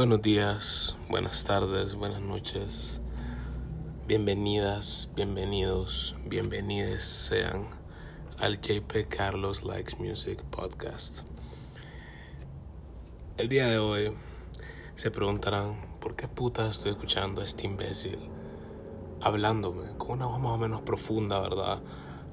Buenos 0.00 0.22
días, 0.22 0.96
buenas 1.10 1.44
tardes, 1.44 1.94
buenas 1.94 2.22
noches. 2.22 3.02
Bienvenidas, 4.08 5.10
bienvenidos, 5.14 6.16
bienvenides 6.24 7.04
sean 7.04 7.66
al 8.38 8.62
JP 8.62 9.10
Carlos 9.10 9.62
Likes 9.62 9.96
Music 9.98 10.42
Podcast. 10.44 11.24
El 13.36 13.50
día 13.50 13.66
de 13.66 13.76
hoy 13.76 14.16
se 14.94 15.10
preguntarán 15.10 15.98
por 16.00 16.16
qué 16.16 16.28
puta 16.28 16.66
estoy 16.66 16.92
escuchando 16.92 17.42
a 17.42 17.44
este 17.44 17.66
imbécil 17.66 18.18
hablándome 19.20 19.98
con 19.98 20.12
una 20.12 20.24
voz 20.24 20.40
más 20.40 20.52
o 20.52 20.58
menos 20.58 20.80
profunda, 20.80 21.40
¿verdad? 21.40 21.82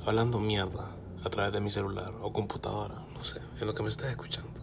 Hablando 0.06 0.40
mierda 0.40 0.96
a 1.22 1.30
través 1.30 1.52
de 1.52 1.60
mi 1.60 1.70
celular 1.70 2.14
o 2.22 2.32
computadora, 2.32 2.96
no 3.14 3.26
sé, 3.26 3.42
en 3.60 3.68
lo 3.68 3.76
que 3.76 3.84
me 3.84 3.90
estás 3.90 4.10
escuchando. 4.10 4.62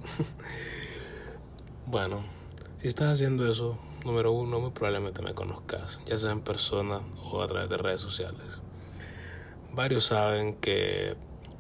bueno, 1.86 2.43
si 2.84 2.88
estás 2.88 3.14
haciendo 3.14 3.50
eso, 3.50 3.78
número 4.04 4.30
uno, 4.32 4.60
muy 4.60 4.70
probablemente 4.70 5.22
me 5.22 5.32
conozcas, 5.32 6.00
ya 6.04 6.18
sea 6.18 6.32
en 6.32 6.42
persona 6.42 7.00
o 7.32 7.40
a 7.40 7.46
través 7.46 7.70
de 7.70 7.78
redes 7.78 8.02
sociales. 8.02 8.60
Varios 9.72 10.04
saben 10.04 10.56
que, 10.56 11.16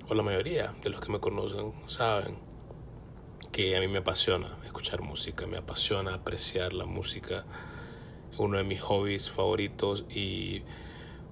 o 0.06 0.14
la 0.14 0.22
mayoría 0.22 0.74
de 0.82 0.90
los 0.90 1.00
que 1.00 1.10
me 1.10 1.20
conocen 1.20 1.72
saben 1.86 2.36
que 3.52 3.74
a 3.74 3.80
mí 3.80 3.88
me 3.88 4.00
apasiona 4.00 4.58
escuchar 4.66 5.00
música, 5.00 5.46
me 5.46 5.56
apasiona 5.56 6.12
apreciar 6.12 6.74
la 6.74 6.84
música, 6.84 7.46
uno 8.36 8.58
de 8.58 8.64
mis 8.64 8.82
hobbies 8.82 9.30
favoritos 9.30 10.04
y 10.10 10.60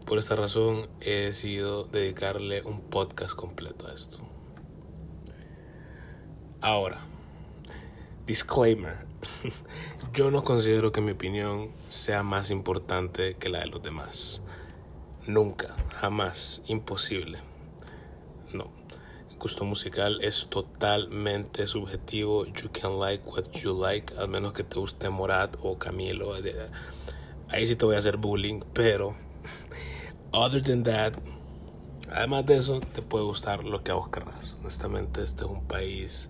por 0.06 0.16
esta 0.16 0.36
razón 0.36 0.88
he 1.02 1.26
decidido 1.26 1.84
dedicarle 1.84 2.62
un 2.62 2.80
podcast 2.80 3.34
completo 3.34 3.88
a 3.88 3.92
esto. 3.92 4.20
Ahora, 6.62 6.96
disclaimer, 8.24 9.11
yo 10.12 10.30
no 10.30 10.44
considero 10.44 10.92
que 10.92 11.00
mi 11.00 11.12
opinión 11.12 11.70
sea 11.88 12.22
más 12.22 12.50
importante 12.50 13.34
que 13.34 13.48
la 13.48 13.60
de 13.60 13.66
los 13.66 13.82
demás. 13.82 14.42
Nunca, 15.26 15.74
jamás, 15.94 16.62
imposible. 16.66 17.38
No. 18.52 18.70
El 19.30 19.38
gusto 19.38 19.64
musical 19.64 20.20
es 20.22 20.48
totalmente 20.48 21.66
subjetivo. 21.66 22.46
You 22.46 22.70
can 22.72 22.98
like 22.98 23.24
what 23.24 23.50
you 23.52 23.80
like, 23.80 24.12
al 24.18 24.28
menos 24.28 24.52
que 24.52 24.64
te 24.64 24.78
guste 24.78 25.08
Morat 25.10 25.56
o 25.62 25.78
Camilo. 25.78 26.34
Ahí 27.48 27.66
sí 27.66 27.76
te 27.76 27.84
voy 27.84 27.96
a 27.96 27.98
hacer 27.98 28.16
bullying, 28.16 28.62
pero 28.72 29.14
other 30.32 30.62
than 30.62 30.82
that, 30.82 31.12
además 32.10 32.46
de 32.46 32.56
eso, 32.56 32.80
te 32.80 33.02
puede 33.02 33.24
gustar 33.24 33.64
lo 33.64 33.84
que 33.84 33.92
a 33.92 33.94
vos 33.94 34.08
querrás. 34.08 34.56
Honestamente, 34.60 35.22
este 35.22 35.44
es 35.44 35.50
un 35.50 35.66
país 35.66 36.28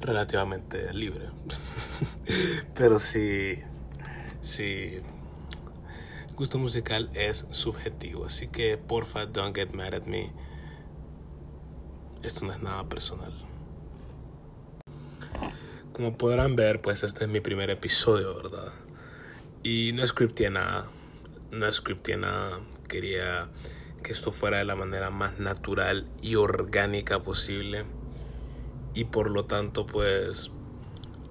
relativamente 0.00 0.92
libre. 0.94 1.26
Pero 2.74 2.98
sí, 2.98 3.58
sí, 4.40 5.00
gusto 6.36 6.58
musical 6.58 7.10
es 7.14 7.46
subjetivo. 7.50 8.26
Así 8.26 8.48
que 8.48 8.78
porfa, 8.78 9.26
don't 9.26 9.54
get 9.54 9.72
mad 9.72 9.94
at 9.94 10.04
me. 10.04 10.32
Esto 12.22 12.46
no 12.46 12.52
es 12.52 12.62
nada 12.62 12.88
personal. 12.88 13.32
Como 15.92 16.16
podrán 16.16 16.56
ver, 16.56 16.80
pues 16.80 17.02
este 17.02 17.24
es 17.24 17.30
mi 17.30 17.40
primer 17.40 17.70
episodio, 17.70 18.34
¿verdad? 18.34 18.72
Y 19.62 19.92
no 19.92 20.06
scripté 20.06 20.48
nada. 20.50 20.90
No 21.50 21.70
scripté 21.72 22.16
nada. 22.16 22.60
Quería 22.88 23.50
que 24.02 24.12
esto 24.12 24.32
fuera 24.32 24.58
de 24.58 24.64
la 24.64 24.76
manera 24.76 25.10
más 25.10 25.38
natural 25.38 26.06
y 26.22 26.36
orgánica 26.36 27.20
posible 27.22 27.84
y 28.94 29.04
por 29.04 29.30
lo 29.30 29.44
tanto 29.44 29.86
pues 29.86 30.50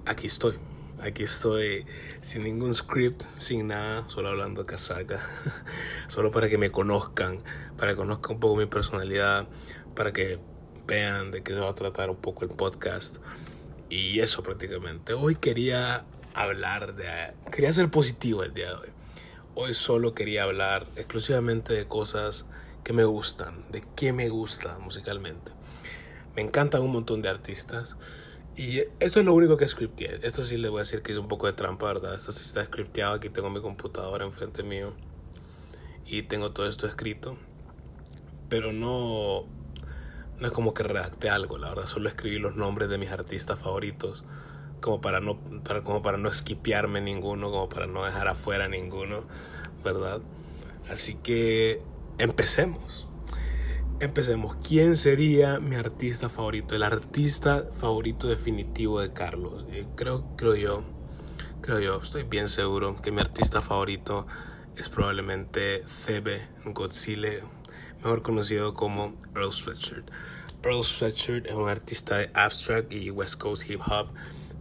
aquí 0.06 0.26
estoy. 0.26 0.58
Aquí 1.02 1.22
estoy 1.22 1.86
sin 2.20 2.44
ningún 2.44 2.74
script, 2.74 3.22
sin 3.38 3.68
nada, 3.68 4.04
solo 4.10 4.28
hablando 4.28 4.66
casaca. 4.66 5.18
solo 6.08 6.30
para 6.30 6.50
que 6.50 6.58
me 6.58 6.70
conozcan, 6.70 7.42
para 7.78 7.92
que 7.92 7.96
conozcan 7.96 8.34
un 8.34 8.40
poco 8.40 8.56
mi 8.56 8.66
personalidad, 8.66 9.48
para 9.94 10.12
que 10.12 10.38
vean 10.86 11.30
de 11.30 11.42
qué 11.42 11.54
se 11.54 11.60
va 11.60 11.70
a 11.70 11.74
tratar 11.74 12.10
un 12.10 12.16
poco 12.16 12.44
el 12.44 12.50
podcast. 12.50 13.16
Y 13.88 14.20
eso 14.20 14.42
prácticamente. 14.42 15.14
Hoy 15.14 15.36
quería 15.36 16.04
hablar 16.34 16.94
de... 16.94 17.32
Quería 17.50 17.72
ser 17.72 17.90
positivo 17.90 18.44
el 18.44 18.52
día 18.52 18.68
de 18.68 18.74
hoy. 18.74 18.88
Hoy 19.54 19.74
solo 19.74 20.14
quería 20.14 20.44
hablar 20.44 20.86
exclusivamente 20.96 21.72
de 21.72 21.86
cosas 21.86 22.44
que 22.84 22.92
me 22.92 23.04
gustan, 23.04 23.70
de 23.70 23.82
qué 23.96 24.12
me 24.12 24.28
gusta 24.28 24.78
musicalmente. 24.78 25.52
Me 26.40 26.46
encantan 26.46 26.80
un 26.80 26.92
montón 26.92 27.20
de 27.20 27.28
artistas. 27.28 27.98
Y 28.56 28.78
esto 28.98 29.20
es 29.20 29.26
lo 29.26 29.34
único 29.34 29.58
que 29.58 29.68
scripté. 29.68 30.26
Esto 30.26 30.42
sí 30.42 30.56
le 30.56 30.70
voy 30.70 30.78
a 30.78 30.84
decir 30.84 31.02
que 31.02 31.12
es 31.12 31.18
un 31.18 31.28
poco 31.28 31.46
de 31.46 31.52
trampa, 31.52 31.84
¿verdad? 31.84 32.14
Esto 32.14 32.32
sí 32.32 32.40
está 32.46 32.64
scripteado. 32.64 33.12
Aquí 33.12 33.28
tengo 33.28 33.50
mi 33.50 33.60
computadora 33.60 34.24
enfrente 34.24 34.62
mío. 34.62 34.94
Y 36.06 36.22
tengo 36.22 36.50
todo 36.52 36.66
esto 36.66 36.86
escrito. 36.86 37.36
Pero 38.48 38.72
no, 38.72 39.44
no 40.38 40.46
es 40.46 40.50
como 40.50 40.72
que 40.72 40.82
redacté 40.82 41.28
algo, 41.28 41.58
la 41.58 41.68
verdad. 41.68 41.84
Solo 41.84 42.08
escribí 42.08 42.38
los 42.38 42.56
nombres 42.56 42.88
de 42.88 42.96
mis 42.96 43.10
artistas 43.10 43.58
favoritos. 43.58 44.24
Como 44.80 45.02
para 45.02 45.20
no, 45.20 45.38
para, 45.62 45.84
como 45.84 46.00
para 46.00 46.16
no 46.16 46.30
ninguno. 47.02 47.50
Como 47.50 47.68
para 47.68 47.86
no 47.86 48.02
dejar 48.02 48.28
afuera 48.28 48.66
ninguno, 48.66 49.24
¿verdad? 49.84 50.22
Así 50.88 51.16
que 51.16 51.80
empecemos. 52.16 53.09
Empecemos. 54.00 54.56
¿Quién 54.66 54.96
sería 54.96 55.60
mi 55.60 55.76
artista 55.76 56.30
favorito? 56.30 56.74
El 56.74 56.84
artista 56.84 57.66
favorito 57.70 58.28
definitivo 58.28 58.98
de 58.98 59.12
Carlos. 59.12 59.66
Eh, 59.72 59.84
creo, 59.94 60.24
creo 60.38 60.54
yo, 60.54 60.82
creo 61.60 61.80
yo, 61.80 62.00
estoy 62.02 62.22
bien 62.22 62.48
seguro 62.48 62.96
que 63.02 63.12
mi 63.12 63.20
artista 63.20 63.60
favorito 63.60 64.26
es 64.74 64.88
probablemente 64.88 65.82
Thebe 66.06 66.48
Godzilla, 66.64 67.28
mejor 67.98 68.22
conocido 68.22 68.72
como 68.72 69.14
Earl 69.36 69.52
Sweatshirt. 69.52 70.10
Earl 70.64 70.82
Sweatshirt 70.82 71.46
es 71.46 71.54
un 71.54 71.68
artista 71.68 72.16
de 72.16 72.30
abstract 72.32 72.94
y 72.94 73.10
West 73.10 73.38
Coast 73.38 73.68
hip 73.68 73.82
hop 73.86 74.08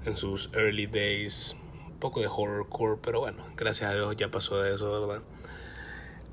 en 0.04 0.18
sus 0.18 0.50
early 0.52 0.86
days. 0.86 1.56
Un 1.88 2.00
poco 2.00 2.20
de 2.20 2.28
horrorcore, 2.28 3.00
pero 3.02 3.22
bueno, 3.22 3.42
gracias 3.56 3.90
a 3.90 3.94
Dios 3.94 4.18
ya 4.18 4.30
pasó 4.30 4.62
de 4.62 4.76
eso, 4.76 5.00
¿verdad? 5.00 5.24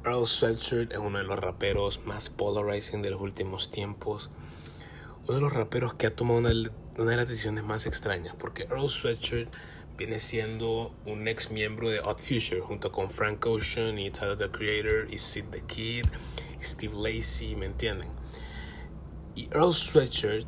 Earl 0.07 0.25
Sweatshirt 0.25 0.93
es 0.93 0.99
uno 0.99 1.19
de 1.19 1.25
los 1.25 1.37
raperos 1.37 2.07
más 2.07 2.31
polarizing 2.31 3.03
de 3.03 3.11
los 3.11 3.21
últimos 3.21 3.73
tiempos. 3.73 4.31
Uno 5.25 5.35
de 5.35 5.41
los 5.41 5.53
raperos 5.53 5.95
que 5.95 6.07
ha 6.07 6.15
tomado 6.15 6.39
una, 6.39 6.51
de 6.51 7.17
las 7.17 7.29
decisiones 7.29 7.65
más 7.65 7.87
extrañas, 7.87 8.37
porque 8.39 8.69
Earl 8.71 8.89
Sweatshirt 8.89 9.53
viene 9.99 10.21
siendo 10.21 10.95
un 11.07 11.27
ex 11.27 11.51
miembro 11.51 11.89
de 11.89 11.99
Odd 11.99 12.21
Future, 12.21 12.61
junto 12.61 12.93
con 12.93 13.11
Frank 13.11 13.45
Ocean 13.47 13.99
y 13.99 14.13
Tyler 14.13 14.37
the 14.37 14.49
Creator 14.49 15.13
y 15.13 15.19
Sid 15.19 15.47
the 15.51 15.63
Kid 15.63 16.07
Steve 16.63 16.95
Lacey, 16.97 17.57
¿me 17.57 17.67
entienden? 17.67 18.09
Y 19.35 19.49
Earl 19.53 19.75
Sweatshirt, 19.75 20.47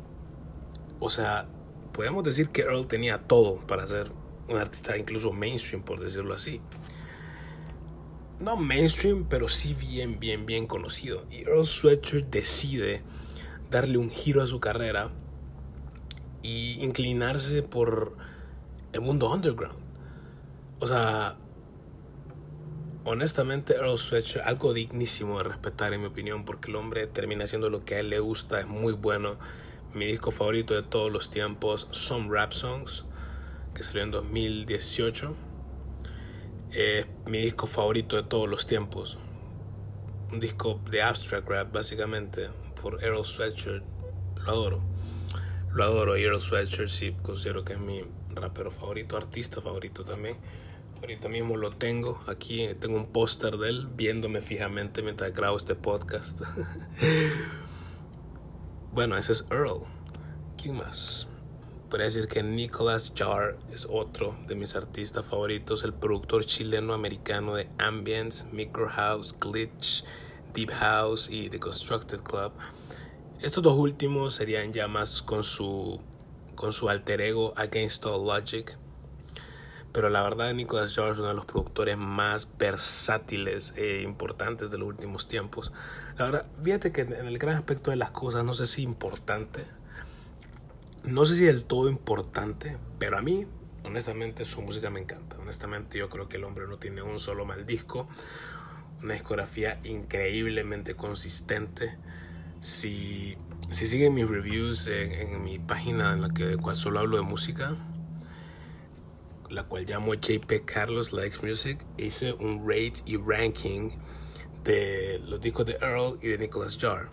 o 1.01 1.09
sea, 1.09 1.49
podemos 1.91 2.23
decir 2.23 2.47
que 2.47 2.61
Earl 2.61 2.87
tenía 2.87 3.17
todo 3.27 3.59
para 3.67 3.85
ser 3.85 4.09
un 4.47 4.55
artista 4.55 4.97
incluso 4.97 5.33
mainstream, 5.33 5.83
por 5.83 5.99
decirlo 5.99 6.33
así 6.33 6.61
no 8.39 8.55
mainstream, 8.55 9.25
pero 9.29 9.49
sí 9.49 9.73
bien, 9.73 10.19
bien, 10.19 10.45
bien 10.45 10.65
conocido. 10.65 11.25
Y 11.29 11.41
Earl 11.41 11.67
Sweatshirt 11.67 12.29
decide 12.29 13.03
darle 13.69 13.97
un 13.97 14.09
giro 14.09 14.41
a 14.41 14.47
su 14.47 14.59
carrera 14.59 15.11
y 16.41 16.77
inclinarse 16.83 17.61
por 17.63 18.15
el 18.93 19.01
mundo 19.01 19.31
underground. 19.31 19.77
O 20.79 20.87
sea, 20.87 21.37
honestamente 23.03 23.73
Earl 23.75 23.97
Sweatshirt, 23.97 24.45
algo 24.45 24.73
dignísimo 24.73 25.37
de 25.39 25.43
respetar 25.43 25.93
en 25.93 26.01
mi 26.01 26.07
opinión, 26.07 26.45
porque 26.45 26.69
el 26.69 26.77
hombre 26.77 27.07
termina 27.07 27.43
haciendo 27.43 27.69
lo 27.69 27.83
que 27.83 27.95
a 27.95 27.99
él 27.99 28.09
le 28.09 28.19
gusta, 28.19 28.59
es 28.59 28.67
muy 28.67 28.93
bueno. 28.93 29.37
Mi 29.93 30.05
disco 30.05 30.31
favorito 30.31 30.75
de 30.75 30.83
todos 30.83 31.11
los 31.11 31.29
tiempos, 31.29 31.87
Some 31.91 32.29
Rap 32.29 32.53
Songs, 32.53 33.05
que 33.73 33.83
salió 33.83 34.03
en 34.03 34.11
2018 34.11 35.48
es 36.71 37.07
mi 37.25 37.39
disco 37.39 37.67
favorito 37.67 38.15
de 38.15 38.23
todos 38.23 38.49
los 38.49 38.65
tiempos. 38.65 39.17
Un 40.31 40.39
disco 40.39 40.79
de 40.89 41.01
abstract 41.01 41.47
rap, 41.47 41.73
básicamente, 41.73 42.49
por 42.81 43.03
Earl 43.03 43.25
Sweatshirt. 43.25 43.83
Lo 44.45 44.51
adoro. 44.51 44.81
Lo 45.73 45.83
adoro. 45.83 46.17
Y 46.17 46.23
Earl 46.23 46.41
Sweatshirt 46.41 46.89
sí 46.89 47.15
considero 47.23 47.63
que 47.63 47.73
es 47.73 47.79
mi 47.79 48.03
rapero 48.29 48.71
favorito, 48.71 49.17
artista 49.17 49.61
favorito 49.61 50.03
también. 50.03 50.37
Ahorita 51.01 51.29
mismo 51.29 51.55
lo 51.55 51.71
tengo 51.71 52.19
aquí, 52.27 52.67
tengo 52.79 52.97
un 52.97 53.07
póster 53.07 53.57
de 53.57 53.69
él 53.69 53.87
viéndome 53.95 54.41
fijamente 54.41 55.01
mientras 55.01 55.33
grabo 55.33 55.57
este 55.57 55.75
podcast. 55.75 56.41
bueno, 58.91 59.15
ese 59.15 59.31
es 59.31 59.45
Earl. 59.49 59.85
¿Quién 60.57 60.75
más? 60.75 61.28
Podría 61.89 62.05
decir 62.05 62.27
que 62.27 62.43
Nicolas 62.43 63.13
Jar 63.17 63.57
es 63.73 63.87
otro 63.89 64.35
de 64.47 64.53
mis 64.53 64.75
artistas 64.75 65.25
favoritos, 65.25 65.83
el 65.83 65.91
productor 65.91 66.45
chileno-americano 66.45 67.55
de 67.55 67.67
Ambience, 67.79 68.45
Micro 68.51 68.87
House, 68.87 69.33
Glitch, 69.39 70.03
Deep 70.53 70.69
House 70.69 71.31
y 71.31 71.49
The 71.49 71.59
Constructed 71.59 72.19
Club. 72.19 72.51
Estos 73.41 73.63
dos 73.63 73.73
últimos 73.75 74.35
serían 74.35 74.71
ya 74.71 74.87
más 74.87 75.23
con 75.23 75.43
su, 75.43 75.99
con 76.53 76.73
su 76.73 76.89
alter 76.89 77.21
ego 77.21 77.53
Against 77.55 78.05
All 78.05 78.23
Logic. 78.23 78.77
Pero 79.91 80.09
la 80.09 80.21
verdad, 80.21 80.53
Nicolas 80.53 80.93
Jar 80.93 81.13
es 81.13 81.17
uno 81.17 81.29
de 81.29 81.33
los 81.33 81.45
productores 81.45 81.97
más 81.97 82.47
versátiles 82.59 83.73
e 83.75 84.03
importantes 84.03 84.69
de 84.69 84.77
los 84.77 84.87
últimos 84.87 85.27
tiempos. 85.27 85.71
La 86.19 86.25
verdad, 86.25 86.47
fíjate 86.61 86.91
que 86.91 87.01
en 87.01 87.25
el 87.25 87.39
gran 87.39 87.55
aspecto 87.55 87.89
de 87.89 87.97
las 87.97 88.11
cosas, 88.11 88.43
no 88.43 88.53
sé 88.53 88.67
si 88.67 88.83
importante, 88.83 89.65
no 91.03 91.25
sé 91.25 91.35
si 91.35 91.45
del 91.45 91.65
todo 91.65 91.89
importante, 91.89 92.77
pero 92.97 93.17
a 93.17 93.21
mí, 93.21 93.47
honestamente, 93.83 94.45
su 94.45 94.61
música 94.61 94.89
me 94.89 94.99
encanta. 94.99 95.37
Honestamente, 95.39 95.97
yo 95.97 96.09
creo 96.09 96.27
que 96.27 96.37
el 96.37 96.43
hombre 96.43 96.67
no 96.67 96.77
tiene 96.77 97.01
un 97.01 97.19
solo 97.19 97.45
mal 97.45 97.65
disco, 97.65 98.07
una 99.01 99.13
discografía 99.13 99.79
increíblemente 99.83 100.95
consistente. 100.95 101.97
Si, 102.59 103.37
si 103.69 103.87
siguen 103.87 104.13
mis 104.13 104.27
reviews 104.27 104.87
en, 104.87 105.11
en 105.13 105.43
mi 105.43 105.59
página 105.59 106.13
en 106.13 106.21
la 106.21 106.29
que 106.29 106.57
cual 106.57 106.75
solo 106.75 106.99
hablo 106.99 107.17
de 107.17 107.23
música, 107.23 107.75
la 109.49 109.63
cual 109.63 109.85
llamo 109.85 110.13
JP 110.13 110.65
Carlos 110.65 111.13
Likes 111.13 111.45
Music, 111.45 111.83
hice 111.97 112.33
un 112.33 112.67
rate 112.67 113.01
y 113.05 113.17
ranking 113.17 113.89
de 114.63 115.21
los 115.25 115.41
discos 115.41 115.65
de 115.65 115.77
Earl 115.81 116.19
y 116.21 116.27
de 116.27 116.37
Nicholas 116.37 116.77
Jar. 116.77 117.09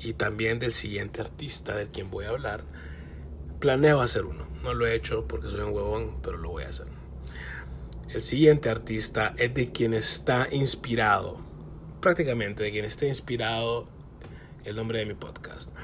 Y 0.00 0.12
también 0.12 0.58
del 0.58 0.72
siguiente 0.72 1.20
artista 1.20 1.74
del 1.76 1.88
quien 1.88 2.10
voy 2.10 2.24
a 2.24 2.30
hablar. 2.30 2.64
Planeo 3.58 4.00
hacer 4.00 4.24
uno. 4.24 4.48
No 4.62 4.74
lo 4.74 4.86
he 4.86 4.94
hecho 4.94 5.26
porque 5.26 5.48
soy 5.48 5.60
un 5.60 5.72
huevón, 5.72 6.20
pero 6.22 6.36
lo 6.36 6.50
voy 6.50 6.64
a 6.64 6.68
hacer. 6.68 6.86
El 8.10 8.22
siguiente 8.22 8.70
artista 8.70 9.34
es 9.36 9.52
de 9.52 9.70
quien 9.70 9.92
está 9.92 10.48
inspirado, 10.50 11.36
prácticamente 12.00 12.62
de 12.62 12.70
quien 12.70 12.86
está 12.86 13.06
inspirado 13.06 13.84
el 14.64 14.76
nombre 14.76 15.00
de 15.00 15.06
mi 15.06 15.14
podcast. 15.14 15.74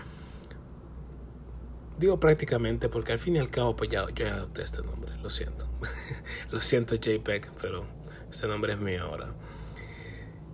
Digo 1.98 2.18
prácticamente 2.18 2.88
porque 2.88 3.12
al 3.12 3.18
fin 3.18 3.36
y 3.36 3.40
al 3.40 3.50
cabo 3.50 3.76
pues 3.76 3.90
ya, 3.90 4.06
yo 4.14 4.26
adopté 4.26 4.62
este 4.62 4.82
nombre, 4.82 5.12
lo 5.22 5.28
siento. 5.28 5.68
lo 6.50 6.60
siento 6.60 6.96
JPEG, 6.96 7.52
pero 7.60 7.84
este 8.30 8.48
nombre 8.48 8.72
es 8.72 8.78
mío 8.78 9.02
ahora. 9.04 9.34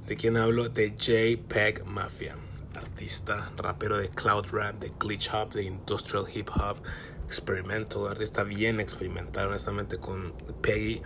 ¿De 0.06 0.16
quién 0.16 0.36
hablo? 0.36 0.68
De 0.68 0.96
JPEG 0.96 1.84
Mafia. 1.84 2.36
Artista, 2.80 3.52
rapero 3.56 3.96
de 3.96 4.08
cloud 4.08 4.46
rap, 4.52 4.80
de 4.80 4.92
glitch 4.98 5.30
hop, 5.32 5.52
de 5.52 5.64
industrial 5.64 6.24
hip 6.32 6.48
hop, 6.50 6.78
experimental, 7.26 8.08
artista 8.08 8.42
bien 8.42 8.80
experimental, 8.80 9.48
honestamente, 9.48 9.98
con 9.98 10.32
Peggy. 10.60 11.02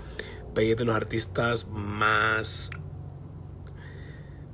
Peggy 0.54 0.70
es 0.70 0.76
de 0.76 0.84
los 0.84 0.94
artistas 0.94 1.66
más 1.68 2.70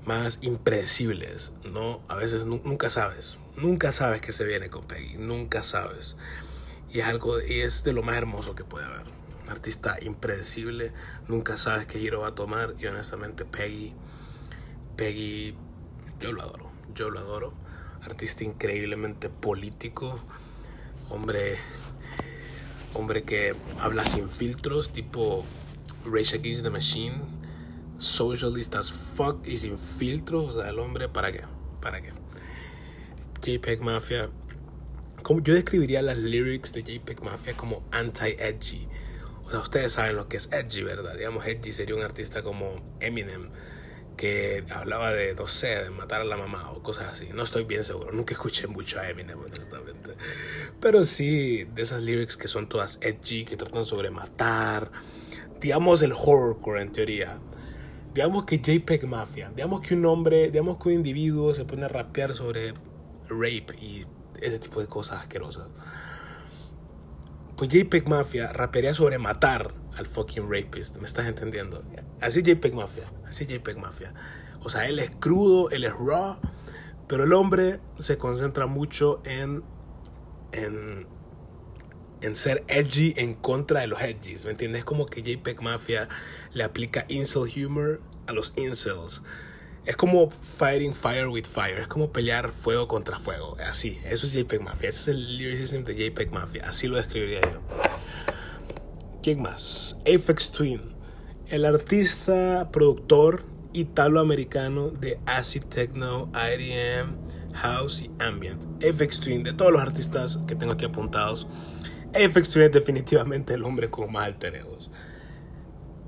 más 0.04 0.38
impredecibles, 0.40 1.52
¿no? 1.64 2.02
A 2.08 2.16
veces 2.16 2.44
nunca 2.46 2.90
sabes, 2.90 3.38
nunca 3.56 3.92
sabes 3.92 4.20
que 4.20 4.32
se 4.32 4.44
viene 4.44 4.70
con 4.70 4.84
Peggy, 4.84 5.18
nunca 5.18 5.62
sabes. 5.62 6.16
Y 6.88 7.00
es 7.00 7.06
algo, 7.06 7.40
y 7.40 7.60
es 7.60 7.84
de 7.84 7.92
lo 7.92 8.02
más 8.02 8.16
hermoso 8.16 8.54
que 8.54 8.64
puede 8.64 8.86
haber. 8.86 9.06
Un 9.44 9.50
artista 9.50 9.96
impredecible, 10.00 10.92
nunca 11.28 11.56
sabes 11.56 11.86
qué 11.86 11.98
giro 11.98 12.20
va 12.20 12.28
a 12.28 12.34
tomar 12.34 12.74
y 12.78 12.86
honestamente 12.86 13.44
Peggy, 13.44 13.94
Peggy, 14.96 15.54
yo 16.18 16.32
lo 16.32 16.42
adoro, 16.42 16.69
yo 16.94 17.10
lo 17.10 17.18
adoro. 17.18 17.52
Artista 18.02 18.44
increíblemente 18.44 19.28
político, 19.28 20.20
hombre, 21.10 21.56
hombre 22.94 23.22
que 23.24 23.54
habla 23.78 24.04
sin 24.04 24.30
filtros, 24.30 24.90
tipo 24.90 25.44
Rage 26.04 26.36
Against 26.36 26.62
the 26.62 26.70
Machine 26.70 27.40
socialist 28.00 28.74
as 28.74 28.90
fuck 28.90 29.46
y 29.46 29.56
sin 29.56 29.78
filtro. 29.78 30.44
O 30.44 30.52
sea, 30.52 30.68
el 30.70 30.78
hombre, 30.78 31.08
¿para 31.08 31.30
qué? 31.30 31.42
¿Para 31.80 32.00
qué? 32.00 32.12
JPEG 33.42 33.82
Mafia. 33.82 34.30
Como 35.22 35.40
yo 35.42 35.54
describiría 35.54 36.02
las 36.02 36.16
lyrics 36.16 36.72
de 36.72 36.82
JPEG 36.82 37.22
Mafia 37.22 37.56
como 37.56 37.82
anti-edgy. 37.92 38.88
O 39.44 39.50
sea, 39.50 39.60
ustedes 39.60 39.92
saben 39.92 40.16
lo 40.16 40.28
que 40.28 40.38
es 40.38 40.48
edgy, 40.52 40.82
¿verdad? 40.82 41.16
Digamos, 41.16 41.46
edgy 41.46 41.72
sería 41.72 41.94
un 41.94 42.02
artista 42.02 42.42
como 42.42 42.76
Eminem 43.00 43.50
que 44.20 44.66
hablaba 44.68 45.14
de, 45.14 45.34
no 45.34 45.46
sé, 45.46 45.82
de 45.82 45.88
matar 45.88 46.20
a 46.20 46.24
la 46.24 46.36
mamá 46.36 46.72
o 46.72 46.82
cosas 46.82 47.14
así. 47.14 47.30
No 47.32 47.42
estoy 47.42 47.64
bien 47.64 47.84
seguro, 47.84 48.12
nunca 48.12 48.34
escuché 48.34 48.66
mucho 48.66 49.00
a 49.00 49.08
Eminem, 49.08 49.38
honestamente. 49.40 50.10
Pero 50.78 51.04
sí, 51.04 51.64
de 51.64 51.80
esas 51.80 52.02
lyrics 52.02 52.36
que 52.36 52.46
son 52.46 52.68
todas 52.68 52.98
edgy, 53.00 53.46
que 53.46 53.56
tratan 53.56 53.86
sobre 53.86 54.10
matar. 54.10 54.92
Digamos 55.58 56.02
el 56.02 56.12
horrorcore 56.12 56.82
en 56.82 56.92
teoría 56.92 57.40
digamos 58.12 58.44
que 58.44 58.58
JPEG 58.58 59.06
Mafia, 59.06 59.52
digamos 59.54 59.80
que 59.80 59.94
un 59.94 60.04
hombre, 60.04 60.50
digamos 60.50 60.78
que 60.78 60.88
un 60.90 60.96
individuo 60.96 61.54
se 61.54 61.64
pone 61.64 61.84
a 61.84 61.88
rapear 61.88 62.34
sobre 62.34 62.74
rape 63.28 63.74
y 63.80 64.04
ese 64.42 64.58
tipo 64.58 64.80
de 64.80 64.86
cosas 64.86 65.20
asquerosas. 65.20 65.70
Pues 67.56 67.70
JPEG 67.70 68.06
Mafia 68.06 68.52
rapearía 68.52 68.92
sobre 68.92 69.16
matar 69.16 69.72
al 69.96 70.06
fucking 70.06 70.50
rapist, 70.50 70.96
¿me 70.96 71.06
estás 71.06 71.26
entendiendo? 71.26 71.82
Así 72.20 72.42
JPEG 72.42 72.74
Mafia, 72.74 73.12
así 73.26 73.46
JPEG 73.46 73.78
Mafia. 73.78 74.14
O 74.62 74.68
sea, 74.68 74.86
él 74.86 74.98
es 74.98 75.10
crudo, 75.10 75.70
él 75.70 75.84
es 75.84 75.94
raw, 75.94 76.38
pero 77.08 77.24
el 77.24 77.32
hombre 77.32 77.80
se 77.98 78.18
concentra 78.18 78.66
mucho 78.66 79.22
en, 79.24 79.62
en 80.52 81.08
en 82.22 82.36
ser 82.36 82.64
edgy 82.68 83.14
en 83.16 83.34
contra 83.34 83.80
de 83.80 83.86
los 83.86 84.00
edgys, 84.02 84.44
¿me 84.44 84.50
entiendes? 84.50 84.80
Es 84.80 84.84
como 84.84 85.06
que 85.06 85.22
JPEG 85.22 85.62
Mafia 85.62 86.08
le 86.52 86.64
aplica 86.64 87.04
incel 87.08 87.42
humor 87.66 88.02
a 88.26 88.32
los 88.32 88.52
incels. 88.56 89.22
Es 89.86 89.96
como 89.96 90.30
fighting 90.30 90.94
fire 90.94 91.28
with 91.28 91.46
fire, 91.46 91.78
es 91.78 91.86
como 91.86 92.12
pelear 92.12 92.50
fuego 92.50 92.86
contra 92.86 93.18
fuego, 93.18 93.56
así, 93.66 93.98
eso 94.04 94.26
es 94.26 94.32
JPEG 94.32 94.60
Mafia, 94.60 94.90
ese 94.90 95.10
es 95.10 95.16
el 95.16 95.38
lyricism 95.38 95.82
de 95.84 95.94
JPEG 95.94 96.32
Mafia, 96.32 96.68
así 96.68 96.86
lo 96.86 96.96
describiría 96.96 97.40
yo. 97.40 97.62
¿Quién 99.22 99.42
más? 99.42 99.98
Apex 100.00 100.50
Twin, 100.50 100.80
el 101.48 101.66
artista, 101.66 102.70
productor 102.72 103.44
italoamericano 103.74 104.88
de 104.88 105.20
acid 105.26 105.64
techno, 105.64 106.32
IDM, 106.32 107.16
house 107.52 108.00
y 108.00 108.10
ambient. 108.18 108.64
Apex 108.82 109.20
Twin, 109.20 109.42
de 109.42 109.52
todos 109.52 109.72
los 109.72 109.82
artistas 109.82 110.38
que 110.46 110.54
tengo 110.54 110.72
aquí 110.72 110.86
apuntados, 110.86 111.46
FX 112.14 112.50
Twin 112.50 112.64
es 112.64 112.72
definitivamente 112.72 113.52
el 113.52 113.62
hombre 113.62 113.90
con 113.90 114.10
más 114.10 114.26
alter 114.26 114.64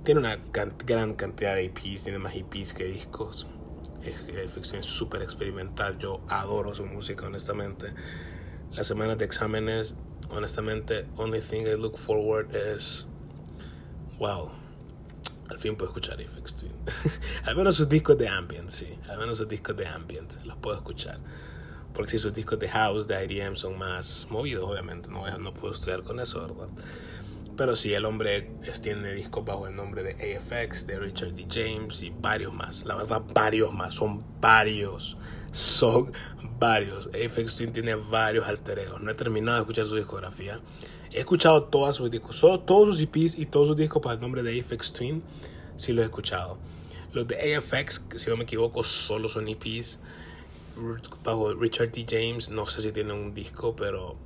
Tiene 0.03 0.20
una 0.20 0.38
gran 0.87 1.12
cantidad 1.12 1.55
de 1.55 1.65
EPs, 1.67 2.05
tiene 2.05 2.19
más 2.19 2.35
EPs 2.35 2.73
que 2.73 2.85
discos. 2.85 3.47
FX 4.00 4.70
Twin 4.70 4.81
es 4.81 4.87
súper 4.87 5.20
experimental. 5.20 5.99
Yo 5.99 6.23
adoro 6.29 6.75
su 6.75 6.87
música, 6.87 7.26
honestamente. 7.26 7.93
Las 8.73 8.87
semanas 8.87 9.19
de 9.19 9.26
exámenes, 9.26 9.96
honestamente, 10.32 11.06
only 11.17 11.41
thing 11.41 11.67
I 11.67 11.74
look 11.74 11.96
forward 11.96 12.55
es. 12.55 13.06
Wow. 14.19 14.51
Al 15.48 15.58
fin 15.58 15.77
puedo 15.77 15.91
escuchar 15.91 16.19
FX 16.22 16.56
Twin. 16.56 16.72
al 17.44 17.56
menos 17.56 17.77
sus 17.77 17.89
discos 17.89 18.17
de 18.17 18.29
ambient, 18.29 18.70
sí. 18.70 18.98
Al 19.08 19.19
menos 19.19 19.39
sus 19.39 19.48
discos 19.48 19.77
de 19.77 19.86
ambient. 19.86 20.43
Los 20.44 20.56
puedo 20.56 20.77
escuchar. 20.77 21.20
Porque 21.93 22.12
si 22.12 22.19
sus 22.19 22.32
discos 22.32 22.58
de 22.58 22.69
house, 22.69 23.06
de 23.06 23.22
IDM 23.22 23.55
son 23.55 23.77
más 23.77 24.27
movidos, 24.31 24.65
obviamente, 24.65 25.10
no, 25.10 25.27
no 25.39 25.53
puedo 25.53 25.74
estudiar 25.74 26.03
con 26.03 26.20
eso, 26.20 26.41
¿verdad? 26.41 26.69
Pero 27.56 27.77
sí, 27.77 27.93
el 27.93 28.06
hombre 28.06 28.51
tiene 28.81 29.12
discos 29.12 29.44
bajo 29.44 29.67
el 29.67 29.77
nombre 29.77 30.03
de 30.03 30.36
AFX, 30.36 30.86
de 30.86 30.98
Richard 30.98 31.34
D. 31.34 31.46
James 31.51 32.03
y 32.03 32.10
varios 32.10 32.55
más. 32.55 32.84
La 32.86 32.94
verdad, 32.94 33.22
varios 33.34 33.74
más. 33.74 33.94
Son 33.94 34.24
varios. 34.41 35.19
Son 35.53 36.11
varios. 36.59 37.09
AFX 37.09 37.56
Twin 37.56 37.73
tiene 37.73 37.94
varios 37.94 38.47
altereos. 38.49 39.01
No 39.01 39.11
he 39.11 39.15
terminado 39.15 39.59
de 39.59 39.63
escuchar 39.63 39.87
su 39.87 39.97
discografía. 39.97 40.61
He 41.13 41.21
escuchado 41.21 41.65
todos 41.65 41.97
sus 41.97 42.11
discos, 42.11 42.41
todos 42.41 42.97
sus 42.97 43.01
EPs 43.01 43.39
y 43.39 43.47
todos 43.47 43.69
sus 43.69 43.77
discos 43.77 44.03
para 44.03 44.15
el 44.15 44.21
nombre 44.21 44.43
de 44.43 44.59
AFX 44.59 44.93
Twin. 44.93 45.23
Sí 45.77 45.93
los 45.93 46.03
he 46.03 46.06
escuchado. 46.06 46.59
Los 47.13 47.29
de 47.29 47.55
AFX, 47.56 48.03
si 48.17 48.31
no 48.31 48.39
me 48.39 48.44
equivoco, 48.44 48.82
solo 48.82 49.29
son 49.29 49.47
EPs 49.47 49.99
bajo 51.23 51.53
Richard 51.55 51.93
D. 51.93 52.06
James, 52.09 52.49
no 52.49 52.67
sé 52.67 52.81
si 52.81 52.93
tiene 52.93 53.13
un 53.13 53.35
disco, 53.35 53.77
pero 53.77 54.17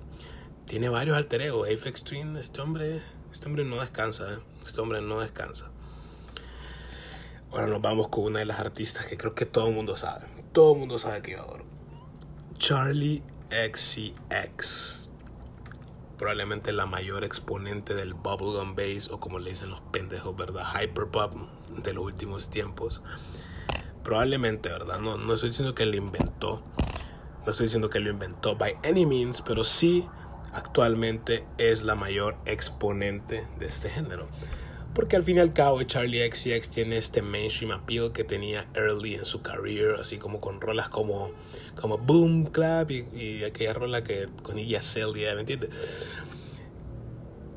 tiene 0.66 0.88
varios 0.88 1.16
alter 1.16 1.42
egos. 1.42 1.68
Apex 1.68 2.04
Twin, 2.04 2.36
este 2.36 2.60
hombre, 2.60 3.02
este 3.32 3.46
hombre 3.46 3.64
no 3.64 3.80
descansa, 3.80 4.32
¿eh? 4.32 4.38
este 4.64 4.80
hombre 4.80 5.00
no 5.00 5.20
descansa. 5.20 5.70
Ahora 7.50 7.66
nos 7.66 7.80
vamos 7.80 8.08
con 8.08 8.24
una 8.24 8.40
de 8.40 8.44
las 8.44 8.60
artistas 8.60 9.06
que 9.06 9.16
creo 9.16 9.34
que 9.34 9.46
todo 9.46 9.68
el 9.68 9.74
mundo 9.74 9.96
sabe. 9.96 10.35
Todo 10.56 10.72
el 10.72 10.78
mundo 10.78 10.98
sabe 10.98 11.20
que 11.20 11.32
yo 11.32 11.42
adoro. 11.42 11.66
Charlie 12.56 13.22
XCX. 13.50 15.10
Probablemente 16.16 16.72
la 16.72 16.86
mayor 16.86 17.24
exponente 17.24 17.94
del 17.94 18.14
bubblegum 18.14 18.74
bass 18.74 19.10
o 19.10 19.20
como 19.20 19.38
le 19.38 19.50
dicen 19.50 19.68
los 19.68 19.82
pendejos, 19.92 20.34
¿verdad? 20.34 20.64
Hyperpop 20.72 21.34
de 21.76 21.92
los 21.92 22.02
últimos 22.02 22.48
tiempos. 22.48 23.02
Probablemente, 24.02 24.70
¿verdad? 24.70 24.98
No, 24.98 25.18
no 25.18 25.34
estoy 25.34 25.50
diciendo 25.50 25.74
que 25.74 25.84
lo 25.84 25.96
inventó. 25.96 26.62
No 27.44 27.50
estoy 27.50 27.66
diciendo 27.66 27.90
que 27.90 28.00
lo 28.00 28.08
inventó 28.08 28.56
by 28.56 28.78
any 28.82 29.04
means, 29.04 29.42
pero 29.42 29.62
sí 29.62 30.08
actualmente 30.54 31.46
es 31.58 31.82
la 31.82 31.96
mayor 31.96 32.38
exponente 32.46 33.46
de 33.58 33.66
este 33.66 33.90
género. 33.90 34.26
Porque 34.96 35.14
al 35.14 35.22
fin 35.22 35.36
y 35.36 35.40
al 35.40 35.52
cabo 35.52 35.82
Charlie 35.82 36.26
XCX 36.26 36.70
tiene 36.70 36.96
este 36.96 37.20
mainstream 37.20 37.70
appeal 37.70 38.12
que 38.12 38.24
tenía 38.24 38.66
early 38.74 39.14
en 39.14 39.26
su 39.26 39.42
career, 39.42 39.96
así 40.00 40.16
como 40.16 40.40
con 40.40 40.58
rolas 40.58 40.88
como, 40.88 41.32
como 41.78 41.98
Boom 41.98 42.46
Club 42.46 42.90
y, 42.90 43.44
aquella 43.44 43.74
rola 43.74 44.02
que 44.02 44.26
con 44.42 44.58
ella 44.58 44.80
Celia, 44.80 45.34
¿me 45.34 45.40
entiendes? 45.40 45.68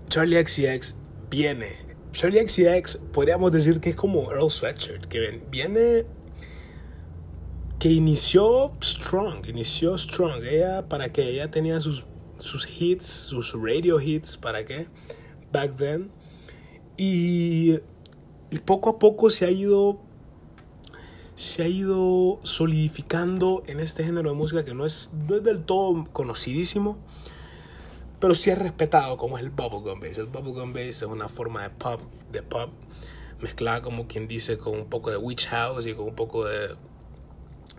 Charlie 0.09 0.45
XCX 0.45 0.97
viene. 1.29 1.69
Charlie 2.11 2.45
XCX 2.45 2.97
podríamos 3.13 3.53
decir 3.53 3.79
que 3.79 3.91
es 3.91 3.95
como 3.95 4.29
Earl 4.33 4.51
Sweatshirt, 4.51 5.05
que 5.05 5.41
viene 5.49 6.03
que 7.79 7.87
inició 7.87 8.73
strong, 8.83 9.47
inició 9.47 9.97
strong. 9.97 10.43
Ella, 10.43 10.89
¿para 10.89 11.13
qué? 11.13 11.29
Ella 11.29 11.49
tenía 11.49 11.79
sus, 11.79 12.03
sus 12.37 12.67
hits, 12.67 13.05
sus 13.05 13.53
radio 13.53 13.97
hits, 14.01 14.35
¿para 14.35 14.65
qué? 14.65 14.87
Back 15.53 15.77
then. 15.77 16.18
Y, 16.99 17.79
y 18.51 18.59
poco 18.59 18.89
a 18.89 18.99
poco 18.99 19.29
se 19.29 19.45
ha 19.45 19.51
ido 19.51 19.99
se 21.39 21.63
ha 21.63 21.67
ido 21.69 22.41
solidificando 22.43 23.63
en 23.65 23.79
este 23.79 24.03
género 24.03 24.29
de 24.29 24.35
música 24.35 24.65
que 24.65 24.73
no 24.73 24.85
es, 24.85 25.11
no 25.25 25.37
es 25.37 25.43
del 25.43 25.63
todo 25.63 26.05
conocidísimo, 26.11 26.97
pero 28.19 28.35
sí 28.35 28.49
es 28.49 28.59
respetado 28.59 29.15
como 29.15 29.37
es 29.37 29.45
el 29.45 29.49
bubblegum 29.49 30.01
bass. 30.01 30.17
El 30.17 30.27
bubblegum 30.27 30.73
bass 30.73 30.87
es 30.87 31.03
una 31.03 31.29
forma 31.29 31.63
de 31.63 31.69
pop, 31.69 32.01
de 32.29 32.43
pop 32.43 32.71
mezclada 33.39 33.81
como 33.81 34.05
quien 34.05 34.27
dice 34.27 34.57
con 34.57 34.73
un 34.73 34.87
poco 34.87 35.11
de 35.11 35.15
witch 35.15 35.47
house 35.47 35.87
y 35.87 35.93
con 35.93 36.07
un 36.07 36.15
poco 36.15 36.43
de 36.43 36.75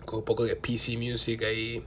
con 0.05 0.19
un 0.19 0.25
poco 0.25 0.43
de 0.45 0.55
PC 0.55 0.97
music 0.97 1.43
ahí. 1.43 1.83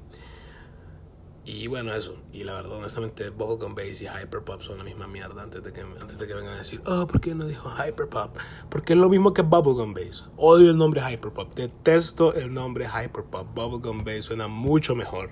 Y 1.46 1.66
bueno, 1.66 1.94
eso. 1.94 2.14
Y 2.32 2.44
la 2.44 2.54
verdad, 2.54 2.78
honestamente, 2.78 3.28
Bubblegum 3.28 3.74
Bass 3.74 4.00
y 4.00 4.06
Hyperpop 4.06 4.62
son 4.62 4.78
la 4.78 4.84
misma 4.84 5.06
mierda 5.06 5.42
antes 5.42 5.62
de 5.62 5.72
que, 5.72 5.82
antes 5.82 6.18
de 6.18 6.26
que 6.26 6.32
vengan 6.32 6.54
a 6.54 6.58
decir, 6.58 6.80
oh, 6.86 7.06
¿por 7.06 7.20
qué 7.20 7.34
no 7.34 7.44
dijo 7.44 7.70
Hyperpop? 7.70 8.36
Porque 8.70 8.94
es 8.94 8.98
lo 8.98 9.10
mismo 9.10 9.34
que 9.34 9.42
Bubblegum 9.42 9.92
Bass. 9.92 10.24
Odio 10.36 10.70
el 10.70 10.78
nombre 10.78 11.02
Hyperpop. 11.02 11.54
Detesto 11.54 12.32
el 12.34 12.54
nombre 12.54 12.86
Hyperpop. 12.86 13.54
Bubblegum 13.54 14.04
Bass 14.04 14.24
suena 14.24 14.48
mucho 14.48 14.94
mejor. 14.94 15.30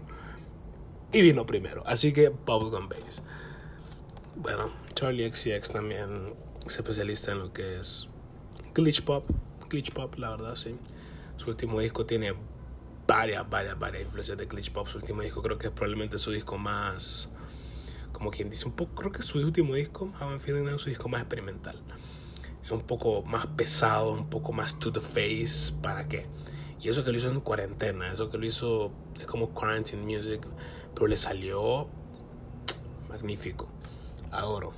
Y 1.12 1.23
vino 1.23 1.47
primero. 1.47 1.83
Así 1.87 2.12
que 2.12 2.28
Bubblegum 2.28 2.90
Bass. 2.90 3.23
Bueno, 4.37 4.71
Charlie 4.95 5.33
XCX 5.33 5.71
también 5.71 6.35
se 6.66 6.83
especializa 6.83 7.33
en 7.33 7.38
lo 7.38 7.52
que 7.54 7.78
es 7.81 8.09
glitch 8.75 9.02
pop. 9.02 9.25
Glitch 9.71 9.92
pop, 9.92 10.14
la 10.19 10.31
verdad, 10.31 10.57
sí. 10.57 10.76
Su 11.37 11.49
último 11.49 11.81
disco 11.81 12.04
tiene 12.04 12.35
varias, 13.06 13.49
varias, 13.49 13.78
varias 13.78 14.04
influencias 14.04 14.37
de 14.38 14.47
glitch 14.47 14.73
pop. 14.73 14.87
Su 14.87 14.99
último 14.99 15.23
disco 15.23 15.42
creo 15.42 15.59
que 15.59 15.68
es 15.68 15.73
probablemente 15.73 16.18
su 16.18 16.30
disco 16.30 16.59
más, 16.59 17.30
como 18.12 18.30
quien 18.30 18.50
dice, 18.50 18.66
un 18.66 18.73
poco, 18.73 18.94
creo 18.94 19.12
que 19.12 19.23
su 19.23 19.38
último 19.38 19.75
disco, 19.75 20.12
How 20.21 20.38
Feeling 20.38 20.68
es 20.68 20.80
su 20.80 20.88
disco 20.88 21.09
más 21.09 21.21
experimental. 21.21 21.80
Es 22.64 22.71
un 22.71 22.82
poco 22.82 23.23
más 23.23 23.47
pesado, 23.49 24.12
un 24.12 24.30
poco 24.30 24.52
más 24.52 24.78
to 24.78 24.92
the 24.92 25.00
face, 25.00 25.73
¿para 25.82 26.09
qué? 26.09 26.26
Y 26.80 26.88
eso 26.88 27.04
que 27.04 27.12
lo 27.12 27.18
hizo 27.18 27.30
en 27.30 27.40
cuarentena, 27.40 28.12
eso 28.12 28.30
que 28.30 28.38
lo 28.38 28.47
hizo, 28.47 28.92
es 29.18 29.26
como 29.26 29.50
quarantine 29.50 30.02
music, 30.02 30.47
pero 30.94 31.06
le 31.06 31.16
salió 31.16 31.88
magnífico. 33.09 33.68
Adoro. 34.30 34.73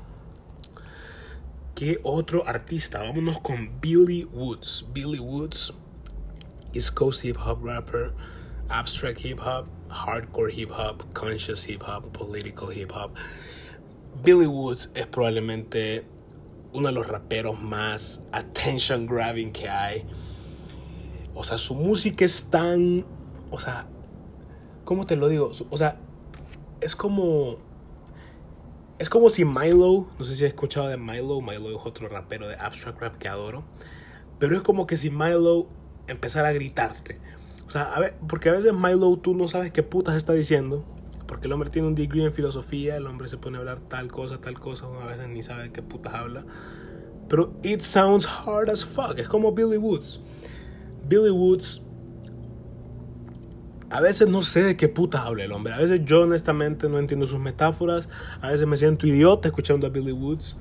¿Qué 1.74 1.98
otro 2.02 2.46
artista? 2.46 3.02
Vámonos 3.02 3.40
con 3.40 3.80
Billy 3.80 4.24
Woods. 4.24 4.86
Billy 4.92 5.18
Woods 5.18 5.74
East 6.74 6.94
Coast 6.94 7.24
hip 7.24 7.36
hop 7.36 7.64
rapper, 7.64 8.12
abstract 8.68 9.24
hip 9.24 9.40
hop, 9.40 9.68
hardcore 9.88 10.50
hip 10.50 10.70
hop, 10.70 11.04
conscious 11.14 11.68
hip 11.68 11.82
hop, 11.82 12.12
political 12.12 12.68
hip 12.68 12.90
hop. 12.92 13.16
Billy 14.22 14.46
Woods 14.46 14.90
es 14.94 15.06
probablemente 15.06 16.04
uno 16.72 16.88
de 16.88 16.94
los 16.94 17.08
raperos 17.08 17.60
más 17.60 18.22
attention 18.32 19.06
grabbing 19.06 19.52
que 19.52 19.68
hay. 19.68 20.04
O 21.34 21.44
sea, 21.44 21.58
su 21.58 21.74
música 21.74 22.24
es 22.24 22.50
tan. 22.50 23.06
O 23.50 23.58
sea, 23.58 23.86
¿cómo 24.84 25.06
te 25.06 25.16
lo 25.16 25.28
digo? 25.28 25.52
O 25.70 25.78
sea, 25.78 25.98
es 26.80 26.96
como. 26.96 27.58
Es 28.98 29.08
como 29.08 29.28
si 29.28 29.44
Milo, 29.44 30.08
no 30.18 30.24
sé 30.24 30.36
si 30.36 30.44
has 30.44 30.50
escuchado 30.50 30.88
de 30.88 30.96
Milo, 30.96 31.40
Milo 31.40 31.70
es 31.70 31.84
otro 31.84 32.08
rapero 32.08 32.46
de 32.46 32.54
abstract 32.56 33.00
rap 33.00 33.18
que 33.18 33.28
adoro, 33.28 33.64
pero 34.38 34.56
es 34.56 34.62
como 34.62 34.86
que 34.86 34.96
si 34.96 35.10
Milo 35.10 35.66
empezar 36.08 36.44
a 36.44 36.52
gritarte. 36.52 37.20
O 37.66 37.70
sea, 37.70 37.94
a 37.94 38.00
ver, 38.00 38.14
porque 38.28 38.48
a 38.48 38.52
veces 38.52 38.72
Milo 38.72 39.16
tú 39.18 39.34
no 39.34 39.48
sabes 39.48 39.72
qué 39.72 39.82
putas 39.82 40.16
está 40.16 40.32
diciendo. 40.32 40.84
Porque 41.26 41.46
el 41.46 41.52
hombre 41.52 41.70
tiene 41.70 41.88
un 41.88 41.94
degree 41.94 42.24
en 42.24 42.32
filosofía, 42.32 42.96
el 42.96 43.06
hombre 43.06 43.28
se 43.28 43.38
pone 43.38 43.56
a 43.56 43.60
hablar 43.60 43.80
tal 43.80 44.12
cosa, 44.12 44.40
tal 44.40 44.60
cosa, 44.60 44.86
a 45.02 45.06
veces 45.06 45.28
ni 45.28 45.42
sabe 45.42 45.72
qué 45.72 45.82
putas 45.82 46.12
habla. 46.12 46.44
Pero 47.28 47.54
it 47.62 47.80
sounds 47.80 48.26
hard 48.26 48.70
as 48.70 48.84
fuck. 48.84 49.18
Es 49.18 49.28
como 49.28 49.52
Billy 49.52 49.78
Woods. 49.78 50.20
Billy 51.08 51.30
Woods. 51.30 51.82
A 53.90 54.00
veces 54.00 54.28
no 54.28 54.42
sé 54.42 54.62
de 54.62 54.76
qué 54.76 54.88
putas 54.88 55.22
habla 55.24 55.44
el 55.44 55.52
hombre. 55.52 55.72
A 55.72 55.78
veces 55.78 56.02
yo 56.04 56.22
honestamente 56.22 56.88
no 56.88 56.98
entiendo 56.98 57.26
sus 57.26 57.40
metáforas. 57.40 58.08
A 58.42 58.50
veces 58.50 58.66
me 58.66 58.76
siento 58.76 59.06
idiota 59.06 59.48
escuchando 59.48 59.86
a 59.86 59.90
Billy 59.90 60.12
Woods. 60.12 60.56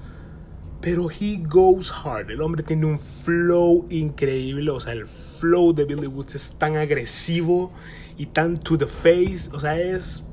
Pero 0.84 1.10
he 1.10 1.38
goes 1.38 1.90
hard. 1.90 2.30
El 2.30 2.42
hombre 2.42 2.62
tiene 2.62 2.86
un 2.86 3.00
flow 3.00 3.88
increíble. 3.90 4.70
O 4.70 4.82
sea, 4.82 4.92
el 4.92 5.08
flow 5.08 5.74
de 5.74 5.86
Billy 5.86 6.08
Woods 6.08 6.36
es 6.36 6.56
tan 6.58 6.76
agresivo 6.76 7.72
y 8.18 8.26
tan 8.26 8.60
to 8.60 8.78
the 8.78 8.86
face. 8.86 9.50
O 9.54 9.62
sea, 9.62 9.80
es 9.80 10.26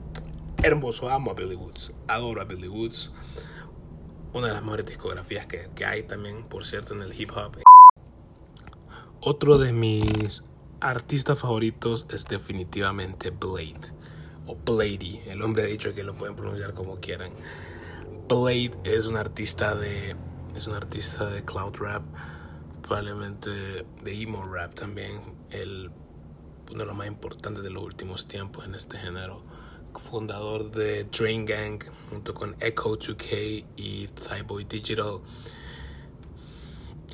hermoso. 0.60 1.08
Amo 1.08 1.30
a 1.30 1.34
Billy 1.34 1.54
Woods. 1.54 1.92
Adoro 2.08 2.40
a 2.40 2.44
Billy 2.44 2.66
Woods. 2.66 3.12
Una 4.32 4.48
de 4.48 4.54
las 4.54 4.62
mejores 4.64 4.86
discografías 4.86 5.46
que, 5.46 5.70
que 5.76 5.84
hay 5.84 6.02
también, 6.02 6.42
por 6.42 6.66
cierto, 6.66 6.94
en 6.94 7.02
el 7.02 7.12
hip 7.18 7.30
hop. 7.30 7.58
Otro 9.20 9.56
de 9.56 9.72
mis 9.72 10.42
artistas 10.80 11.38
favoritos 11.38 12.06
es 12.10 12.24
definitivamente 12.24 13.30
Blade. 13.30 13.94
O 14.46 14.56
Blady. 14.56 15.20
El 15.28 15.42
hombre 15.42 15.62
ha 15.62 15.66
dicho 15.66 15.94
que 15.94 16.02
lo 16.02 16.16
pueden 16.16 16.34
pronunciar 16.34 16.74
como 16.74 16.96
quieran. 16.96 17.30
Blade 18.28 18.72
es 18.82 19.06
un 19.06 19.16
artista 19.16 19.76
de 19.76 20.16
es 20.54 20.66
un 20.66 20.74
artista 20.74 21.26
de 21.26 21.44
cloud 21.44 21.74
rap, 21.78 22.02
probablemente 22.82 23.50
de 23.50 24.22
emo 24.22 24.44
rap 24.46 24.74
también, 24.74 25.20
el, 25.50 25.90
uno 26.70 26.78
de 26.78 26.86
los 26.86 26.96
más 26.96 27.06
importantes 27.06 27.62
de 27.62 27.70
los 27.70 27.82
últimos 27.82 28.26
tiempos 28.26 28.64
en 28.66 28.74
este 28.74 28.98
género. 28.98 29.42
Fundador 29.98 30.70
de 30.70 31.04
Drain 31.04 31.44
Gang 31.44 31.82
junto 32.08 32.32
con 32.32 32.54
Echo 32.60 32.96
2K 32.96 33.64
y 33.76 34.06
Thighboy 34.06 34.64
Digital. 34.64 35.20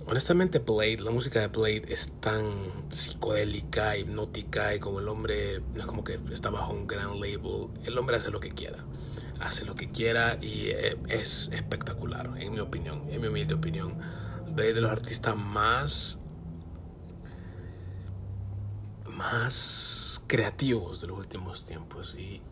Honestamente, 0.06 0.58
Blade, 0.58 0.98
la 1.00 1.10
música 1.10 1.40
de 1.40 1.48
Blade 1.48 1.84
es 1.88 2.12
tan 2.20 2.44
psicodélica, 2.90 3.96
hipnótica 3.96 4.74
y 4.74 4.78
como 4.78 5.00
el 5.00 5.08
hombre 5.08 5.62
no 5.74 5.80
es 5.80 5.86
como 5.86 6.04
que 6.04 6.20
está 6.30 6.50
bajo 6.50 6.72
un 6.74 6.86
gran 6.86 7.18
label, 7.18 7.68
el 7.84 7.98
hombre 7.98 8.16
hace 8.16 8.30
lo 8.30 8.40
que 8.40 8.50
quiera 8.50 8.84
hace 9.40 9.64
lo 9.64 9.74
que 9.74 9.90
quiera 9.90 10.38
y 10.40 10.68
eh, 10.68 10.96
es 11.08 11.50
espectacular, 11.52 12.30
en 12.38 12.52
mi 12.52 12.60
opinión, 12.60 13.02
en 13.10 13.20
mi 13.20 13.28
humilde 13.28 13.54
opinión. 13.54 13.94
Blade 14.54 14.74
de 14.74 14.80
los 14.80 14.90
artistas 14.90 15.36
más 15.36 16.20
más 19.08 20.22
creativos 20.26 21.00
de 21.00 21.06
los 21.06 21.18
últimos 21.18 21.64
tiempos 21.64 22.14
y 22.18 22.42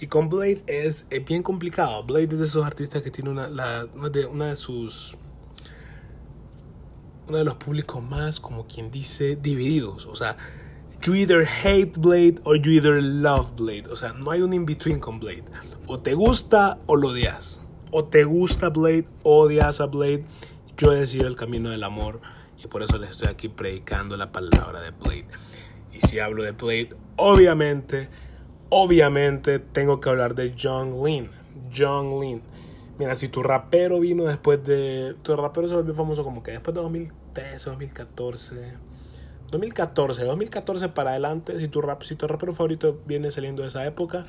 y 0.00 0.06
con 0.06 0.28
Blade 0.28 0.62
es, 0.66 1.06
bien 1.26 1.42
complicado. 1.42 2.04
Blade 2.04 2.24
es 2.24 2.38
de 2.38 2.44
esos 2.44 2.64
artistas 2.64 3.02
que 3.02 3.10
tiene 3.10 3.30
una, 3.30 3.48
la, 3.48 3.84
de, 3.86 4.26
una 4.26 4.46
de 4.46 4.56
sus 4.56 5.16
uno 7.26 7.38
de 7.38 7.44
los 7.44 7.54
públicos 7.54 8.02
más, 8.02 8.40
como 8.40 8.66
quien 8.66 8.90
dice, 8.90 9.36
divididos. 9.36 10.06
O 10.06 10.16
sea, 10.16 10.36
you 11.02 11.14
either 11.14 11.44
hate 11.44 11.98
Blade 11.98 12.40
o 12.44 12.54
you 12.54 12.72
either 12.72 13.00
love 13.00 13.54
Blade. 13.56 13.86
O 13.90 13.96
sea, 13.96 14.12
no 14.12 14.30
hay 14.30 14.42
un 14.42 14.52
in-between 14.52 15.00
con 15.00 15.20
Blade. 15.20 15.44
O 15.86 15.98
te 15.98 16.14
gusta 16.14 16.78
o 16.86 16.96
lo 16.96 17.08
odias. 17.08 17.60
O 17.90 18.04
te 18.04 18.24
gusta 18.24 18.68
Blade, 18.68 19.06
odias 19.22 19.80
a 19.80 19.86
Blade. 19.86 20.24
Yo 20.76 20.92
he 20.92 21.00
decidido 21.00 21.28
el 21.28 21.36
camino 21.36 21.70
del 21.70 21.84
amor 21.84 22.20
y 22.62 22.66
por 22.66 22.82
eso 22.82 22.98
les 22.98 23.10
estoy 23.10 23.28
aquí 23.28 23.48
predicando 23.48 24.16
la 24.16 24.32
palabra 24.32 24.80
de 24.80 24.90
Blade. 24.90 25.26
Y 25.92 26.00
si 26.06 26.18
hablo 26.18 26.42
de 26.42 26.52
Blade, 26.52 26.90
obviamente, 27.16 28.08
obviamente 28.68 29.58
tengo 29.58 30.00
que 30.00 30.08
hablar 30.08 30.34
de 30.34 30.54
John 30.60 31.04
Lin. 31.04 31.30
John 31.74 32.20
Lin. 32.20 32.42
Mira, 32.98 33.14
si 33.14 33.28
tu 33.28 33.42
rapero 33.42 34.00
vino 34.00 34.24
después 34.24 34.64
de. 34.64 35.14
Tu 35.22 35.36
rapero 35.36 35.68
se 35.68 35.74
volvió 35.74 35.94
famoso 35.94 36.24
como 36.24 36.42
que 36.42 36.50
después 36.50 36.74
de 36.74 36.80
2013, 36.82 37.70
2014 37.70 38.87
2014, 39.50 40.24
2014 40.24 40.88
para 40.90 41.10
adelante, 41.10 41.58
si 41.58 41.68
tu, 41.68 41.80
rap, 41.80 42.02
si 42.02 42.14
tu 42.16 42.26
rapero 42.26 42.54
favorito 42.54 43.00
viene 43.06 43.30
saliendo 43.30 43.62
de 43.62 43.68
esa 43.68 43.86
época, 43.86 44.26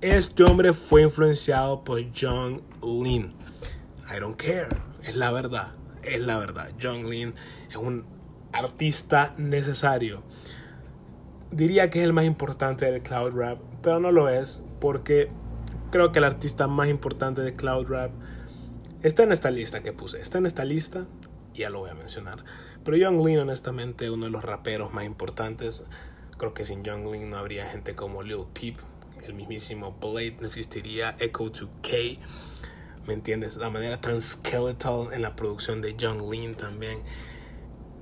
este 0.00 0.44
hombre 0.44 0.72
fue 0.72 1.02
influenciado 1.02 1.84
por 1.84 2.00
John 2.14 2.62
Lin. 2.82 3.34
I 4.14 4.20
don't 4.20 4.36
care, 4.36 4.68
es 5.02 5.16
la 5.16 5.32
verdad, 5.32 5.74
es 6.02 6.20
la 6.20 6.38
verdad. 6.38 6.70
John 6.80 7.08
Lin 7.08 7.34
es 7.68 7.76
un 7.76 8.04
artista 8.52 9.34
necesario. 9.38 10.22
Diría 11.50 11.88
que 11.88 12.00
es 12.00 12.04
el 12.04 12.12
más 12.12 12.24
importante 12.24 12.90
del 12.90 13.02
cloud 13.02 13.32
rap, 13.34 13.58
pero 13.82 14.00
no 14.00 14.12
lo 14.12 14.28
es 14.28 14.62
porque 14.80 15.30
creo 15.90 16.12
que 16.12 16.18
el 16.18 16.24
artista 16.24 16.66
más 16.66 16.88
importante 16.88 17.40
de 17.40 17.54
cloud 17.54 17.86
rap 17.88 18.12
está 19.02 19.22
en 19.22 19.32
esta 19.32 19.50
lista 19.50 19.82
que 19.82 19.92
puse. 19.92 20.20
Está 20.20 20.38
en 20.38 20.46
esta 20.46 20.64
lista 20.64 21.06
ya 21.58 21.70
lo 21.70 21.80
voy 21.80 21.90
a 21.90 21.94
mencionar. 21.94 22.44
Pero 22.88 22.96
Young 22.96 23.22
Lean, 23.22 23.40
honestamente, 23.40 24.10
uno 24.10 24.24
de 24.24 24.30
los 24.30 24.42
raperos 24.42 24.94
más 24.94 25.04
importantes. 25.04 25.82
Creo 26.38 26.54
que 26.54 26.64
sin 26.64 26.84
Young 26.84 27.12
Lean 27.12 27.28
no 27.28 27.36
habría 27.36 27.66
gente 27.66 27.94
como 27.94 28.22
Lil 28.22 28.46
Peep, 28.54 28.78
el 29.26 29.34
mismísimo 29.34 29.98
Blade, 30.00 30.38
no 30.40 30.46
existiría 30.46 31.14
Echo 31.18 31.52
2K. 31.52 32.18
¿me 33.06 33.12
entiendes? 33.12 33.56
La 33.56 33.68
manera 33.68 34.00
tan 34.00 34.22
skeletal 34.22 35.12
en 35.12 35.20
la 35.20 35.36
producción 35.36 35.82
de 35.82 35.98
John 36.00 36.30
Lean 36.30 36.54
también. 36.54 37.02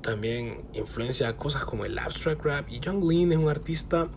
También 0.02 0.62
influencia 0.72 1.36
cosas 1.36 1.64
como 1.64 1.84
el 1.84 1.98
abstract 1.98 2.44
rap. 2.44 2.68
Y 2.70 2.80
John 2.80 3.08
Lean 3.08 3.32
es 3.32 3.38
un 3.38 3.48
artista, 3.48 4.08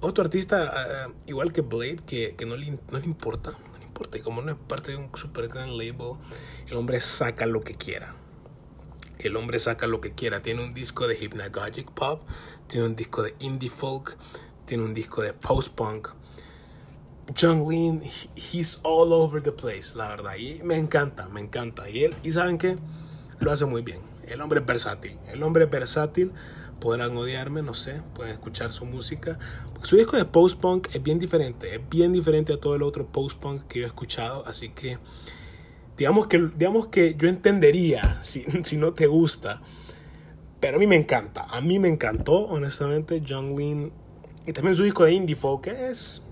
otro 0.00 0.22
artista 0.22 0.70
eh, 0.72 1.12
igual 1.26 1.52
que 1.52 1.62
Blade, 1.62 1.96
que, 2.06 2.36
que 2.36 2.46
no, 2.46 2.54
le, 2.54 2.78
no 2.92 2.98
le 3.00 3.06
importa. 3.06 3.50
No 3.50 3.78
le 3.80 3.86
importa. 3.86 4.18
Y 4.18 4.20
como 4.20 4.40
no 4.40 4.52
es 4.52 4.58
parte 4.68 4.92
de 4.92 4.98
un 4.98 5.10
super 5.16 5.48
gran 5.48 5.76
label, 5.76 6.12
el 6.68 6.76
hombre 6.76 7.00
saca 7.00 7.44
lo 7.46 7.62
que 7.62 7.74
quiera. 7.74 8.21
El 9.22 9.36
hombre 9.36 9.58
saca 9.58 9.86
lo 9.86 10.00
que 10.00 10.12
quiera. 10.12 10.42
Tiene 10.42 10.64
un 10.64 10.74
disco 10.74 11.06
de 11.06 11.16
hypnagogic 11.16 11.90
pop, 11.92 12.22
tiene 12.66 12.86
un 12.86 12.96
disco 12.96 13.22
de 13.22 13.34
indie 13.40 13.70
folk, 13.70 14.16
tiene 14.64 14.82
un 14.82 14.94
disco 14.94 15.22
de 15.22 15.32
post-punk. 15.32 16.08
John 17.40 17.68
Lean, 17.68 18.02
he's 18.34 18.80
all 18.82 19.12
over 19.12 19.40
the 19.40 19.52
place, 19.52 19.94
la 19.94 20.08
verdad. 20.08 20.36
Y 20.36 20.60
me 20.64 20.76
encanta, 20.76 21.28
me 21.28 21.40
encanta. 21.40 21.88
Y 21.88 22.04
él, 22.04 22.16
y 22.22 22.32
saben 22.32 22.58
que 22.58 22.76
lo 23.38 23.52
hace 23.52 23.64
muy 23.64 23.82
bien. 23.82 24.00
El 24.26 24.40
hombre 24.40 24.60
es 24.60 24.66
versátil. 24.66 25.18
El 25.28 25.42
hombre 25.42 25.64
es 25.64 25.70
versátil. 25.70 26.32
Podrán 26.80 27.16
odiarme, 27.16 27.62
no 27.62 27.74
sé. 27.74 28.02
Pueden 28.14 28.32
escuchar 28.32 28.72
su 28.72 28.86
música. 28.86 29.38
su 29.82 29.96
disco 29.96 30.16
de 30.16 30.24
post-punk 30.24 30.88
es 30.92 31.02
bien 31.02 31.20
diferente. 31.20 31.76
Es 31.76 31.88
bien 31.88 32.12
diferente 32.12 32.52
a 32.52 32.60
todo 32.60 32.74
el 32.74 32.82
otro 32.82 33.06
post-punk 33.06 33.68
que 33.68 33.80
yo 33.80 33.84
he 33.84 33.88
escuchado. 33.88 34.44
Así 34.46 34.70
que, 34.70 34.98
digamos 36.02 36.26
que, 36.26 36.50
digamos 36.56 36.88
que 36.88 37.14
yo 37.14 37.28
entendería 37.28 38.20
si, 38.22 38.42
si 38.64 38.76
no 38.76 38.92
te 38.92 39.06
gusta. 39.06 39.62
Pero 40.58 40.76
a 40.76 40.80
mí 40.80 40.86
me 40.88 40.96
encanta. 40.96 41.44
A 41.44 41.60
mí 41.60 41.78
me 41.78 41.88
encantó, 41.88 42.40
honestamente, 42.46 43.20
Lean. 43.20 43.92
Y 44.44 44.52
también 44.52 44.74
su 44.74 44.82
disco 44.82 45.04
de 45.04 45.12
indie 45.12 45.36
folk, 45.36 45.62
que 45.62 45.90
es 45.90 46.22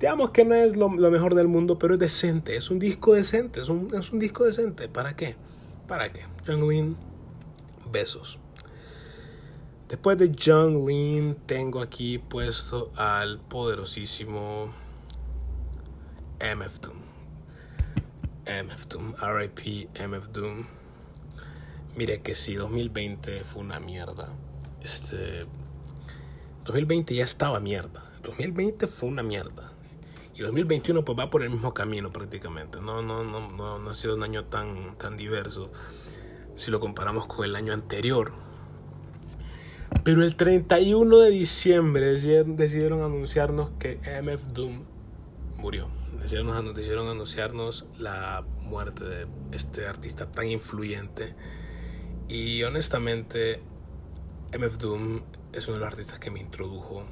digamos 0.00 0.30
que 0.30 0.44
no 0.44 0.54
es 0.54 0.76
lo, 0.76 0.88
mejor 0.88 1.34
del 1.36 1.46
mundo, 1.46 1.78
pero 1.78 1.94
es 1.94 2.00
decente, 2.00 2.56
es 2.56 2.68
un 2.68 2.80
disco 2.80 3.14
decente, 3.14 3.60
es 3.60 3.68
un, 3.68 3.94
es 3.94 4.10
un 4.10 4.18
disco 4.18 4.44
decente. 4.44 4.88
¿Para 4.88 5.14
qué? 5.14 5.36
¿Para 5.86 6.12
qué? 6.12 6.26
Lean, 6.46 6.96
besos. 7.92 8.40
Después 9.88 10.18
de 10.18 10.34
John 10.36 10.84
Lean, 10.84 11.36
tengo 11.46 11.80
aquí 11.80 12.18
puesto 12.18 12.90
al 12.96 13.38
poderosísimo 13.38 14.72
MF 16.40 16.80
Doom. 16.80 17.03
MF 18.46 18.86
Doom, 18.88 19.14
RIP 19.14 19.88
MF 19.98 20.28
Doom. 20.32 20.66
Mire 21.96 22.20
que 22.20 22.34
si 22.34 22.54
2020 22.54 23.44
fue 23.44 23.62
una 23.62 23.80
mierda. 23.80 24.34
Este 24.82 25.46
2020 26.64 27.14
ya 27.14 27.24
estaba 27.24 27.60
mierda. 27.60 28.04
2020 28.22 28.86
fue 28.86 29.08
una 29.08 29.22
mierda. 29.22 29.72
Y 30.34 30.42
2021 30.42 31.04
pues 31.04 31.18
va 31.18 31.30
por 31.30 31.42
el 31.42 31.50
mismo 31.50 31.72
camino 31.72 32.12
prácticamente. 32.12 32.80
No, 32.80 33.02
no, 33.02 33.24
no, 33.24 33.50
no, 33.52 33.78
no 33.78 33.90
ha 33.90 33.94
sido 33.94 34.16
un 34.16 34.22
año 34.22 34.44
tan, 34.44 34.96
tan 34.98 35.16
diverso 35.16 35.70
si 36.56 36.70
lo 36.70 36.80
comparamos 36.80 37.26
con 37.26 37.44
el 37.44 37.56
año 37.56 37.72
anterior. 37.72 38.32
Pero 40.02 40.24
el 40.24 40.36
31 40.36 41.18
de 41.18 41.30
diciembre 41.30 42.06
decidieron 42.12 43.02
anunciarnos 43.02 43.70
que 43.78 44.00
MF 44.22 44.48
Doom 44.48 44.84
murió. 45.56 46.03
Decidieron 46.24 47.08
anunciarnos 47.08 47.86
la 47.98 48.44
muerte 48.62 49.04
de 49.04 49.26
este 49.52 49.86
artista 49.86 50.30
tan 50.30 50.48
influyente. 50.48 51.34
Y 52.28 52.62
honestamente, 52.62 53.62
MF 54.58 54.78
Doom 54.78 55.22
es 55.52 55.68
uno 55.68 55.74
de 55.74 55.80
los 55.80 55.88
artistas 55.88 56.18
que 56.18 56.30
me 56.30 56.40
introdujo 56.40 57.04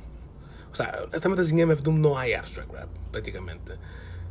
o 0.73 0.75
sea, 0.75 0.99
honestamente 1.05 1.45
sin 1.45 1.59
MF 1.67 1.83
Doom 1.83 2.01
no 2.01 2.19
hay 2.19 2.33
abstract 2.33 2.73
rap, 2.73 2.89
prácticamente. 3.11 3.75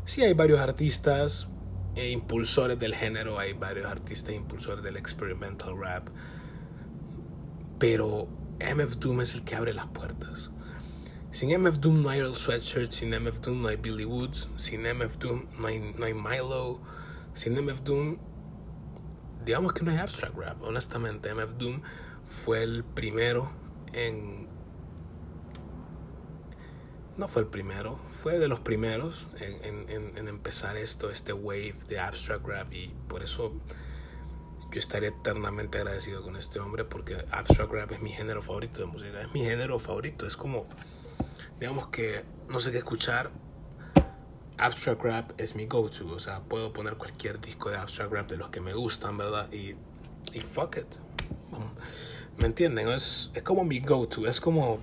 Sí 0.05 0.23
hay 0.23 0.33
varios 0.33 0.59
artistas 0.59 1.47
e 1.95 2.09
impulsores 2.09 2.79
del 2.79 2.95
género, 2.95 3.37
hay 3.37 3.53
varios 3.53 3.85
artistas 3.85 4.33
impulsores 4.33 4.83
del 4.83 4.97
experimental 4.97 5.77
rap. 5.77 6.09
Pero 7.77 8.27
MF 8.59 8.95
Doom 8.97 9.21
es 9.21 9.35
el 9.35 9.43
que 9.43 9.55
abre 9.55 9.73
las 9.73 9.85
puertas. 9.87 10.49
Sin 11.31 11.49
MF 11.49 11.79
Doom 11.79 12.03
no 12.03 12.09
hay 12.09 12.19
Earl 12.19 12.35
Sweatshirt, 12.35 12.91
sin 12.91 13.09
MF 13.09 13.39
Doom 13.39 13.61
no 13.61 13.69
hay 13.69 13.77
Billy 13.77 14.05
Woods, 14.05 14.49
sin 14.57 14.81
MF 14.81 15.17
Doom 15.17 15.45
no 15.59 15.67
hay, 15.67 15.79
no 15.79 16.05
hay 16.05 16.13
Milo, 16.13 16.81
sin 17.33 17.53
MF 17.53 17.81
Doom, 17.83 18.17
digamos 19.45 19.73
que 19.73 19.83
no 19.83 19.91
hay 19.91 19.97
abstract 19.97 20.35
rap, 20.35 20.61
honestamente. 20.61 21.33
MF 21.33 21.53
Doom 21.57 21.81
fue 22.25 22.63
el 22.63 22.83
primero 22.83 23.51
en 23.93 24.49
no 27.17 27.27
fue 27.27 27.43
el 27.43 27.47
primero, 27.49 27.99
fue 28.09 28.39
de 28.39 28.47
los 28.47 28.59
primeros 28.59 29.27
en, 29.39 30.27
empezar 30.27 30.75
esto, 30.77 31.09
este 31.09 31.33
wave 31.33 31.75
de 31.87 31.99
abstract 31.99 32.45
rap 32.47 32.73
y 32.73 32.95
por 33.07 33.21
eso 33.21 33.53
yo 34.71 34.79
estaré 34.79 35.07
eternamente 35.07 35.77
agradecido 35.77 36.23
con 36.23 36.35
este 36.35 36.59
hombre 36.59 36.85
porque 36.85 37.17
abstract 37.31 37.71
rap 37.71 37.91
es 37.91 38.01
mi 38.01 38.09
género 38.09 38.41
favorito 38.41 38.79
de 38.79 38.87
música, 38.87 39.21
es 39.21 39.33
mi 39.33 39.41
género 39.41 39.77
favorito, 39.77 40.25
es 40.25 40.37
como, 40.37 40.67
digamos 41.61 41.89
que 41.89 42.25
no 42.49 42.59
sé 42.59 42.71
qué 42.71 42.79
escuchar, 42.79 43.29
abstract 44.57 45.03
rap 45.03 45.31
es 45.37 45.55
mi 45.55 45.67
go-to, 45.67 46.07
o 46.07 46.19
sea, 46.19 46.41
puedo 46.41 46.73
poner 46.73 46.97
cualquier 46.97 47.39
disco 47.39 47.69
de 47.69 47.77
abstract 47.77 48.11
rap 48.11 48.29
de 48.31 48.37
los 48.37 48.49
que 48.49 48.61
me 48.61 48.73
gustan, 48.73 49.15
¿verdad? 49.15 49.47
Y, 49.53 49.75
y 50.33 50.39
fuck 50.39 50.77
it, 50.77 50.95
¿me 52.37 52.47
entienden? 52.47 52.89
Es, 52.89 53.29
es 53.35 53.43
como 53.43 53.63
mi 53.63 53.79
go-to, 53.79 54.25
es 54.25 54.41
como, 54.41 54.79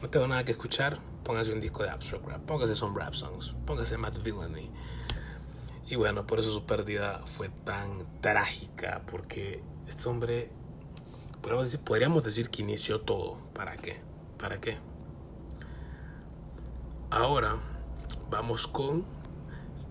no 0.00 0.08
tengo 0.08 0.26
nada 0.26 0.46
que 0.46 0.52
escuchar, 0.52 0.98
póngase 1.22 1.52
un 1.52 1.60
disco 1.60 1.82
de 1.82 1.90
abstract 1.90 2.26
rap, 2.26 2.40
póngase 2.46 2.74
son 2.74 2.96
rap 2.96 3.12
songs, 3.12 3.54
póngase 3.66 3.98
Matt 3.98 4.22
Villainy. 4.22 4.70
Y 5.88 5.96
bueno, 5.96 6.26
por 6.26 6.40
eso 6.40 6.52
su 6.52 6.64
pérdida 6.64 7.20
fue 7.26 7.50
tan 7.50 8.20
trágica, 8.22 9.02
porque 9.10 9.62
este 9.86 10.08
hombre, 10.08 10.50
podríamos 11.42 11.70
decir, 11.70 11.84
podríamos 11.84 12.24
decir 12.24 12.48
que 12.48 12.62
inició 12.62 13.02
todo. 13.02 13.38
¿Para 13.52 13.76
qué? 13.76 14.00
¿Para 14.38 14.58
qué? 14.58 14.78
Ahora 17.10 17.56
vamos 18.30 18.66
con 18.66 19.04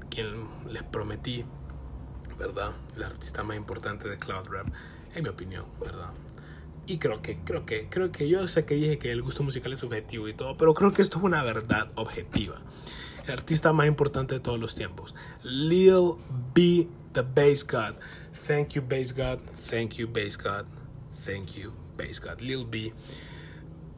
quien 0.10 0.28
les 0.70 0.84
prometí, 0.84 1.46
¿verdad? 2.38 2.72
El 2.96 3.04
artista 3.04 3.44
más 3.44 3.58
importante 3.58 4.10
de 4.10 4.18
Cloud 4.18 4.48
Rap, 4.50 4.68
en 5.16 5.24
mi 5.24 5.30
opinión, 5.30 5.66
¿verdad? 5.80 6.12
Y 6.88 6.98
creo 7.00 7.22
que, 7.22 7.40
creo 7.40 7.66
que, 7.66 7.88
creo 7.90 8.12
que 8.12 8.30
yo 8.30 8.48
sé 8.48 8.66
que 8.66 8.76
dije 8.76 9.00
que 9.00 9.12
el 9.12 9.22
gusto 9.22 9.44
musical 9.44 9.74
es 9.74 9.80
subjetivo 9.80 10.28
y 10.28 10.34
todo, 10.34 10.56
pero 10.58 10.74
creo 10.74 10.94
que 10.94 11.02
esto 11.02 11.18
es 11.18 11.24
una 11.24 11.42
verdad 11.44 11.90
objetiva. 11.96 12.58
El 13.26 13.34
artista 13.34 13.74
más 13.74 13.88
importante 13.88 14.36
de 14.36 14.40
todos 14.40 14.60
los 14.60 14.76
tiempos. 14.76 15.16
Lil 15.42 16.16
B, 16.54 16.88
the 17.14 17.22
Bass 17.22 17.66
God. 17.66 17.96
Thank 18.46 18.74
you, 18.74 18.84
Bass 18.84 19.12
God. 19.14 19.40
Thank 19.70 19.94
you, 19.94 20.08
Bass 20.08 20.38
God. 20.38 20.66
Thank 21.26 21.56
you, 21.56 21.74
Bass 21.98 22.20
God. 22.20 22.40
Lil 22.42 22.66
B, 22.66 22.94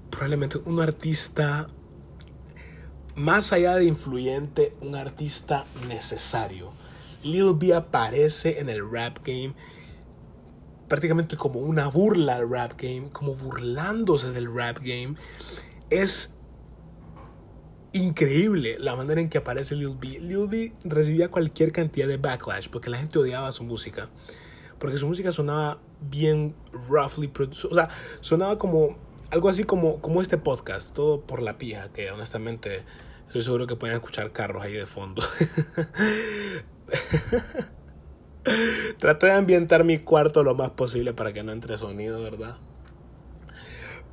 probablemente 0.09 0.59
un 0.59 0.79
artista 0.79 1.67
más 3.17 3.51
allá 3.51 3.75
de 3.75 3.85
influyente, 3.85 4.73
un 4.79 4.95
artista 4.95 5.65
necesario. 5.87 6.71
Lil 7.23 7.53
B 7.55 7.73
aparece 7.73 8.59
en 8.59 8.69
el 8.69 8.89
rap 8.89 9.17
game 9.25 9.53
prácticamente 10.87 11.35
como 11.35 11.59
una 11.59 11.87
burla 11.87 12.35
al 12.35 12.49
rap 12.49 12.79
game, 12.81 13.09
como 13.11 13.35
burlándose 13.35 14.31
del 14.31 14.53
rap 14.53 14.77
game. 14.79 15.15
Es 15.89 16.35
increíble 17.91 18.77
la 18.79 18.95
manera 18.95 19.19
en 19.19 19.29
que 19.29 19.39
aparece 19.39 19.75
Lil 19.75 19.97
B. 19.99 20.19
Lil 20.19 20.47
B 20.47 20.73
recibía 20.83 21.29
cualquier 21.29 21.71
cantidad 21.71 22.07
de 22.07 22.17
backlash 22.17 22.69
porque 22.69 22.89
la 22.89 22.97
gente 22.97 23.19
odiaba 23.19 23.51
su 23.51 23.63
música. 23.63 24.09
Porque 24.79 24.97
su 24.97 25.07
música 25.07 25.31
sonaba 25.31 25.79
bien 25.99 26.55
roughly 26.87 27.27
produced. 27.27 27.71
O 27.71 27.73
sea, 27.73 27.89
sonaba 28.21 28.59
como 28.59 28.95
algo 29.31 29.49
así 29.49 29.63
como, 29.63 29.99
como 30.01 30.21
este 30.21 30.37
podcast, 30.37 30.93
todo 30.93 31.21
por 31.21 31.41
la 31.41 31.57
pija, 31.57 31.91
que 31.91 32.11
honestamente 32.11 32.83
estoy 33.27 33.43
seguro 33.43 33.67
que 33.67 33.75
pueden 33.75 33.95
escuchar 33.95 34.31
carros 34.31 34.63
ahí 34.63 34.73
de 34.73 34.85
fondo. 34.85 35.21
Traté 38.99 39.27
de 39.27 39.33
ambientar 39.33 39.83
mi 39.83 39.99
cuarto 39.99 40.41
lo 40.43 40.55
más 40.55 40.71
posible 40.71 41.13
para 41.13 41.33
que 41.33 41.43
no 41.43 41.51
entre 41.51 41.77
sonido, 41.77 42.23
¿verdad? 42.23 42.57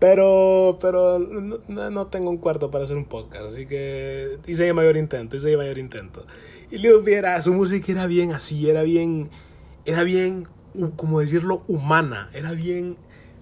Pero, 0.01 0.77
pero 0.81 1.19
no, 1.19 2.07
tengo 2.09 2.29
un 2.29 2.39
cuarto 2.39 2.71
para 2.71 2.85
hacer 2.85 2.97
un 2.97 3.05
podcast, 3.05 3.47
así 3.47 3.67
que 3.67 4.39
hice 4.47 4.69
el 4.69 4.75
mayor 4.75 4.97
intento, 4.97 5.37
hice 5.37 5.57
mayor 5.57 5.79
intento. 5.79 6.27
Y 6.71 6.79
Lil 6.79 7.01
viera, 7.03 7.41
su 7.41 7.55
música 7.55 7.93
era 7.93 8.07
bien 8.07 8.33
así, 8.33 8.69
era 8.69 8.83
bien, 8.83 9.31
era 9.87 10.03
bien, 10.03 10.47
como 10.97 11.21
decirlo, 11.21 11.63
humana, 11.69 12.29
era 12.35 12.51
bien 12.53 12.97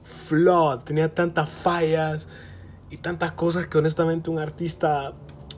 flawed, 0.05 0.81
tenía 0.81 1.15
tantas 1.15 1.49
fallas 1.49 2.29
y 2.91 2.99
tantas 2.99 3.33
cosas 3.33 3.67
que 3.67 3.79
honestamente 3.79 4.29
un 4.29 4.39
artista 4.39 5.15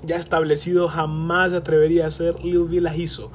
ya 0.07 0.17
establecido 0.17 0.88
jamás 0.88 1.51
se 1.51 1.57
atrevería 1.57 2.05
a 2.05 2.09
hacer, 2.09 2.43
Lil 2.43 2.64
B 2.64 2.81
las 2.81 2.99
hizo. 2.99 3.33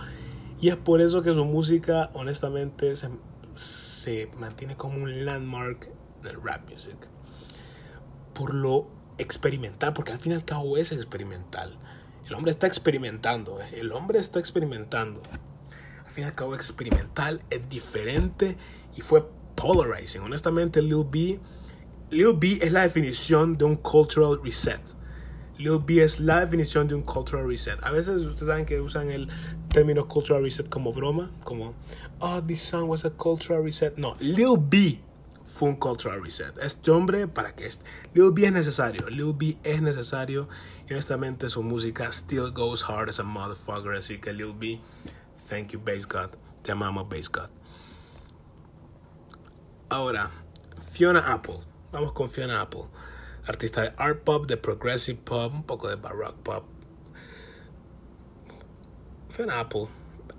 Y 0.61 0.69
es 0.69 0.75
por 0.75 1.01
eso 1.01 1.21
que 1.21 1.33
su 1.33 1.45
música, 1.45 2.11
honestamente, 2.13 2.95
se, 2.95 3.09
se 3.53 4.29
mantiene 4.37 4.75
como 4.75 5.03
un 5.03 5.25
landmark 5.25 5.89
del 6.21 6.41
rap 6.43 6.69
music. 6.69 6.97
Por 8.33 8.53
lo 8.53 8.87
experimental, 9.17 9.93
porque 9.93 10.11
al 10.11 10.17
fin 10.17 10.31
y 10.31 10.35
al 10.35 10.45
cabo 10.45 10.77
es 10.77 10.91
experimental. 10.91 11.77
El 12.27 12.35
hombre 12.35 12.51
está 12.51 12.67
experimentando, 12.67 13.59
¿eh? 13.59 13.79
el 13.79 13.91
hombre 13.91 14.19
está 14.19 14.39
experimentando. 14.39 15.21
Al 16.05 16.11
fin 16.11 16.23
y 16.23 16.27
al 16.27 16.35
cabo, 16.35 16.55
experimental 16.55 17.41
es 17.49 17.67
diferente 17.69 18.57
y 18.95 19.01
fue 19.01 19.27
polarizing. 19.55 20.21
Honestamente, 20.21 20.81
Lil 20.81 21.05
B, 21.09 21.39
Lil 22.11 22.33
B 22.35 22.59
es 22.61 22.71
la 22.71 22.81
definición 22.81 23.57
de 23.57 23.65
un 23.65 23.75
cultural 23.75 24.39
reset. 24.43 24.81
Lil 25.59 25.79
B 25.79 26.01
es 26.01 26.21
la 26.21 26.39
definición 26.39 26.87
de 26.87 26.95
un 26.95 27.01
cultural 27.03 27.45
reset. 27.45 27.77
A 27.83 27.91
veces 27.91 28.21
ustedes 28.21 28.47
saben 28.47 28.65
que 28.65 28.79
usan 28.79 29.09
el 29.09 29.27
término 29.73 30.07
cultural 30.07 30.41
reset 30.41 30.69
como 30.69 30.93
broma, 30.93 31.31
como, 31.43 31.75
oh, 32.19 32.41
this 32.41 32.61
song 32.61 32.89
was 32.89 33.03
a 33.03 33.09
cultural 33.09 33.61
reset. 33.61 33.97
No, 33.97 34.15
Lil 34.21 34.57
B 34.57 35.01
fue 35.45 35.67
un 35.67 35.75
cultural 35.75 36.23
reset. 36.23 36.57
Este 36.59 36.91
hombre, 36.91 37.27
para 37.27 37.55
que 37.55 37.65
este, 37.65 37.83
Lil 38.13 38.31
B 38.31 38.45
es 38.45 38.53
necesario, 38.53 39.09
Lil 39.09 39.33
B 39.33 39.57
es 39.63 39.81
necesario 39.81 40.47
y 40.87 40.93
honestamente 40.93 41.49
su 41.49 41.61
música 41.61 42.09
still 42.09 42.51
goes 42.51 42.81
hard 42.81 43.09
as 43.09 43.19
a 43.19 43.23
motherfucker. 43.23 43.93
Así 43.95 44.17
que 44.17 44.31
Lil 44.31 44.53
B, 44.53 44.79
thank 45.49 45.71
you, 45.71 45.81
Bass 45.83 46.07
God. 46.07 46.37
Te 46.63 46.71
amamos, 46.71 47.09
Bass 47.09 47.29
God. 47.29 47.49
Ahora, 49.89 50.31
Fiona 50.81 51.33
Apple. 51.33 51.59
Vamos 51.91 52.13
con 52.13 52.29
Fiona 52.29 52.61
Apple. 52.61 52.85
Artista 53.45 53.81
de 53.81 53.93
art 53.97 54.23
pop, 54.23 54.47
de 54.47 54.57
progressive 54.57 55.19
pop, 55.23 55.53
un 55.53 55.63
poco 55.63 55.89
de 55.89 55.95
baroque 55.95 56.37
pop. 56.43 56.65
Fiona 59.29 59.59
Apple 59.59 59.87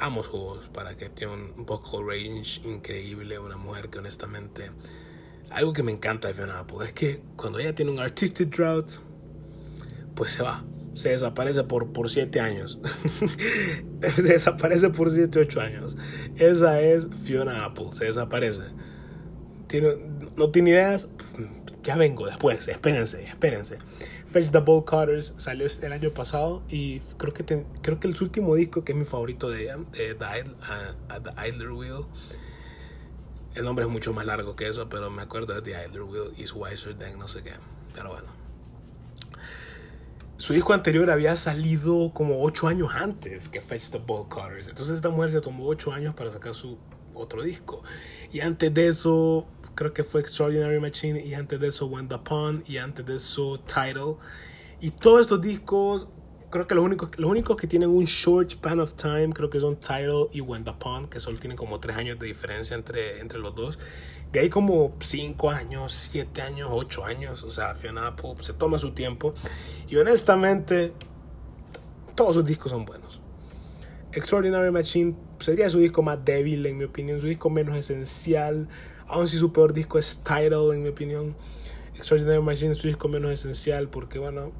amo 0.00 0.22
su 0.22 0.58
para 0.72 0.96
que 0.96 1.08
tiene 1.10 1.34
un 1.34 1.66
vocal 1.66 2.06
range 2.06 2.62
increíble, 2.64 3.38
una 3.38 3.56
mujer 3.56 3.88
que 3.88 3.98
honestamente... 3.98 4.70
Algo 5.50 5.72
que 5.72 5.82
me 5.82 5.90
encanta 5.90 6.28
de 6.28 6.34
Fiona 6.34 6.60
Apple 6.60 6.78
es 6.84 6.92
que 6.92 7.22
cuando 7.34 7.58
ella 7.58 7.74
tiene 7.74 7.90
un 7.90 7.98
artistic 7.98 8.54
drought, 8.56 8.88
pues 10.14 10.30
se 10.30 10.44
va, 10.44 10.64
se 10.94 11.08
desaparece 11.08 11.64
por, 11.64 11.92
por 11.92 12.08
siete 12.08 12.40
años. 12.40 12.78
se 14.14 14.22
desaparece 14.22 14.90
por 14.90 15.10
siete, 15.10 15.40
ocho 15.40 15.60
años. 15.60 15.96
Esa 16.36 16.80
es 16.80 17.08
Fiona 17.16 17.64
Apple, 17.64 17.86
se 17.94 18.04
desaparece. 18.04 18.62
Tiene, 19.66 19.96
no 20.36 20.50
tiene 20.50 20.70
ideas, 20.70 21.08
ya 21.82 21.96
vengo 21.96 22.26
después, 22.26 22.68
espérense, 22.68 23.22
espérense. 23.22 23.78
Fetch 24.26 24.50
the 24.50 24.58
Ball 24.58 24.84
Cutters 24.84 25.34
salió 25.38 25.66
el 25.82 25.92
año 25.92 26.10
pasado 26.10 26.62
y 26.68 27.00
creo 27.16 27.34
que, 27.34 27.64
creo 27.82 27.98
que 27.98 28.08
el 28.08 28.16
último 28.20 28.54
disco 28.54 28.84
que 28.84 28.92
es 28.92 28.98
mi 28.98 29.04
favorito 29.04 29.50
de 29.50 29.64
ella, 29.64 29.78
The, 29.92 30.14
The 30.14 31.48
Idler 31.48 31.72
Wheel. 31.72 32.06
El 33.54 33.64
nombre 33.64 33.84
es 33.84 33.90
mucho 33.90 34.12
más 34.12 34.24
largo 34.26 34.54
que 34.54 34.68
eso, 34.68 34.88
pero 34.88 35.10
me 35.10 35.22
acuerdo 35.22 35.54
de 35.54 35.62
The 35.62 35.86
Idler 35.86 36.02
Wheel 36.02 36.32
is 36.38 36.52
Wiser 36.54 36.96
Than 36.96 37.18
no 37.18 37.26
sé 37.26 37.42
qué. 37.42 37.52
Pero 37.94 38.10
bueno. 38.10 38.28
Su 40.36 40.52
disco 40.54 40.72
anterior 40.72 41.10
había 41.10 41.34
salido 41.36 42.12
como 42.14 42.42
8 42.42 42.68
años 42.68 42.94
antes 42.94 43.48
que 43.48 43.60
Fetch 43.60 43.90
the 43.90 43.98
Ball 43.98 44.28
Cutters. 44.28 44.68
Entonces 44.68 44.94
esta 44.94 45.10
mujer 45.10 45.32
se 45.32 45.40
tomó 45.40 45.66
8 45.66 45.92
años 45.92 46.14
para 46.14 46.30
sacar 46.30 46.54
su 46.54 46.78
otro 47.14 47.42
disco. 47.42 47.82
Y 48.32 48.40
antes 48.40 48.72
de 48.72 48.86
eso 48.86 49.46
creo 49.74 49.92
que 49.92 50.04
fue 50.04 50.20
Extraordinary 50.20 50.80
Machine 50.80 51.24
y 51.24 51.34
antes 51.34 51.60
de 51.60 51.68
eso 51.68 51.90
the 52.08 52.18
Pond 52.18 52.68
y 52.68 52.78
antes 52.78 53.04
de 53.04 53.16
eso 53.16 53.58
Title. 53.60 54.16
Y 54.80 54.90
todos 54.90 55.22
estos 55.22 55.40
discos, 55.40 56.08
creo 56.50 56.66
que 56.66 56.74
los 56.74 56.84
únicos, 56.84 57.10
los 57.18 57.30
únicos 57.30 57.56
que 57.56 57.66
tienen 57.66 57.90
un 57.90 58.04
short 58.04 58.50
span 58.50 58.80
of 58.80 58.94
time, 58.94 59.30
creo 59.32 59.50
que 59.50 59.60
son 59.60 59.76
Title 59.76 60.28
y 60.32 60.40
the 60.40 60.72
Pond, 60.78 61.08
que 61.08 61.20
solo 61.20 61.38
tienen 61.38 61.56
como 61.56 61.80
tres 61.80 61.96
años 61.96 62.18
de 62.18 62.26
diferencia 62.26 62.76
entre, 62.76 63.20
entre 63.20 63.38
los 63.38 63.54
dos. 63.54 63.78
De 64.32 64.38
ahí 64.38 64.48
como 64.48 64.94
5 65.00 65.50
años, 65.50 66.08
7 66.12 66.42
años, 66.42 66.68
8 66.70 67.04
años. 67.04 67.42
O 67.42 67.50
sea, 67.50 67.74
Fiona 67.74 68.06
Apple 68.06 68.34
se 68.38 68.52
toma 68.52 68.78
su 68.78 68.92
tiempo. 68.92 69.34
Y 69.88 69.96
honestamente, 69.96 70.92
todos 72.14 72.34
sus 72.34 72.44
discos 72.44 72.70
son 72.70 72.84
buenos. 72.84 73.20
Extraordinary 74.12 74.70
Machine 74.70 75.16
sería 75.40 75.68
su 75.68 75.78
disco 75.78 76.02
más 76.02 76.24
débil, 76.24 76.64
en 76.66 76.78
mi 76.78 76.84
opinión, 76.84 77.20
su 77.20 77.26
disco 77.26 77.50
menos 77.50 77.76
esencial. 77.76 78.68
Aún 79.10 79.26
si 79.26 79.38
su 79.38 79.52
peor 79.52 79.72
disco 79.72 79.98
es 79.98 80.22
Title, 80.22 80.72
en 80.72 80.82
mi 80.82 80.88
opinión. 80.88 81.34
Extraordinary 81.94 82.42
Machine 82.42 82.72
es 82.72 82.78
su 82.78 82.86
disco 82.86 83.08
menos 83.08 83.32
esencial 83.32 83.88
porque, 83.88 84.18
bueno, 84.18 84.52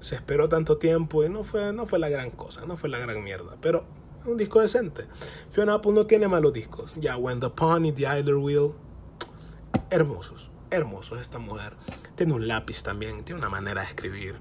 se 0.00 0.14
esperó 0.14 0.48
tanto 0.48 0.78
tiempo 0.78 1.24
y 1.24 1.28
no 1.28 1.44
fue, 1.44 1.72
no 1.72 1.84
fue 1.84 1.98
la 1.98 2.08
gran 2.08 2.30
cosa, 2.30 2.64
no 2.66 2.76
fue 2.76 2.88
la 2.88 2.98
gran 2.98 3.22
mierda. 3.24 3.56
Pero 3.60 3.84
un 4.26 4.36
disco 4.36 4.60
decente. 4.60 5.06
Fiona 5.50 5.74
Apple 5.74 5.92
no 5.92 6.06
tiene 6.06 6.28
malos 6.28 6.52
discos. 6.52 6.94
Ya, 6.96 7.16
When 7.16 7.40
the 7.40 7.50
Pony, 7.50 7.92
The 7.92 8.20
Idler 8.20 8.36
Wheel, 8.36 8.72
hermosos, 9.90 10.50
hermosos 10.70 11.20
esta 11.20 11.38
mujer. 11.38 11.74
Tiene 12.14 12.32
un 12.32 12.46
lápiz 12.46 12.82
también, 12.82 13.24
tiene 13.24 13.40
una 13.40 13.50
manera 13.50 13.82
de 13.82 13.88
escribir 13.88 14.36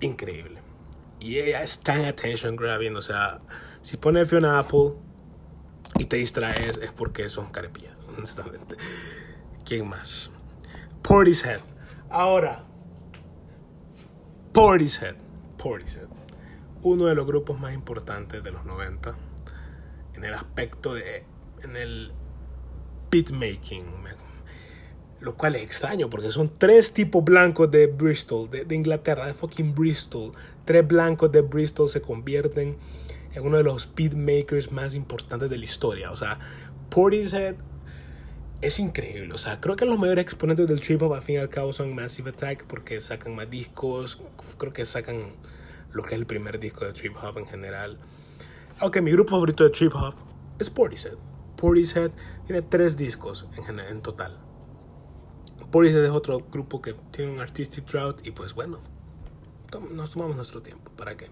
increíble. 0.00 0.60
Y 1.18 1.38
ella 1.38 1.62
es 1.62 1.80
tan 1.80 2.04
attention 2.04 2.56
grabbing, 2.56 2.96
o 2.96 3.02
sea, 3.02 3.40
si 3.82 3.96
pones 3.96 4.28
Fiona 4.28 4.58
Apple 4.58 4.94
y 5.98 6.04
te 6.04 6.16
distraes 6.16 6.78
es 6.78 6.92
porque 6.92 7.28
son 7.28 7.50
carepillas 7.50 7.99
honestamente. 8.20 8.76
¿Quién 9.64 9.88
más? 9.88 10.30
Portishead. 11.02 11.60
Ahora, 12.08 12.64
Portishead. 14.52 15.16
Portishead. 15.56 16.08
Uno 16.82 17.06
de 17.06 17.14
los 17.14 17.26
grupos 17.26 17.58
más 17.58 17.74
importantes 17.74 18.42
de 18.42 18.50
los 18.50 18.64
90 18.64 19.16
en 20.14 20.24
el 20.24 20.34
aspecto 20.34 20.94
de. 20.94 21.24
en 21.62 21.76
el 21.76 22.12
beatmaking. 23.10 24.00
Lo 25.20 25.36
cual 25.36 25.54
es 25.54 25.62
extraño 25.62 26.08
porque 26.08 26.32
son 26.32 26.50
tres 26.56 26.94
tipos 26.94 27.22
blancos 27.22 27.70
de 27.70 27.88
Bristol, 27.88 28.48
de, 28.50 28.64
de 28.64 28.74
Inglaterra, 28.74 29.26
de 29.26 29.34
fucking 29.34 29.74
Bristol. 29.74 30.32
Tres 30.64 30.88
blancos 30.88 31.30
de 31.30 31.42
Bristol 31.42 31.90
se 31.90 32.00
convierten 32.00 32.74
en 33.34 33.46
uno 33.46 33.58
de 33.58 33.62
los 33.62 33.94
beatmakers 33.94 34.72
más 34.72 34.94
importantes 34.94 35.50
de 35.50 35.58
la 35.58 35.64
historia. 35.64 36.10
O 36.10 36.16
sea, 36.16 36.38
Portishead 36.88 37.56
es 38.62 38.78
increíble. 38.78 39.32
O 39.34 39.38
sea, 39.38 39.60
creo 39.60 39.76
que 39.76 39.84
los 39.84 39.98
mayores 39.98 40.22
exponentes 40.22 40.66
del 40.68 40.80
trip 40.80 41.02
hop 41.02 41.14
al 41.14 41.22
fin 41.22 41.36
y 41.36 41.38
al 41.38 41.48
cabo 41.48 41.72
son 41.72 41.94
Massive 41.94 42.30
Attack 42.30 42.64
porque 42.66 43.00
sacan 43.00 43.34
más 43.34 43.48
discos. 43.48 44.20
Creo 44.58 44.72
que 44.72 44.84
sacan 44.84 45.34
lo 45.92 46.02
que 46.02 46.14
es 46.14 46.20
el 46.20 46.26
primer 46.26 46.60
disco 46.60 46.84
de 46.84 46.92
trip 46.92 47.16
hop 47.22 47.38
en 47.38 47.46
general. 47.46 47.98
Aunque 48.78 49.00
mi 49.00 49.10
grupo 49.10 49.30
favorito 49.30 49.64
de 49.64 49.70
trip 49.70 49.94
hop 49.94 50.14
es 50.58 50.70
Portishead. 50.70 51.16
Portishead 51.56 52.10
tiene 52.46 52.62
tres 52.62 52.96
discos 52.96 53.46
en, 53.68 53.78
en 53.78 54.00
total. 54.02 54.38
Portishead 55.70 56.04
es 56.04 56.10
otro 56.10 56.40
grupo 56.40 56.82
que 56.82 56.94
tiene 57.10 57.32
un 57.32 57.40
artistic 57.40 57.86
drought 57.86 58.26
y 58.26 58.30
pues 58.30 58.54
bueno, 58.54 58.80
nos 59.92 60.10
tomamos 60.10 60.36
nuestro 60.36 60.62
tiempo. 60.62 60.90
¿Para 60.96 61.16
qué? 61.16 61.28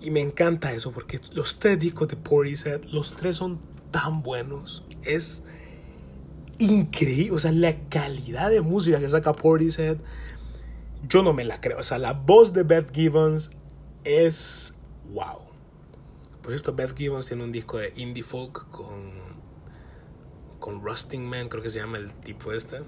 Y 0.00 0.10
me 0.10 0.20
encanta 0.20 0.72
eso 0.72 0.92
porque 0.92 1.20
los 1.32 1.58
tres 1.58 1.78
discos 1.78 2.08
de 2.08 2.16
Portishead, 2.16 2.84
los 2.84 3.14
tres 3.14 3.36
son 3.36 3.60
tan 3.90 4.22
buenos. 4.22 4.84
Es 5.02 5.42
increíble. 6.58 7.32
O 7.32 7.38
sea, 7.38 7.52
la 7.52 7.88
calidad 7.88 8.50
de 8.50 8.60
música 8.60 8.98
que 8.98 9.08
saca 9.08 9.32
Portishead, 9.32 9.96
yo 11.08 11.22
no 11.22 11.32
me 11.32 11.44
la 11.44 11.60
creo. 11.60 11.78
O 11.78 11.82
sea, 11.82 11.98
la 11.98 12.12
voz 12.12 12.52
de 12.52 12.62
Beth 12.62 12.94
Gibbons 12.94 13.50
es 14.04 14.74
wow. 15.12 15.48
Por 16.42 16.52
cierto, 16.52 16.74
Beth 16.74 16.96
Gibbons 16.96 17.26
tiene 17.26 17.44
un 17.44 17.52
disco 17.52 17.78
de 17.78 17.92
indie 17.96 18.22
folk 18.22 18.70
con, 18.70 19.12
con 20.58 20.82
Rusting 20.82 21.28
Man, 21.28 21.48
creo 21.48 21.62
que 21.62 21.70
se 21.70 21.78
llama 21.78 21.98
el 21.98 22.12
tipo 22.12 22.52
este. 22.52 22.80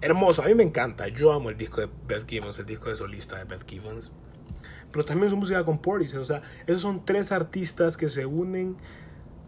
Hermoso, 0.00 0.42
a 0.42 0.46
mí 0.46 0.54
me 0.54 0.62
encanta. 0.62 1.08
Yo 1.08 1.32
amo 1.32 1.50
el 1.50 1.56
disco 1.56 1.80
de 1.80 1.88
Beth 2.06 2.28
Gibbons, 2.28 2.58
el 2.58 2.66
disco 2.66 2.90
de 2.90 2.96
solista 2.96 3.38
de 3.38 3.44
Beth 3.44 3.68
Gibbons. 3.68 4.10
Pero 4.92 5.04
también 5.04 5.30
su 5.30 5.36
música 5.36 5.64
con 5.64 5.78
Portishead. 5.78 6.20
O 6.20 6.24
sea, 6.24 6.42
esos 6.66 6.82
son 6.82 7.04
tres 7.04 7.32
artistas 7.32 7.96
que 7.96 8.08
se 8.08 8.26
unen 8.26 8.76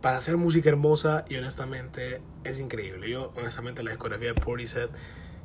para 0.01 0.19
hacer 0.19 0.37
música 0.37 0.69
hermosa 0.69 1.25
y 1.29 1.37
honestamente 1.37 2.21
es 2.45 2.61
increíble. 2.61 3.11
Yo 3.11 3.33
honestamente 3.37 3.83
la 3.83 3.91
discografía 3.91 4.29
de 4.29 4.35
Portishead 4.35 4.91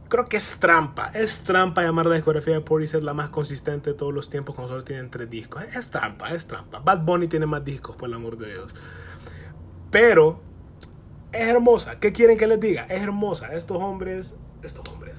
creo 0.09 0.25
que 0.25 0.37
es 0.37 0.59
trampa. 0.59 1.09
Es 1.13 1.39
trampa 1.39 1.81
llamar 1.83 2.05
la 2.05 2.15
discografía 2.15 2.53
de 2.53 2.61
Portishead 2.61 3.01
la 3.01 3.13
más 3.13 3.29
consistente 3.29 3.91
de 3.91 3.95
todos 3.95 4.13
los 4.13 4.29
tiempos 4.29 4.55
cuando 4.55 4.73
solo 4.73 4.83
tienen 4.83 5.09
tres 5.09 5.29
discos. 5.29 5.63
Es 5.63 5.89
trampa, 5.89 6.33
es 6.33 6.45
trampa. 6.47 6.79
Bad 6.79 6.99
Bunny 6.99 7.27
tiene 7.27 7.45
más 7.45 7.63
discos, 7.63 7.95
por 7.95 8.09
el 8.09 8.15
amor 8.15 8.37
de 8.37 8.53
Dios. 8.53 8.73
Pero 9.89 10.41
es 11.31 11.47
hermosa. 11.47 11.99
¿Qué 11.99 12.11
quieren 12.11 12.37
que 12.37 12.47
les 12.47 12.59
diga? 12.59 12.83
Es 12.83 13.01
hermosa. 13.01 13.53
Estos 13.53 13.77
hombres, 13.77 14.35
estos 14.63 14.87
hombres, 14.89 15.15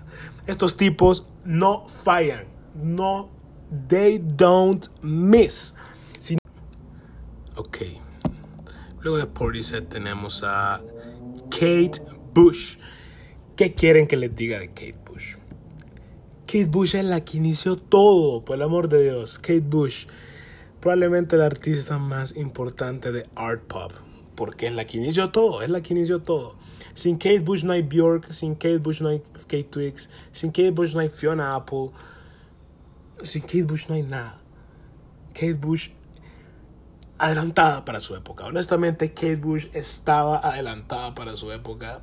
estos 0.46 0.76
tipos 0.76 1.26
no 1.44 1.86
fallan. 1.88 2.44
No, 2.74 3.30
they 3.88 4.18
don't 4.18 4.88
miss. 5.02 5.74
Ok. 7.56 7.78
Luego 9.02 9.18
de 9.18 9.26
Portishead 9.26 9.82
tenemos 9.88 10.44
a 10.44 10.80
Kate 11.50 12.00
Bush. 12.32 12.76
¿Qué 13.56 13.74
quieren 13.74 14.06
que 14.06 14.16
les 14.16 14.34
diga 14.36 14.60
de 14.60 14.68
Kate 14.68 14.98
Bush? 15.04 15.34
Kate 16.46 16.66
Bush 16.66 16.94
es 16.94 17.04
la 17.04 17.24
que 17.24 17.38
inició 17.38 17.74
todo, 17.74 18.44
por 18.44 18.54
el 18.54 18.62
amor 18.62 18.88
de 18.88 19.02
Dios. 19.02 19.40
Kate 19.40 19.58
Bush, 19.58 20.06
probablemente 20.80 21.36
la 21.36 21.46
artista 21.46 21.98
más 21.98 22.36
importante 22.36 23.10
de 23.10 23.26
art 23.34 23.62
pop, 23.64 23.90
porque 24.36 24.68
es 24.68 24.72
la 24.72 24.86
que 24.86 24.98
inició 24.98 25.30
todo, 25.30 25.62
es 25.62 25.82
que 25.82 25.94
inició 25.94 26.22
todo. 26.22 26.54
Sin 26.94 27.16
Kate 27.16 27.40
Bush 27.40 27.64
no 27.64 27.72
hay 27.72 27.82
Bjork, 27.82 28.32
sin 28.32 28.54
Kate 28.54 28.78
Bush 28.78 29.00
no 29.00 29.08
hay 29.08 29.20
Kate 29.48 29.64
Twix, 29.64 30.10
sin 30.30 30.52
Kate 30.52 30.70
Bush 30.70 30.94
no 30.94 31.00
hay 31.00 31.08
Fiona 31.08 31.56
Apple, 31.56 31.90
sin 33.24 33.42
Kate 33.42 33.64
Bush 33.64 33.88
no 33.88 33.96
hay 33.96 34.04
nada. 34.04 34.40
Kate 35.34 35.54
Bush 35.54 35.88
adelantada 37.22 37.84
para 37.84 38.00
su 38.00 38.16
época. 38.16 38.46
Honestamente, 38.46 39.14
Kate 39.14 39.36
Bush 39.36 39.68
estaba 39.74 40.38
adelantada 40.38 41.14
para 41.14 41.36
su 41.36 41.52
época. 41.52 42.02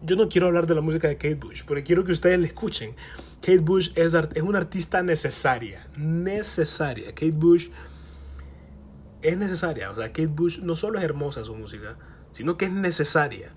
Yo 0.00 0.14
no 0.14 0.28
quiero 0.28 0.46
hablar 0.46 0.68
de 0.68 0.76
la 0.76 0.80
música 0.80 1.08
de 1.08 1.16
Kate 1.16 1.34
Bush, 1.34 1.64
porque 1.64 1.82
quiero 1.82 2.04
que 2.04 2.12
ustedes 2.12 2.38
la 2.38 2.46
escuchen. 2.46 2.94
Kate 3.40 3.58
Bush 3.58 3.90
es, 3.96 4.14
es 4.14 4.42
una 4.42 4.58
artista 4.58 5.02
necesaria. 5.02 5.88
Necesaria. 5.96 7.08
Kate 7.08 7.32
Bush 7.32 7.70
es 9.22 9.36
necesaria. 9.36 9.90
O 9.90 9.96
sea, 9.96 10.06
Kate 10.06 10.28
Bush 10.28 10.60
no 10.60 10.76
solo 10.76 10.98
es 10.98 11.04
hermosa 11.04 11.42
su 11.42 11.56
música, 11.56 11.98
sino 12.30 12.56
que 12.56 12.66
es 12.66 12.72
necesaria. 12.72 13.52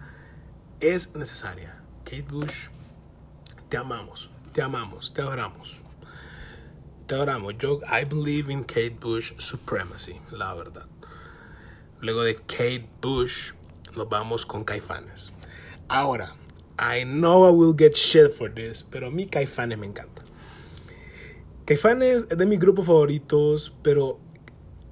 Es 0.80 1.14
necesaria. 1.14 1.80
Kate 2.06 2.26
Bush, 2.28 2.70
te 3.70 3.78
amamos, 3.78 4.32
te 4.52 4.64
amamos, 4.64 5.14
te 5.14 5.22
adoramos. 5.22 5.81
Te. 7.12 7.18
Yo, 7.60 7.82
I 7.86 8.06
believe 8.06 8.50
in 8.50 8.64
Kate 8.64 8.96
Bush 8.98 9.34
supremacy, 9.38 10.16
la 10.32 10.54
verdad. 10.54 10.88
Luego 12.00 12.24
de 12.24 12.36
Kate 12.36 12.88
Bush, 13.02 13.52
nos 13.98 14.08
vamos 14.08 14.46
con 14.46 14.64
Caifanes. 14.64 15.34
Ahora, 15.90 16.34
I 16.80 17.04
know 17.04 17.46
I 17.46 17.52
will 17.52 17.76
get 17.78 17.98
shit 17.98 18.32
for 18.32 18.50
this, 18.50 18.84
pero 18.84 19.08
a 19.08 19.12
mí 19.12 19.28
Caifanes 19.28 19.78
me 19.78 19.88
encanta. 19.88 20.22
Caifanes 21.66 22.28
es 22.30 22.38
de 22.38 22.46
mis 22.46 22.60
grupos 22.60 22.86
favoritos, 22.86 23.74
pero 23.84 24.18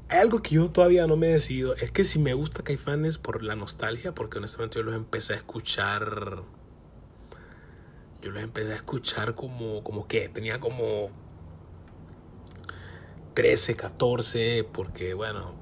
algo 0.10 0.41
que 0.41 0.55
yo 0.55 0.69
todavía 0.69 1.08
no 1.08 1.15
me 1.15 1.27
he 1.27 1.34
decidido. 1.36 1.73
Es 1.75 1.89
que 1.91 2.03
si 2.03 2.19
me 2.19 2.34
gusta 2.34 2.65
Caifanes 2.65 3.17
por 3.17 3.43
la 3.43 3.55
nostalgia, 3.55 4.13
porque 4.13 4.39
honestamente 4.39 4.77
yo 4.77 4.84
los 4.84 4.93
empecé 4.93 5.36
a 5.36 5.38
escuchar. 5.38 6.43
Yo 8.21 8.32
los 8.32 8.43
empecé 8.43 8.73
a 8.73 8.75
escuchar 8.75 9.36
como, 9.36 9.86
como 9.86 10.05
que 10.05 10.27
tenía 10.27 10.60
como 10.60 11.12
13, 13.39 13.78
14, 13.78 14.65
porque 14.65 15.13
bueno, 15.13 15.56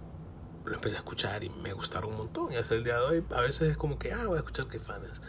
lo 0.65 0.73
empecé 0.73 0.95
a 0.95 0.97
escuchar 0.97 1.43
y 1.43 1.51
me 1.61 1.73
gustaron 1.73 2.09
un 2.09 2.17
montón. 2.17 2.51
Y 2.51 2.55
hasta 2.55 2.73
el 2.73 2.83
día 2.83 2.95
de 2.95 3.05
hoy 3.05 3.23
a 3.29 3.41
veces 3.41 3.69
es 3.69 3.77
como 3.77 3.99
que, 3.99 4.11
ah, 4.11 4.23
voy 4.25 4.37
a 4.37 4.39
escuchar 4.39 4.65
Caifanes. 4.65 5.21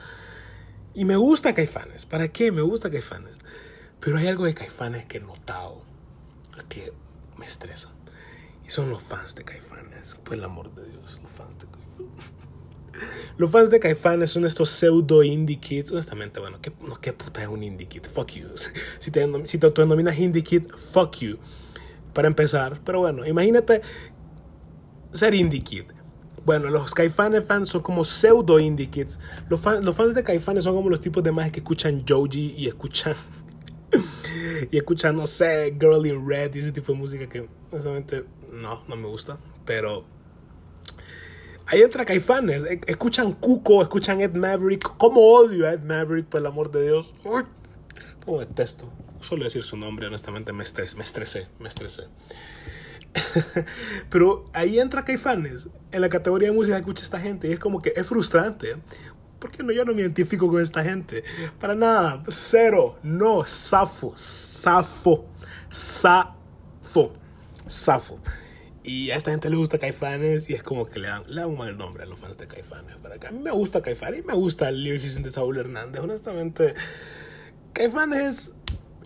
Y 0.94 1.04
me 1.04 1.16
gusta 1.16 1.52
Caifanes. 1.52 2.06
¿Para 2.06 2.28
qué? 2.28 2.50
Me 2.50 2.62
gusta 2.62 2.90
Caifanes. 2.90 3.36
Pero 4.00 4.16
hay 4.16 4.28
algo 4.28 4.46
de 4.46 4.54
Caifanes 4.54 5.04
que 5.04 5.18
he 5.18 5.20
notado 5.20 5.84
que 6.70 6.90
me 7.36 7.44
estresa. 7.44 7.90
Y 8.66 8.70
son 8.70 8.88
los 8.88 9.02
fans 9.02 9.34
de 9.34 9.44
Caifanes. 9.44 10.14
Por 10.24 10.32
el 10.32 10.44
amor 10.44 10.74
de 10.74 10.88
Dios, 10.88 11.20
los 11.22 11.30
fans 11.32 11.58
de 11.58 11.66
Caifanes. 11.66 13.28
Los 13.36 13.50
fans 13.50 13.68
de 13.68 13.78
Caifanes 13.78 14.30
son 14.30 14.46
estos 14.46 14.70
pseudo 14.70 15.22
indie 15.22 15.60
kids. 15.60 15.92
Honestamente, 15.92 16.40
bueno, 16.40 16.62
¿qué, 16.62 16.72
no, 16.80 16.98
¿qué 16.98 17.12
puta 17.12 17.42
es 17.42 17.48
un 17.48 17.62
indie 17.62 17.86
kid? 17.88 18.06
Fuck 18.06 18.30
you. 18.36 18.48
Si 19.00 19.10
te, 19.10 19.46
si 19.46 19.58
te 19.58 19.66
autodenominas 19.66 20.18
indie 20.18 20.42
kid, 20.42 20.70
fuck 20.70 21.14
you. 21.18 21.38
Para 22.18 22.26
empezar. 22.26 22.80
Pero 22.84 22.98
bueno, 22.98 23.24
imagínate 23.24 23.80
ser 25.12 25.34
indie 25.34 25.60
kid. 25.60 25.84
Bueno, 26.44 26.68
los 26.68 26.92
Caifanes 26.92 27.44
fans 27.44 27.68
son 27.68 27.80
como 27.80 28.02
pseudo 28.02 28.58
indie 28.58 28.90
kids. 28.90 29.20
Los, 29.48 29.64
los 29.84 29.94
fans 29.94 30.16
de 30.16 30.24
Caifanes 30.24 30.64
son 30.64 30.74
como 30.74 30.90
los 30.90 31.00
tipos 31.00 31.22
de 31.22 31.30
más 31.30 31.52
que 31.52 31.60
escuchan 31.60 32.04
Joji 32.04 32.56
y 32.58 32.66
escuchan. 32.66 33.14
y 34.72 34.76
escuchan, 34.76 35.14
no 35.14 35.28
sé, 35.28 35.76
Girl 35.78 36.04
in 36.04 36.28
Red 36.28 36.56
y 36.56 36.58
ese 36.58 36.72
tipo 36.72 36.90
de 36.90 36.98
música 36.98 37.28
que 37.28 37.48
honestamente 37.70 38.24
no, 38.52 38.80
no 38.88 38.96
me 38.96 39.06
gusta. 39.06 39.38
Pero 39.64 40.04
ahí 41.66 41.82
entra 41.82 42.04
Caifanes. 42.04 42.64
E, 42.64 42.80
escuchan 42.88 43.30
Cuco, 43.30 43.80
escuchan 43.80 44.20
Ed 44.22 44.34
Maverick. 44.34 44.96
¿Cómo 44.96 45.20
odio 45.20 45.68
a 45.68 45.72
Ed 45.72 45.84
Maverick, 45.84 46.26
por 46.26 46.40
el 46.40 46.48
amor 46.48 46.72
de 46.72 46.82
Dios? 46.82 47.14
¿Cómo 48.24 48.40
detesto? 48.40 48.92
Solo 49.20 49.44
decir 49.44 49.62
su 49.62 49.76
nombre, 49.76 50.06
honestamente, 50.06 50.52
me, 50.52 50.62
estres, 50.62 50.96
me 50.96 51.04
estresé, 51.04 51.48
me 51.58 51.68
estresé. 51.68 52.04
Pero 54.10 54.44
ahí 54.52 54.78
entra 54.78 55.04
Caifanes 55.04 55.68
en 55.92 56.00
la 56.00 56.08
categoría 56.08 56.48
de 56.48 56.54
música 56.54 56.76
que 56.76 56.80
escucha 56.80 57.02
esta 57.02 57.20
gente 57.20 57.48
y 57.48 57.52
es 57.52 57.58
como 57.58 57.80
que 57.80 57.92
es 57.96 58.06
frustrante. 58.06 58.76
Porque 59.38 59.62
no, 59.62 59.72
yo 59.72 59.84
no 59.84 59.94
me 59.94 60.02
identifico 60.02 60.48
con 60.48 60.60
esta 60.60 60.82
gente. 60.82 61.22
Para 61.60 61.74
nada, 61.74 62.22
cero, 62.28 62.98
no, 63.02 63.44
safo, 63.46 64.12
safo, 64.16 65.26
safo, 65.68 67.12
safo. 67.66 68.18
Y 68.82 69.10
a 69.10 69.16
esta 69.16 69.30
gente 69.30 69.50
le 69.50 69.56
gusta 69.56 69.78
Caifanes 69.78 70.48
y 70.48 70.54
es 70.54 70.62
como 70.62 70.86
que 70.86 70.98
le 70.98 71.08
dan, 71.08 71.22
le 71.28 71.42
dan 71.42 71.50
un 71.50 71.58
mal 71.58 71.76
nombre 71.76 72.04
a 72.04 72.06
los 72.06 72.18
fans 72.18 72.38
de 72.38 72.46
Caifanes. 72.46 72.96
Para 72.96 73.16
acá. 73.16 73.28
A 73.28 73.32
mí 73.32 73.38
me 73.38 73.50
gusta 73.50 73.82
Caifanes 73.82 74.20
y 74.20 74.26
me 74.26 74.34
gusta 74.34 74.70
el 74.70 74.82
lyricism 74.82 75.22
de 75.22 75.30
Saúl 75.30 75.58
Hernández. 75.58 76.00
Honestamente, 76.00 76.74
Caifanes 77.74 78.54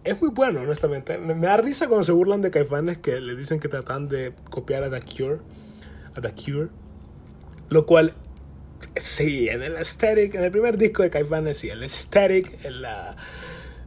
es 0.05 0.21
muy 0.21 0.31
bueno, 0.31 0.61
honestamente. 0.61 1.19
Me, 1.19 1.35
da 1.35 1.57
risa 1.57 1.88
cuando 1.88 2.05
se 2.05 2.12
burlan 2.12 2.43
de 2.43 2.51
Caifanes 2.51 2.99
que 2.99 3.21
le 3.21 3.35
dicen 3.37 3.61
que 3.61 3.69
tratan 3.69 4.09
de 4.09 4.33
copiar 4.51 4.83
a 4.83 4.91
The 4.91 5.01
Cure. 5.01 5.38
A 6.15 6.21
The 6.21 6.33
Cure. 6.33 6.69
Lo 7.69 7.87
cual, 7.87 8.15
sí, 8.97 9.49
en 9.49 9.62
el 9.62 9.77
aesthetic, 9.77 10.35
en 10.35 10.45
el 10.45 10.51
primer 10.51 10.77
disco 10.77 11.03
de 11.03 11.11
Caifanes, 11.11 11.59
sí, 11.59 11.69
el 11.69 11.83
aesthetic, 11.83 12.65
en 12.65 12.83
la, 12.83 13.17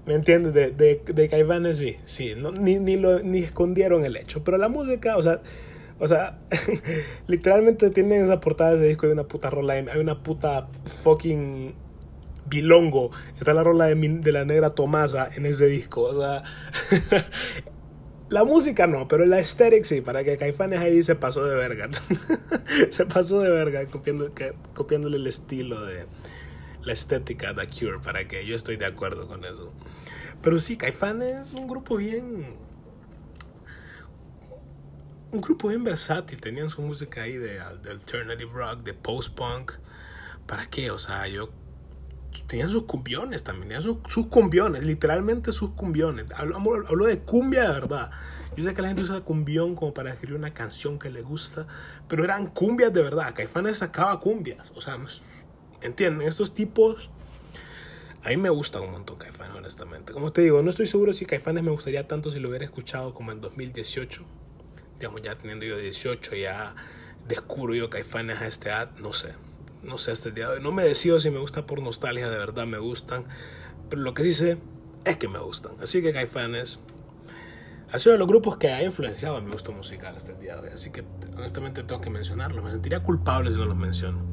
¿me 0.06 0.14
entiendes? 0.14 0.54
De, 0.54 0.72
de, 0.72 1.02
de 1.06 1.30
Caifanes, 1.30 1.78
sí, 1.78 1.98
sí, 2.06 2.34
no, 2.36 2.52
ni, 2.52 2.80
ni, 2.80 2.96
lo, 2.96 3.20
ni 3.20 3.40
escondieron 3.40 4.06
el 4.06 4.16
hecho. 4.16 4.44
Pero 4.44 4.58
la 4.58 4.70
música, 4.70 5.18
o 5.18 5.24
sea, 5.24 5.42
o 6.00 6.08
sea, 6.08 6.40
literalmente 7.28 7.90
tienen 7.90 8.24
esa 8.24 8.40
portada 8.40 8.72
de 8.72 8.78
ese 8.78 8.88
disco 8.88 9.08
de 9.08 9.14
una 9.14 9.28
puta 9.28 9.50
rola, 9.50 9.74
hay 9.74 10.00
una 10.00 10.24
puta 10.24 10.68
fucking 11.04 11.76
Bilongo. 12.46 13.12
Está 13.38 13.54
la 13.54 13.64
rola 13.64 13.86
de, 13.86 14.32
la 14.32 14.46
negra 14.46 14.72
Tomasa 14.72 15.30
en 15.36 15.46
ese 15.46 15.66
disco. 15.68 16.04
O 16.04 16.20
sea, 16.20 16.44
la 18.30 18.44
música 18.44 18.88
no, 18.88 19.08
pero 19.08 19.26
la 19.26 19.38
aesthetic 19.38 19.84
sí. 19.84 20.02
Para 20.02 20.24
que 20.24 20.38
Caifanes 20.38 20.80
ahí 20.80 21.02
se 21.04 21.16
pasó 21.16 21.46
de 21.46 21.56
verga. 21.56 21.90
se 22.90 23.06
pasó 23.06 23.42
de 23.42 23.50
verga 23.50 23.86
copiando, 23.88 24.32
copiándole 24.74 25.18
el 25.18 25.28
estilo 25.28 25.84
de 25.86 26.06
la 26.84 26.94
estética 26.94 27.54
de 27.54 27.68
Cure. 27.68 28.00
Para 28.00 28.28
que 28.28 28.46
yo 28.46 28.56
estoy 28.56 28.78
de 28.78 28.86
acuerdo 28.86 29.28
con 29.28 29.44
eso. 29.46 29.74
Pero 30.42 30.60
sí, 30.60 30.78
Caifanes 30.78 31.50
es 31.50 31.54
un 31.54 31.68
grupo 31.68 31.98
bien. 31.98 32.56
Un 35.32 35.42
grupo 35.42 35.70
bien 35.70 35.84
versátil. 35.84 36.40
Tenían 36.40 36.70
su 36.70 36.82
música 36.82 37.24
ahí 37.24 37.38
de, 37.38 37.56
de 37.84 37.90
alternative 37.90 38.52
rock, 38.54 38.84
de 38.84 38.94
post-punk. 38.94 39.74
¿Para 40.46 40.68
qué? 40.68 40.92
O 40.92 41.00
sea, 41.00 41.28
yo 41.28 41.50
tenían 42.44 42.70
sus 42.70 42.84
cumbiones 42.84 43.44
también, 43.44 43.70
tenían 43.70 43.84
sus, 43.84 43.98
sus 44.08 44.28
cumbiones, 44.28 44.84
literalmente 44.84 45.52
sus 45.52 45.72
cumbiones. 45.72 46.26
Hablo, 46.36 46.58
hablo, 46.58 47.06
de 47.06 47.20
cumbia 47.20 47.64
de 47.64 47.68
verdad. 47.70 48.12
Yo 48.56 48.64
sé 48.64 48.74
que 48.74 48.82
la 48.82 48.88
gente 48.88 49.04
usa 49.04 49.22
cumbión 49.22 49.76
como 49.76 49.94
para 49.94 50.12
escribir 50.12 50.38
una 50.38 50.54
canción 50.54 50.98
que 50.98 51.10
le 51.10 51.22
gusta, 51.22 51.68
pero 52.08 52.24
eran 52.24 52.48
cumbias 52.48 52.94
de 52.94 53.02
verdad. 53.02 53.34
Caifanes 53.36 53.80
sacaba 53.80 54.20
cumbias. 54.20 54.72
O 54.76 54.82
sea, 54.82 54.98
¿entienden? 55.82 56.28
Estos 56.28 56.54
tipos. 56.54 57.10
A 58.24 58.30
mí 58.30 58.38
me 58.38 58.50
gustan 58.50 58.84
un 58.84 58.92
montón 58.92 59.18
Caifanes, 59.18 59.56
honestamente. 59.56 60.14
Como 60.14 60.32
te 60.32 60.42
digo, 60.42 60.62
no 60.64 60.70
estoy 60.70 60.88
seguro 60.88 61.14
si 61.14 61.26
Caifanes 61.26 61.64
me 61.64 61.72
gustaría 61.72 62.08
tanto 62.08 62.32
si 62.32 62.40
lo 62.40 62.50
hubiera 62.50 62.66
escuchado 62.66 63.14
como 63.14 63.32
en 63.32 63.42
2018. 63.42 64.24
Digamos, 65.00 65.22
ya 65.22 65.36
teniendo 65.36 65.66
yo 65.66 65.78
18, 65.78 66.36
ya 66.36 66.76
descubro 67.28 67.76
yo 67.76 67.90
Caifanes 67.90 68.42
a 68.42 68.48
este 68.48 68.70
edad, 68.70 68.92
no 69.00 69.14
sé 69.14 69.36
no 69.86 69.98
sé, 69.98 70.12
hasta 70.12 70.30
el 70.30 70.36
día 70.36 70.48
de 70.50 70.58
hoy. 70.58 70.64
No 70.64 70.72
me 70.72 70.84
decido 70.84 71.20
si 71.20 71.30
me 71.30 71.40
gusta 71.40 71.66
por 71.66 71.82
nostalgia, 71.82 72.30
de 72.30 72.38
verdad 72.38 72.66
me 72.66 72.78
gustan. 72.78 73.26
Pero 73.90 74.02
lo 74.02 74.14
que 74.14 74.24
sí 74.24 74.34
sé 74.34 74.58
es 75.06 75.18
que 75.18 75.28
me 75.28 75.40
gustan. 75.40 75.74
Así 75.82 76.02
que 76.02 76.12
Caifanes 76.14 76.80
ha 77.92 78.00
sido 78.00 78.14
de 78.14 78.20
los 78.20 78.28
grupos 78.28 78.58
que 78.58 78.70
ha 78.70 78.84
influenciado 78.84 79.40
mi 79.42 79.52
gusto 79.52 79.72
musical 79.72 80.16
hasta 80.16 80.32
el 80.32 80.40
día 80.40 80.56
de 80.56 80.70
hoy. 80.70 80.74
Así 80.74 80.92
que 80.92 81.04
honestamente 81.38 81.84
tengo 81.84 82.02
que 82.02 82.10
mencionarlo. 82.10 82.62
Me 82.62 82.72
sentiría 82.72 83.02
culpable 83.04 83.52
si 83.52 83.56
no 83.56 83.66
los 83.66 83.78
menciono. 83.78 84.26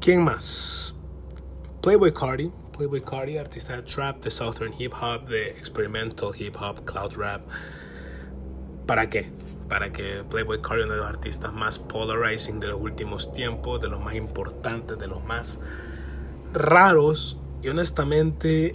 ¿Quién 0.00 0.22
más? 0.22 0.94
Playboy 1.82 2.12
Cardi. 2.12 2.52
Playboy 2.76 3.02
Cardi, 3.02 3.38
artista 3.38 3.74
de 3.76 3.82
trap, 3.82 4.22
de 4.22 4.30
southern 4.30 4.72
hip 4.78 4.92
hop, 5.00 5.28
de 5.28 5.48
experimental 5.48 6.30
hip 6.38 6.54
hop, 6.60 6.84
cloud 6.84 7.12
rap. 7.16 7.42
¿Para 8.86 9.10
qué? 9.10 9.32
Para 9.68 9.92
que 9.92 10.24
Playboy 10.28 10.60
Cardi, 10.60 10.84
uno 10.84 10.94
de 10.94 10.98
los 10.98 11.06
artistas 11.06 11.52
más 11.52 11.78
polarizing 11.78 12.60
de 12.60 12.68
los 12.68 12.80
últimos 12.80 13.32
tiempos, 13.32 13.80
de 13.80 13.88
los 13.88 14.00
más 14.00 14.14
importantes, 14.14 14.98
de 14.98 15.06
los 15.06 15.24
más 15.24 15.60
raros. 16.52 17.38
Y 17.62 17.68
honestamente, 17.68 18.74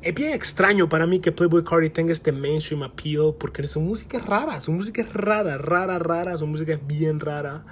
es 0.00 0.14
bien 0.14 0.32
extraño 0.32 0.88
para 0.88 1.06
mí 1.06 1.20
que 1.20 1.30
Playboy 1.30 1.64
Cardi 1.64 1.90
tenga 1.90 2.12
este 2.12 2.32
mainstream 2.32 2.82
appeal, 2.82 3.34
porque 3.38 3.66
su 3.66 3.80
música 3.80 4.16
es 4.16 4.26
rara, 4.26 4.60
su 4.60 4.72
música 4.72 5.02
es 5.02 5.12
rara, 5.12 5.58
rara, 5.58 5.98
rara, 5.98 6.38
su 6.38 6.46
música 6.46 6.72
es 6.72 6.86
bien 6.86 7.20
rara. 7.20 7.64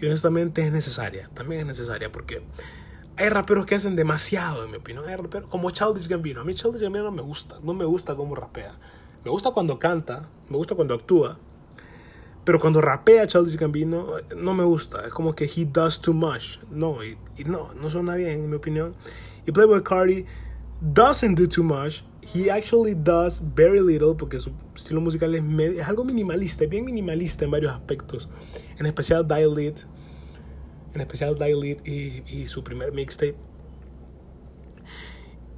Y 0.00 0.06
honestamente 0.06 0.64
es 0.64 0.72
necesaria, 0.72 1.28
también 1.34 1.62
es 1.62 1.66
necesaria, 1.66 2.10
porque 2.10 2.42
hay 3.16 3.28
raperos 3.28 3.66
que 3.66 3.74
hacen 3.74 3.96
demasiado, 3.96 4.64
en 4.64 4.70
mi 4.70 4.78
opinión. 4.78 5.04
Hay 5.06 5.16
raperos 5.16 5.50
como 5.50 5.70
Childish 5.70 6.08
Gambino. 6.08 6.40
A 6.40 6.44
mí 6.44 6.54
Childish 6.54 6.80
Gambino 6.80 7.04
no 7.04 7.12
me 7.12 7.22
gusta, 7.22 7.56
no 7.62 7.74
me 7.74 7.84
gusta 7.84 8.14
cómo 8.14 8.34
rapea. 8.34 8.72
Me 9.22 9.30
gusta 9.30 9.50
cuando 9.50 9.78
canta, 9.78 10.30
me 10.50 10.56
gusta 10.56 10.74
cuando 10.74 10.94
actúa, 10.94 11.38
pero 12.44 12.58
cuando 12.58 12.80
rapea 12.80 13.26
Childish 13.26 13.56
Gambino 13.56 14.08
no 14.36 14.54
me 14.54 14.64
gusta. 14.64 15.06
Es 15.06 15.12
como 15.12 15.34
que 15.34 15.44
he 15.44 15.64
does 15.64 16.00
too 16.00 16.12
much. 16.12 16.58
No, 16.70 17.02
y, 17.04 17.16
no, 17.46 17.72
no 17.74 17.90
suena 17.90 18.16
bien 18.16 18.30
en 18.30 18.50
mi 18.50 18.56
opinión. 18.56 18.94
Y 19.46 19.52
Playboy 19.52 19.82
Cardi 19.82 20.26
doesn't 20.80 21.38
do 21.38 21.46
too 21.48 21.62
much. 21.62 22.02
he 22.22 22.50
actually 22.50 22.94
does 22.94 23.40
very 23.40 23.80
little 23.80 24.14
porque 24.14 24.38
su 24.38 24.52
estilo 24.74 25.00
musical 25.00 25.34
es, 25.34 25.88
algo 25.88 26.04
minimalista, 26.04 26.66
bien 26.66 26.84
minimalista 26.84 27.44
en 27.44 27.50
varios 27.50 27.72
aspectos. 27.72 28.28
En 28.78 28.86
especial 28.86 29.26
Dilate, 29.26 29.82
en 30.94 31.00
especial 31.00 31.34
Dilate 31.34 31.82
y, 31.84 32.22
y 32.26 32.46
su 32.46 32.62
primer 32.62 32.92
mixtape. 32.92 33.36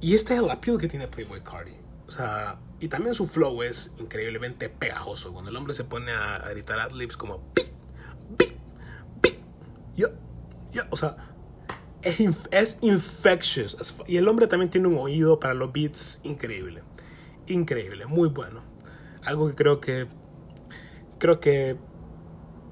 Y 0.01 0.15
este 0.15 0.33
es 0.33 0.39
el 0.39 0.49
appeal 0.49 0.77
que 0.77 0.87
tiene 0.87 1.07
Playboy 1.07 1.41
Cardi. 1.41 1.73
O 2.07 2.11
sea, 2.11 2.59
y 2.83 2.89
también 2.89 3.15
su 3.15 3.25
flow 3.25 3.63
es 3.63 3.93
increíblemente 3.97 4.67
pegajoso. 4.67 5.31
Cuando 5.31 5.49
el 5.49 5.55
hombre 5.55 5.73
se 5.73 5.85
pone 5.85 6.11
a, 6.11 6.39
gritar 6.49 6.81
adlibs 6.81 7.15
como 7.15 7.39
pi, 7.53 7.61
pi, 8.37 8.57
pi, 9.21 9.37
yo, 9.95 10.09
yo, 10.73 10.81
o 10.89 10.97
sea, 10.97 11.15
es, 12.01 12.19
inf 12.19 12.47
es 12.51 12.77
infectious. 12.81 13.77
Y 14.05 14.17
el 14.17 14.27
hombre 14.27 14.47
también 14.47 14.69
tiene 14.69 14.89
un 14.89 14.97
oído 14.97 15.39
para 15.39 15.53
los 15.53 15.71
beats 15.71 16.19
increíble. 16.23 16.83
Increíble, 17.47 18.05
muy 18.05 18.27
bueno. 18.27 18.61
Algo 19.23 19.47
que 19.47 19.55
creo 19.55 19.79
que 19.79 20.07
creo 21.19 21.39
que 21.39 21.77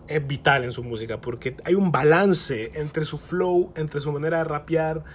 es 0.10 0.28
vital 0.28 0.66
en 0.66 0.74
su 0.74 0.84
música 0.84 1.22
porque 1.22 1.56
hay 1.64 1.76
un 1.76 1.94
balance 1.94 2.74
entre 2.76 3.06
su 3.06 3.18
flow, 3.18 3.72
entre 3.78 4.02
su 4.02 4.12
manera 4.12 4.40
de 4.40 4.44
rapear 4.44 5.06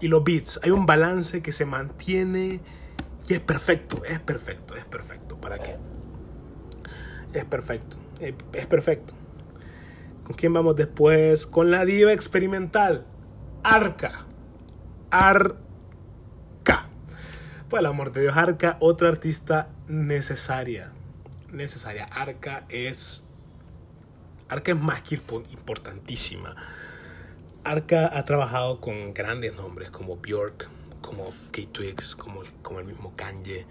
y 0.00 0.08
los 0.08 0.24
beats. 0.24 0.58
Hay 0.62 0.70
un 0.70 0.86
balance 0.86 1.42
que 1.42 1.52
se 1.52 1.66
mantiene 1.66 2.62
y 3.28 3.34
es 3.34 3.40
perfecto, 3.40 4.04
es 4.04 4.20
perfecto, 4.20 4.76
es 4.76 4.84
perfecto. 4.84 5.40
¿Para 5.40 5.58
qué? 5.58 5.76
Es 7.32 7.44
perfecto, 7.44 7.96
es, 8.20 8.66
perfecto. 8.66 9.14
¿Con 10.24 10.36
quién 10.36 10.52
vamos 10.52 10.76
después? 10.76 11.46
Con 11.46 11.70
la 11.70 11.84
diva 11.84 12.12
experimental. 12.12 13.04
Arca. 13.62 14.26
Arca. 15.10 16.88
Pues 17.68 17.80
el 17.80 17.86
amor 17.86 18.12
de 18.12 18.22
Dios, 18.22 18.36
Arca, 18.36 18.76
otra 18.80 19.08
artista 19.08 19.68
necesaria. 19.88 20.92
Necesaria. 21.52 22.04
Arca 22.04 22.64
es. 22.68 23.24
Arca 24.48 24.72
es 24.72 24.78
más 24.78 25.02
que 25.02 25.16
importantísima. 25.16 26.54
Arca 27.64 28.08
ha 28.16 28.24
trabajado 28.24 28.80
con 28.80 29.12
grandes 29.12 29.54
nombres 29.56 29.90
como 29.90 30.16
Bjork, 30.16 30.68
como 31.06 31.30
K-Twix, 31.52 32.16
como, 32.16 32.42
como 32.62 32.80
el 32.80 32.84
mismo 32.84 33.14
Kanye. 33.16 33.66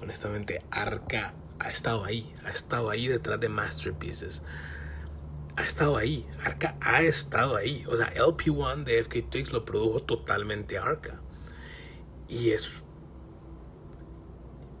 Honestamente, 0.00 0.62
Arca 0.70 1.34
ha 1.58 1.70
estado 1.70 2.04
ahí, 2.04 2.32
ha 2.44 2.50
estado 2.50 2.90
ahí 2.90 3.08
detrás 3.08 3.40
de 3.40 3.48
Masterpieces 3.48 4.42
ha 5.56 5.62
estado 5.62 5.96
ahí. 5.96 6.26
Arca 6.44 6.76
ha 6.80 7.02
estado 7.02 7.56
ahí. 7.56 7.84
O 7.88 7.96
sea, 7.96 8.12
LP1 8.14 8.84
de 8.84 9.02
FK 9.02 9.30
Twigs 9.30 9.52
lo 9.52 9.64
produjo 9.64 10.00
totalmente 10.00 10.78
Arca. 10.78 11.20
Y 12.28 12.50
es. 12.50 12.82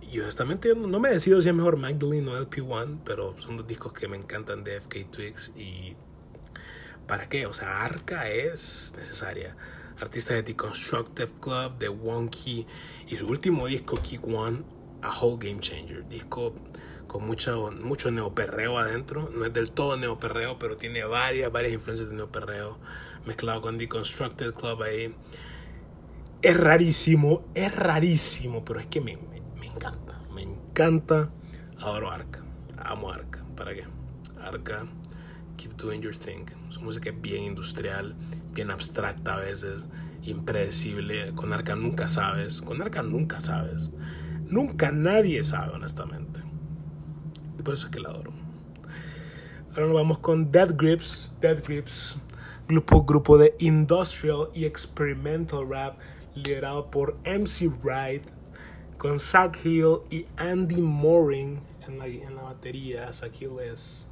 Y 0.02 0.20
honestamente 0.20 0.74
no 0.74 1.00
me 1.00 1.10
decido 1.10 1.40
si 1.40 1.48
es 1.48 1.54
mejor 1.54 1.76
Magdalene 1.76 2.30
o 2.30 2.46
LP1, 2.46 3.00
pero 3.04 3.36
son 3.38 3.56
dos 3.56 3.66
discos 3.66 3.92
que 3.92 4.06
me 4.06 4.16
encantan 4.16 4.62
de 4.62 4.80
FK 4.80 5.10
Twigs. 5.10 5.52
Y. 5.56 5.96
¿Para 7.06 7.28
qué? 7.28 7.46
O 7.46 7.54
sea, 7.54 7.84
Arca 7.84 8.28
es 8.28 8.92
necesaria. 8.96 9.56
Artista 10.00 10.34
de 10.34 10.42
The 10.42 10.56
Constructive 10.56 11.32
Club, 11.40 11.78
de 11.78 11.88
Wonky. 11.88 12.66
Y 13.08 13.16
su 13.16 13.26
último 13.26 13.66
disco, 13.66 13.98
Kick 14.02 14.26
One, 14.26 14.62
A 15.02 15.18
Whole 15.18 15.48
Game 15.48 15.60
Changer. 15.60 16.08
Disco 16.08 16.54
con 17.06 17.26
mucho, 17.26 17.70
mucho 17.72 18.10
neoperreo 18.10 18.78
adentro. 18.78 19.30
No 19.34 19.44
es 19.44 19.52
del 19.52 19.70
todo 19.70 19.96
neoperreo, 19.96 20.58
pero 20.58 20.76
tiene 20.76 21.04
varias, 21.04 21.50
varias 21.50 21.72
influencias 21.72 22.08
de 22.08 22.16
neoperreo 22.16 22.78
mezclado 23.26 23.60
con 23.60 23.76
Deconstructed 23.76 24.54
Club 24.54 24.82
ahí. 24.82 25.14
Es 26.42 26.58
rarísimo, 26.58 27.44
es 27.54 27.74
rarísimo, 27.74 28.64
pero 28.64 28.78
es 28.78 28.86
que 28.86 29.00
me, 29.00 29.18
me, 29.58 29.66
encanta, 29.66 30.20
me 30.32 30.42
encanta. 30.42 31.30
Adoro 31.80 32.10
Arca, 32.10 32.44
amo 32.78 33.10
Arca. 33.10 33.44
¿Para 33.56 33.74
qué? 33.74 33.84
Arca, 34.40 34.86
Keep 35.56 35.76
Doing 35.76 36.02
Your 36.02 36.16
Thing. 36.16 36.46
Su 36.68 36.82
música 36.82 37.10
es 37.10 37.20
bien 37.20 37.42
industrial, 37.44 38.14
bien 38.56 38.72
abstracta 38.72 39.34
a 39.34 39.40
veces, 39.40 39.86
impredecible. 40.22 41.32
Con 41.36 41.52
Arca 41.52 41.76
nunca 41.76 42.08
sabes, 42.08 42.60
con 42.62 42.82
Arca 42.82 43.04
nunca 43.04 43.40
sabes. 43.40 43.90
Nunca 44.48 44.90
nadie 44.90 45.44
sabe, 45.44 45.72
honestamente 45.72 46.46
por 47.66 47.74
eso 47.74 47.86
es 47.86 47.92
que 47.92 47.98
la 47.98 48.10
adoro. 48.10 48.32
Ahora 49.70 49.86
nos 49.86 49.94
vamos 49.94 50.20
con 50.20 50.52
Dead 50.52 50.72
Grips. 50.76 51.34
Dead 51.40 51.60
Grips, 51.64 52.16
grupo, 52.68 53.04
grupo 53.04 53.36
de 53.36 53.56
industrial 53.58 54.50
y 54.54 54.66
experimental 54.66 55.68
rap 55.68 55.98
liderado 56.36 56.88
por 56.92 57.16
MC 57.24 57.68
Wright, 57.82 58.22
con 58.98 59.18
Zach 59.18 59.58
Hill 59.64 59.98
y 60.10 60.26
Andy 60.36 60.80
Moring 60.80 61.58
en 61.88 61.98
la, 61.98 62.06
en 62.06 62.36
la 62.36 62.42
batería. 62.42 63.12
Zach 63.12 63.32
Hill 63.40 63.58
es. 63.60 64.06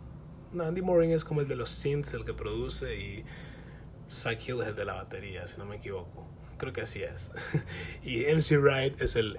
No, 0.53 0.65
Andy 0.65 0.83
Moring 0.83 1.13
es 1.13 1.25
como 1.25 1.41
el 1.41 1.47
de 1.47 1.55
los 1.55 1.71
synths, 1.71 2.13
el 2.13 2.25
que 2.25 2.35
produce, 2.35 2.97
y 2.99 3.25
Zach 4.11 4.39
Hill 4.47 4.61
es 4.63 4.69
el 4.69 4.77
de 4.77 4.85
la 4.85 4.95
batería, 4.95 5.47
si 5.49 5.57
no 5.59 5.65
me 5.65 5.77
equivoco. 5.77 6.27
Creo 6.59 6.73
que 6.73 6.83
así 6.83 7.03
es. 7.03 7.31
y 8.03 8.25
MC 8.25 8.59
Wright 8.59 9.01
es 9.01 9.17
el, 9.17 9.39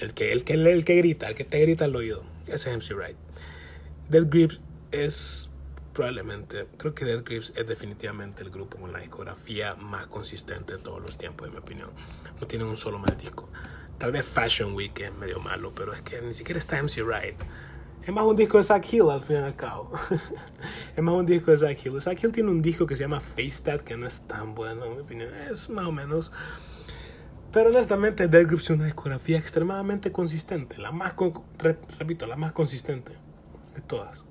el, 0.00 0.14
que, 0.14 0.32
el, 0.32 0.44
que, 0.44 0.54
el 0.54 0.84
que 0.84 0.96
grita, 0.96 1.28
el 1.28 1.34
que 1.34 1.44
te 1.44 1.60
grita 1.60 1.84
al 1.84 1.94
oído. 1.94 2.22
Ese 2.46 2.70
es 2.70 2.76
MC 2.76 2.94
Wright. 2.94 3.16
Dead 4.08 4.26
Grips 4.28 4.60
es 4.92 5.50
probablemente, 5.92 6.68
creo 6.76 6.94
que 6.94 7.04
Dead 7.04 7.24
Grips 7.24 7.52
es 7.56 7.66
definitivamente 7.66 8.42
el 8.42 8.50
grupo 8.50 8.78
con 8.78 8.92
la 8.92 9.00
discografía 9.00 9.74
más 9.76 10.06
consistente 10.06 10.74
de 10.74 10.78
todos 10.78 11.00
los 11.00 11.16
tiempos, 11.16 11.46
en 11.46 11.54
mi 11.54 11.58
opinión. 11.58 11.90
No 12.40 12.46
tienen 12.46 12.68
un 12.68 12.76
solo 12.76 12.98
mal 12.98 13.16
disco. 13.16 13.50
Tal 13.98 14.12
vez 14.12 14.26
Fashion 14.26 14.74
Week 14.74 14.98
es 15.00 15.12
medio 15.14 15.40
malo, 15.40 15.74
pero 15.74 15.94
es 15.94 16.02
que 16.02 16.20
ni 16.20 16.34
siquiera 16.34 16.58
está 16.58 16.80
MC 16.82 17.02
Wright. 17.02 17.40
Es 18.06 18.12
más 18.12 18.24
un 18.24 18.36
disco 18.36 18.56
de 18.56 18.62
Zach 18.62 18.86
Hill 18.92 19.10
al 19.10 19.20
fin 19.20 19.36
y 19.36 19.38
al 19.40 19.56
cabo. 19.56 19.90
es 20.96 21.02
más 21.02 21.12
un 21.12 21.26
disco 21.26 21.50
de 21.50 21.58
Zach 21.58 21.76
Hill. 21.84 22.00
Zach 22.00 22.22
Hill 22.22 22.30
tiene 22.30 22.50
un 22.50 22.62
disco 22.62 22.86
que 22.86 22.94
se 22.94 23.02
llama 23.02 23.18
Face 23.18 23.60
That 23.64 23.80
que 23.80 23.96
no 23.96 24.06
es 24.06 24.20
tan 24.28 24.54
bueno, 24.54 24.84
en 24.84 24.92
mi 24.92 24.98
opinión. 25.00 25.28
Es 25.50 25.68
más 25.68 25.86
o 25.86 25.92
menos. 25.92 26.30
Pero 27.52 27.70
honestamente, 27.70 28.28
Dead 28.28 28.46
Grips 28.46 28.64
es 28.64 28.70
una 28.70 28.84
discografía 28.84 29.38
extremadamente 29.38 30.12
consistente. 30.12 30.78
La 30.78 30.92
más, 30.92 31.14
repito, 31.98 32.26
la 32.26 32.36
más 32.36 32.52
consistente 32.52 33.12
de 33.74 33.80
todas. 33.80 34.24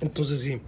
Entonces 0.00 0.42
sí, 0.42 0.60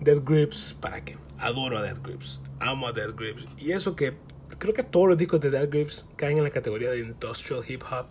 Dead 0.00 0.20
Grips, 0.22 0.76
¿para 0.78 1.02
qué? 1.06 1.16
Adoro 1.38 1.78
a 1.78 1.82
Dead 1.82 1.96
Grips. 2.02 2.42
Amo 2.60 2.88
a 2.88 2.92
Dead 2.92 3.14
Grips. 3.16 3.46
Y 3.56 3.72
eso 3.72 3.96
que 3.96 4.14
creo 4.58 4.74
que 4.74 4.82
todos 4.82 5.08
los 5.08 5.16
discos 5.16 5.40
de 5.40 5.50
Dead 5.50 5.70
Grips 5.70 6.04
caen 6.16 6.36
en 6.36 6.44
la 6.44 6.50
categoría 6.50 6.90
de 6.90 7.00
industrial 7.00 7.62
hip 7.66 7.82
hop. 7.90 8.08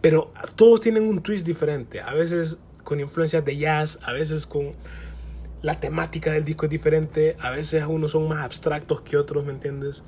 Pero 0.00 0.32
todos 0.54 0.80
tienen 0.80 1.04
un 1.04 1.22
twist 1.22 1.46
diferente. 1.46 2.00
A 2.00 2.14
veces 2.14 2.58
con 2.84 3.00
influencias 3.00 3.44
de 3.44 3.56
jazz, 3.56 3.98
a 4.02 4.12
veces 4.12 4.46
con 4.46 4.72
la 5.60 5.74
temática 5.74 6.32
del 6.32 6.44
disco 6.44 6.66
es 6.66 6.70
diferente, 6.70 7.36
a 7.40 7.50
veces 7.50 7.84
unos 7.86 8.12
son 8.12 8.28
más 8.28 8.44
abstractos 8.44 9.02
que 9.02 9.16
otros, 9.16 9.44
¿me 9.44 9.52
entiendes? 9.52 10.04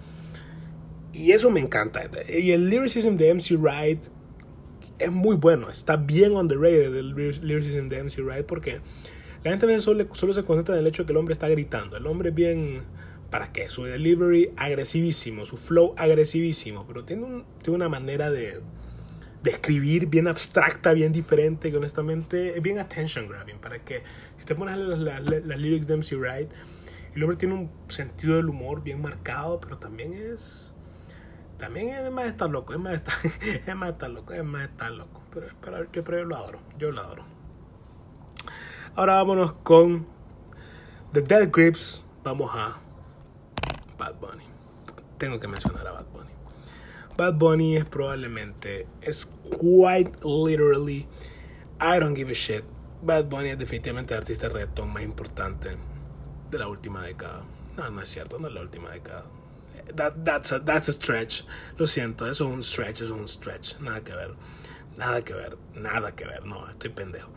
Y 1.13 1.33
eso 1.33 1.51
me 1.51 1.61
encanta. 1.61 2.09
Y 2.29 2.53
el 2.53 2.71
lyricism 2.71 3.17
de 3.17 3.35
MC 3.35 3.57
Wright 3.59 4.07
es 4.99 5.11
muy 5.11 5.37
bueno. 5.37 5.69
Está 5.69 5.97
bien 5.97 6.33
underrated 6.33 6.95
el 6.97 7.15
lyricism 7.15 7.89
de 7.89 8.05
MC 8.05 8.23
Wright 8.23 8.47
porque 8.47 8.81
la 9.43 9.51
gente 9.51 9.67
a 9.67 9.69
veces 9.69 9.85
solo, 9.85 10.07
solo 10.15 10.33
se 10.33 10.45
concentra 10.45 10.75
en 10.75 10.81
el 10.81 10.87
hecho 10.87 11.03
de 11.03 11.07
que 11.07 11.13
el 11.13 11.19
hombre 11.19 11.33
está 11.33 11.49
gritando. 11.49 11.97
El 11.97 12.07
hombre 12.07 12.31
es 12.31 12.35
bien... 12.35 12.83
¿Para 13.31 13.53
qué? 13.53 13.69
Su 13.69 13.85
delivery 13.85 14.53
agresivísimo, 14.57 15.47
su 15.47 15.57
flow 15.57 15.95
agresivísimo, 15.97 16.85
pero 16.85 17.05
tiene, 17.05 17.23
un, 17.23 17.45
tiene 17.63 17.77
una 17.77 17.89
manera 17.89 18.29
de, 18.29 18.61
de 19.43 19.51
escribir 19.51 20.07
bien 20.07 20.29
abstracta, 20.29 20.93
bien 20.93 21.13
diferente, 21.13 21.71
que 21.71 21.77
honestamente 21.77 22.57
es 22.57 22.63
bien 22.63 22.79
attention 22.79 23.29
grabbing. 23.29 23.59
Para 23.59 23.79
que 23.79 24.03
si 24.37 24.45
te 24.45 24.55
pones 24.55 24.77
las, 24.77 24.99
las, 24.99 25.59
lyrics 25.59 25.87
de 25.87 25.97
MC 25.97 26.17
Wright, 26.17 26.51
el 27.15 27.23
hombre 27.23 27.37
tiene 27.37 27.55
un 27.55 27.71
sentido 27.89 28.37
del 28.37 28.49
humor 28.49 28.83
bien 28.83 29.01
marcado, 29.01 29.61
pero 29.61 29.79
también 29.79 30.13
es 30.13 30.75
también 31.59 31.91
es 31.91 32.11
más 32.11 32.25
estar 32.25 32.49
loco, 32.49 32.73
es 32.73 32.79
más 32.79 32.95
estar, 32.95 33.15
es 33.67 33.77
más 33.77 33.91
estar 33.91 34.11
loco, 34.11 34.33
es 34.33 34.45
más 34.45 34.63
estar 34.63 34.91
loco. 34.91 35.23
Pero, 35.31 35.47
pero 35.61 36.19
yo 36.19 36.25
lo 36.25 36.37
adoro, 36.37 36.59
yo 36.79 36.91
lo 36.91 37.01
adoro. 37.01 37.25
Ahora 38.97 39.15
vámonos 39.15 39.53
con 39.53 40.07
The 41.13 41.23
Dead 41.23 41.51
Grips. 41.53 42.05
Vamos 42.25 42.51
a 42.55 42.81
Bad 43.99 44.17
Bunny. 44.17 44.45
Tengo 45.19 45.39
que 45.39 45.49
mencionar 45.49 45.87
a 45.87 45.93
Bad 45.93 46.07
Bunny. 46.07 46.30
Bad 47.21 47.35
Bunny 47.35 47.77
es 47.77 47.85
probablemente, 47.85 48.87
es 49.03 49.31
quite 49.51 50.11
literally, 50.25 51.07
I 51.79 51.99
don't 51.99 52.17
give 52.17 52.31
a 52.31 52.35
shit. 52.35 52.65
Bad 53.03 53.27
Bunny 53.27 53.51
es 53.51 53.59
definitivamente 53.59 54.15
el 54.15 54.21
artista 54.21 54.49
de 54.49 54.67
más 54.87 55.03
importante 55.03 55.77
de 56.51 56.59
la 56.59 56.67
última 56.67 57.03
década. 57.03 57.45
No, 57.77 57.91
no 57.91 58.01
es 58.01 58.09
cierto, 58.09 58.39
no 58.39 58.49
es 58.49 58.55
la 58.55 58.63
última 58.63 58.89
década 58.89 59.29
that, 59.97 60.25
that's, 60.25 60.51
a, 60.53 60.61
that's 60.61 60.89
a 60.89 60.93
stretch. 60.93 61.45
Lo 61.77 61.87
siento, 61.87 62.27
eso 62.27 62.49
es 62.49 62.55
un 62.55 62.63
stretch, 62.63 63.03
eso 63.03 63.15
es 63.17 63.21
un 63.21 63.29
stretch. 63.29 63.79
Nada 63.81 64.01
que 64.01 64.15
ver. 64.15 64.35
Nada 64.97 65.23
que 65.23 65.35
ver, 65.35 65.59
nada 65.75 66.17
que 66.17 66.25
ver. 66.25 66.47
No, 66.47 66.67
estoy 66.71 66.89
pendejo. 66.89 67.31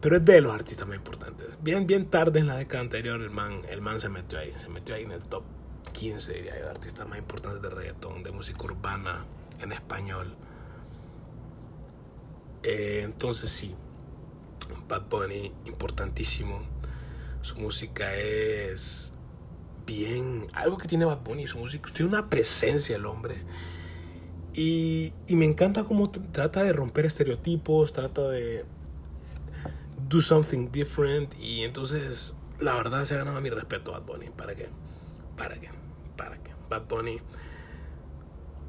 Pero 0.00 0.18
es 0.18 0.24
de 0.24 0.40
los 0.40 0.54
artistas 0.54 0.86
más 0.86 0.98
importantes. 0.98 1.58
Bien, 1.60 1.84
bien 1.84 2.06
tarde 2.06 2.38
en 2.38 2.46
la 2.46 2.56
década 2.56 2.82
anterior, 2.82 3.20
el 3.20 3.30
man, 3.30 3.62
el 3.70 3.80
man 3.80 3.98
se 3.98 4.08
metió 4.08 4.38
ahí. 4.38 4.52
Se 4.62 4.68
metió 4.68 4.94
ahí 4.94 5.02
en 5.02 5.10
el 5.10 5.22
top 5.24 5.42
15, 6.00 6.32
diría 6.32 6.58
yo, 6.58 6.70
artistas 6.70 7.06
más 7.06 7.18
importantes 7.18 7.60
de 7.60 7.68
reggaetón, 7.68 8.22
de 8.22 8.32
música 8.32 8.62
urbana 8.64 9.26
en 9.60 9.70
español. 9.70 10.34
Eh, 12.62 13.02
entonces 13.04 13.50
sí, 13.50 13.74
Bad 14.88 15.02
Bunny, 15.10 15.52
importantísimo. 15.66 16.62
Su 17.42 17.56
música 17.56 18.14
es 18.14 19.12
bien, 19.84 20.46
algo 20.54 20.78
que 20.78 20.88
tiene 20.88 21.04
Bad 21.04 21.20
Bunny, 21.20 21.46
su 21.46 21.58
música, 21.58 21.90
tiene 21.92 22.08
una 22.08 22.30
presencia 22.30 22.96
el 22.96 23.04
hombre. 23.04 23.34
Y, 24.54 25.12
y 25.26 25.36
me 25.36 25.44
encanta 25.44 25.84
cómo 25.84 26.10
trata 26.10 26.62
de 26.62 26.72
romper 26.72 27.04
estereotipos, 27.04 27.92
trata 27.92 28.26
de 28.30 28.64
do 30.08 30.22
something 30.22 30.70
different. 30.72 31.34
Y 31.38 31.60
entonces, 31.64 32.32
la 32.58 32.74
verdad, 32.74 33.04
se 33.04 33.12
ha 33.14 33.18
ganado 33.18 33.38
mi 33.42 33.50
respeto 33.50 33.92
Bad 33.92 34.04
Bunny. 34.04 34.30
¿Para 34.30 34.54
qué? 34.54 34.70
¿Para 35.36 35.60
qué? 35.60 35.79
¿Para 36.20 36.36
qué? 36.36 36.50
Bad 36.68 36.82
Bunny, 36.86 37.18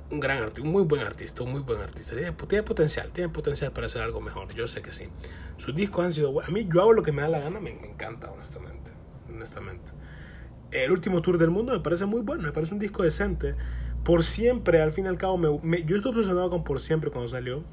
un 0.09 0.19
gran 0.21 0.41
artista, 0.41 0.69
muy 0.69 0.83
buen 0.83 1.01
artista, 1.01 1.43
un 1.43 1.51
muy 1.51 1.59
buen 1.59 1.81
artista. 1.81 2.15
Tiene, 2.15 2.31
tiene, 2.31 2.63
potencial, 2.63 3.11
tiene 3.11 3.27
potencial 3.27 3.73
para 3.73 3.87
hacer 3.87 4.01
algo 4.01 4.21
mejor. 4.21 4.53
Yo 4.53 4.67
sé 4.67 4.81
que 4.81 4.93
sí. 4.93 5.09
Sus 5.57 5.75
discos 5.75 6.05
han 6.05 6.13
sido. 6.13 6.39
A 6.41 6.47
mí, 6.47 6.65
yo 6.71 6.79
hago 6.79 6.93
lo 6.93 7.03
que 7.03 7.11
me 7.11 7.23
da 7.23 7.27
la 7.27 7.39
gana, 7.39 7.59
me, 7.59 7.73
me 7.73 7.89
encanta, 7.89 8.31
honestamente. 8.31 8.91
Honestamente. 9.29 9.91
El 10.71 10.93
último 10.93 11.21
tour 11.21 11.37
del 11.37 11.49
mundo 11.49 11.73
me 11.73 11.81
parece 11.81 12.05
muy 12.05 12.21
bueno, 12.21 12.43
me 12.43 12.53
parece 12.53 12.73
un 12.73 12.79
disco 12.79 13.03
decente. 13.03 13.55
Por 14.05 14.23
siempre, 14.23 14.81
al 14.81 14.93
fin 14.93 15.03
y 15.03 15.07
al 15.09 15.17
cabo, 15.17 15.37
me, 15.37 15.59
me, 15.61 15.83
yo 15.83 15.97
estoy 15.97 16.11
obsesionado 16.13 16.49
con 16.49 16.63
Por 16.63 16.79
siempre 16.79 17.11
cuando 17.11 17.27
salió. 17.27 17.65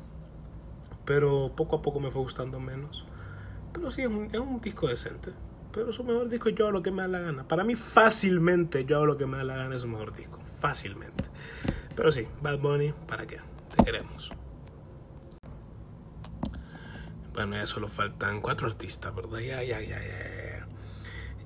Pero 1.05 1.53
poco 1.55 1.77
a 1.77 1.83
poco 1.83 2.01
me 2.01 2.11
fue 2.11 2.21
gustando 2.21 2.59
menos. 2.59 3.07
Pero 3.73 3.93
sí, 3.93 4.03
es 4.03 4.09
un, 4.09 4.25
es 4.25 4.41
un 4.41 4.61
disco 4.61 4.89
decente. 4.89 5.31
Pero 5.79 5.93
su 5.93 6.03
mejor 6.03 6.29
disco 6.29 6.49
yo 6.49 6.65
hago 6.65 6.73
lo 6.73 6.83
que 6.83 6.91
me 6.91 7.03
da 7.03 7.09
la 7.09 7.21
gana. 7.21 7.47
Para 7.47 7.63
mí 7.63 7.77
fácilmente 7.77 8.85
yo 8.85 8.97
hago 8.97 9.07
lo 9.07 9.17
que 9.17 9.27
me 9.27 9.37
da 9.37 9.45
la 9.45 9.55
gana 9.55 9.77
es 9.77 9.83
su 9.83 9.87
mejor 9.87 10.13
disco. 10.13 10.41
Fácilmente. 10.45 11.23
Pero 11.95 12.11
sí, 12.11 12.27
Bad 12.43 12.59
Bunny, 12.59 12.93
¿para 13.07 13.29
qué? 13.29 13.37
Te 13.77 13.85
queremos. 13.85 14.33
Bueno, 17.33 17.55
ya 17.55 17.65
solo 17.67 17.87
faltan 17.87 18.41
cuatro 18.41 18.67
artistas, 18.67 19.15
¿verdad? 19.15 19.39
Ya, 19.39 19.63
ya, 19.63 19.81
ya, 19.81 20.01
ya. 20.01 20.67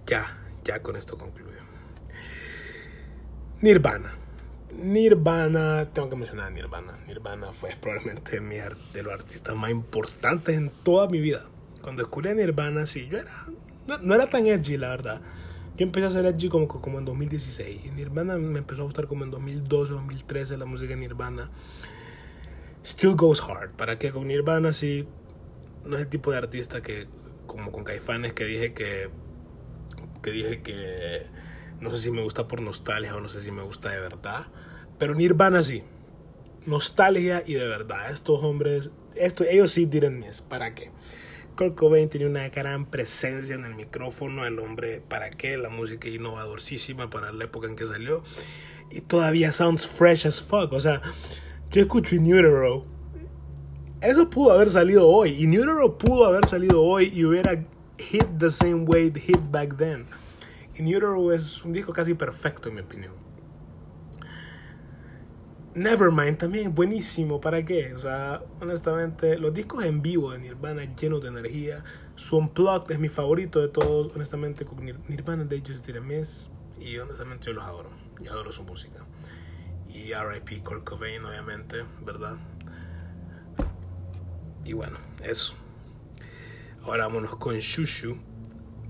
Ya, 0.07 0.39
ya 0.65 0.83
con 0.83 0.97
esto 0.97 1.19
concluyo. 1.19 1.61
Nirvana. 3.61 4.15
Nirvana, 4.73 5.91
tengo 5.93 6.09
que 6.09 6.17
mencionar 6.17 6.47
a 6.47 6.51
Nirvana. 6.51 6.97
Nirvana 7.07 7.53
fue 7.53 7.77
probablemente 7.79 8.41
mi, 8.41 8.57
de 8.95 9.03
los 9.03 9.13
artistas 9.13 9.55
más 9.55 9.71
importantes 9.71 10.57
en 10.57 10.71
toda 10.71 11.07
mi 11.07 11.21
vida. 11.21 11.45
Cuando 11.83 12.01
descubrí 12.01 12.31
a 12.31 12.35
Nirvana, 12.35 12.87
sí, 12.87 13.09
yo 13.09 13.19
era. 13.19 13.31
No, 13.87 13.99
no 13.99 14.15
era 14.15 14.29
tan 14.29 14.47
edgy, 14.47 14.77
la 14.77 14.89
verdad. 14.89 15.21
Yo 15.77 15.85
empecé 15.85 16.07
a 16.07 16.09
hacer 16.11 16.27
edgy 16.27 16.49
como, 16.49 16.69
como 16.69 16.99
en 16.99 17.05
2016. 17.05 17.87
Y 17.87 17.91
Nirvana 17.91 18.37
me 18.37 18.59
empezó 18.59 18.83
a 18.83 18.85
gustar 18.85 19.07
como 19.07 19.25
en 19.25 19.31
2012, 19.31 19.93
2013 19.93 20.57
la 20.59 20.67
música 20.67 20.91
de 20.91 20.97
Nirvana. 20.97 21.51
Still 22.85 23.15
goes 23.15 23.41
hard. 23.41 23.73
¿Para 23.73 23.99
qué? 23.99 24.11
Con 24.11 24.29
Nirvana 24.29 24.73
sí. 24.73 25.07
No 25.85 25.97
es 25.97 26.03
el 26.03 26.09
tipo 26.09 26.31
de 26.31 26.39
artista 26.39 26.83
que, 26.83 27.07
como 27.47 27.73
con 27.73 27.85
Caifanes, 27.85 28.33
que 28.33 28.45
dije 28.45 28.75
que. 28.75 29.09
Que 30.23 30.31
dije 30.31 30.63
que. 30.63 31.27
No 31.81 31.91
sé 31.91 31.99
si 31.99 32.11
me 32.11 32.23
gusta 32.23 32.47
por 32.47 32.61
nostalgia 32.61 33.17
o 33.17 33.21
no 33.21 33.29
sé 33.29 33.41
si 33.41 33.51
me 33.51 33.63
gusta 33.63 33.91
de 33.91 33.99
verdad. 33.99 34.47
Pero 34.99 35.15
Nirvana 35.15 35.63
sí. 35.63 35.83
Nostalgia 36.67 37.43
y 37.47 37.55
de 37.55 37.67
verdad. 37.67 38.11
Estos 38.11 38.43
hombres. 38.43 38.91
Esto, 39.15 39.45
ellos 39.45 39.73
sí 39.73 39.87
didn't 39.87 40.25
miss. 40.25 40.43
¿Para 40.43 40.75
qué? 40.75 40.91
Kurt 41.57 41.75
Cobain 41.75 42.09
tiene 42.09 42.27
una 42.27 42.49
gran 42.49 42.87
presencia 42.87 43.55
en 43.55 43.65
el 43.65 43.75
micrófono, 43.75 44.47
el 44.47 44.59
hombre, 44.59 45.01
¿para 45.01 45.31
qué? 45.31 45.57
La 45.57 45.69
música 45.69 46.09
innovadorcísima 46.09 47.11
para 47.11 47.33
la 47.33 47.45
época 47.45 47.69
en 47.69 47.77
que 47.77 47.87
salió. 47.87 48.23
Y 48.91 49.01
todavía 49.01 49.53
sounds 49.53 49.87
fresh 49.87 50.27
as 50.27 50.43
fuck. 50.43 50.73
O 50.73 50.81
sea, 50.81 51.01
yo 51.71 51.83
escucho 51.83 52.15
In 52.15 52.33
Utero. 52.33 52.85
Eso 54.01 54.29
pudo 54.29 54.53
haber 54.53 54.71
salido 54.71 55.09
hoy. 55.09 55.43
In 55.43 55.59
Utero 55.59 55.97
pudo 55.97 56.27
haber 56.27 56.47
salido 56.47 56.83
hoy 56.83 57.13
y 57.15 57.25
hubiera 57.25 57.65
hit 57.99 58.27
the 58.39 58.51
same 58.51 58.85
way 58.87 59.07
it 59.07 59.17
hit 59.17 59.41
back 59.51 59.77
then. 59.77 60.07
In 60.75 60.87
Utero 60.87 61.33
es 61.33 61.65
un 61.65 61.73
disco 61.73 61.93
casi 61.93 62.15
perfecto, 62.15 62.69
en 62.69 62.75
mi 62.77 62.81
opinión. 62.81 63.22
Nevermind 65.75 66.37
también 66.37 66.75
buenísimo, 66.75 67.41
¿para 67.41 67.65
qué? 67.65 67.95
O 67.95 67.99
sea, 67.99 68.43
honestamente, 68.61 69.39
los 69.39 69.55
discos 69.55 69.85
en 69.85 70.03
vivo 70.03 70.33
de 70.33 70.39
Nirvana 70.39 70.85
llenos 70.95 71.23
de 71.23 71.29
energía. 71.29 71.83
Su 72.15 72.37
Unplugged 72.37 72.91
es 72.91 72.99
mi 72.99 73.09
favorito 73.09 73.61
de 73.61 73.69
todos, 73.69 74.15
honestamente, 74.15 74.67
con 74.67 74.85
Nirvana 74.85 75.49
They 75.49 75.63
Just 75.67 75.87
Did 75.87 75.97
a 75.97 76.01
Miss. 76.01 76.51
Y 76.79 76.99
honestamente 76.99 77.47
yo 77.47 77.55
los 77.55 77.65
adoro, 77.65 77.91
yo 78.21 78.33
adoro 78.33 78.53
su 78.53 78.65
música. 78.65 79.07
Y 79.89 80.13
R.I.P. 80.13 80.63
Kurt 80.63 80.85
Cobain, 80.85 81.25
obviamente, 81.25 81.85
¿verdad? 82.05 82.37
Y 84.65 84.75
bueno, 84.75 84.99
eso. 85.25 85.55
Ahora 86.83 87.07
vámonos 87.07 87.37
con 87.37 87.57
Shushu, 87.57 88.19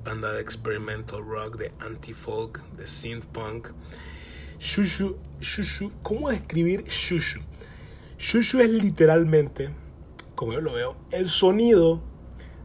banda 0.04 0.32
de 0.32 0.40
experimental 0.40 1.24
rock, 1.24 1.58
de 1.58 1.72
anti-folk, 1.78 2.58
de 2.72 2.86
synth 2.88 3.26
punk. 3.26 3.68
Shushu, 4.58 5.18
shushu, 5.42 5.90
¿cómo 6.02 6.30
describir 6.30 6.84
shushu? 6.84 7.40
Shushu 8.18 8.60
es 8.60 8.70
literalmente, 8.70 9.70
como 10.34 10.52
yo 10.52 10.60
lo 10.60 10.72
veo, 10.72 10.96
el 11.10 11.28
sonido 11.28 12.02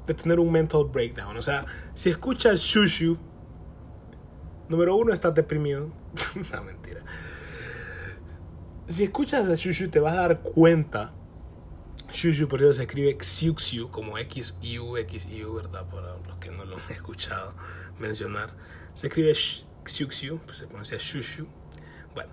de 0.06 0.14
tener 0.14 0.40
un 0.40 0.52
mental 0.52 0.86
breakdown. 0.86 1.36
O 1.36 1.42
sea, 1.42 1.66
si 1.96 2.10
escuchas 2.10 2.60
shushu, 2.60 3.18
número 4.70 4.96
uno, 4.96 5.14
estás 5.14 5.34
deprimido. 5.34 5.92
no, 6.54 6.64
mentira. 6.64 7.04
Si 8.88 9.04
escuchas 9.04 9.48
shushu, 9.60 9.90
te 9.90 10.00
vas 10.00 10.14
a 10.14 10.22
dar 10.22 10.42
cuenta. 10.42 11.14
Shushu, 12.14 12.48
por 12.48 12.62
eso 12.62 12.74
se 12.74 12.84
escribe 12.84 13.18
Xiuxiu, 13.20 13.92
como 13.92 14.18
X-I-U, 14.18 14.96
X-I-U, 14.98 15.54
¿verdad? 15.54 15.90
Para 15.90 16.18
los 16.26 16.38
que 16.38 16.52
no 16.52 16.64
lo 16.64 16.78
han 16.78 16.82
escuchado 16.92 17.54
mencionar. 18.00 18.50
Se 18.94 19.08
escribe 19.08 19.34
Xiuxiu, 19.34 20.40
pues 20.40 20.58
se 20.58 20.68
pronuncia 20.68 20.98
Shushu. 20.98 21.48
Bueno, 22.18 22.32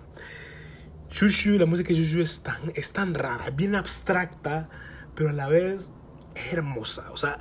Shushu, 1.11 1.59
la 1.59 1.67
música 1.67 1.89
de 1.89 1.95
Shushu 1.99 2.19
es 2.19 2.41
tan, 2.41 2.71
es 2.73 2.91
tan 2.91 3.13
rara, 3.13 3.51
bien 3.51 3.75
abstracta, 3.75 4.67
pero 5.13 5.29
a 5.29 5.31
la 5.31 5.47
vez 5.47 5.93
hermosa. 6.51 7.11
O 7.11 7.17
sea, 7.17 7.37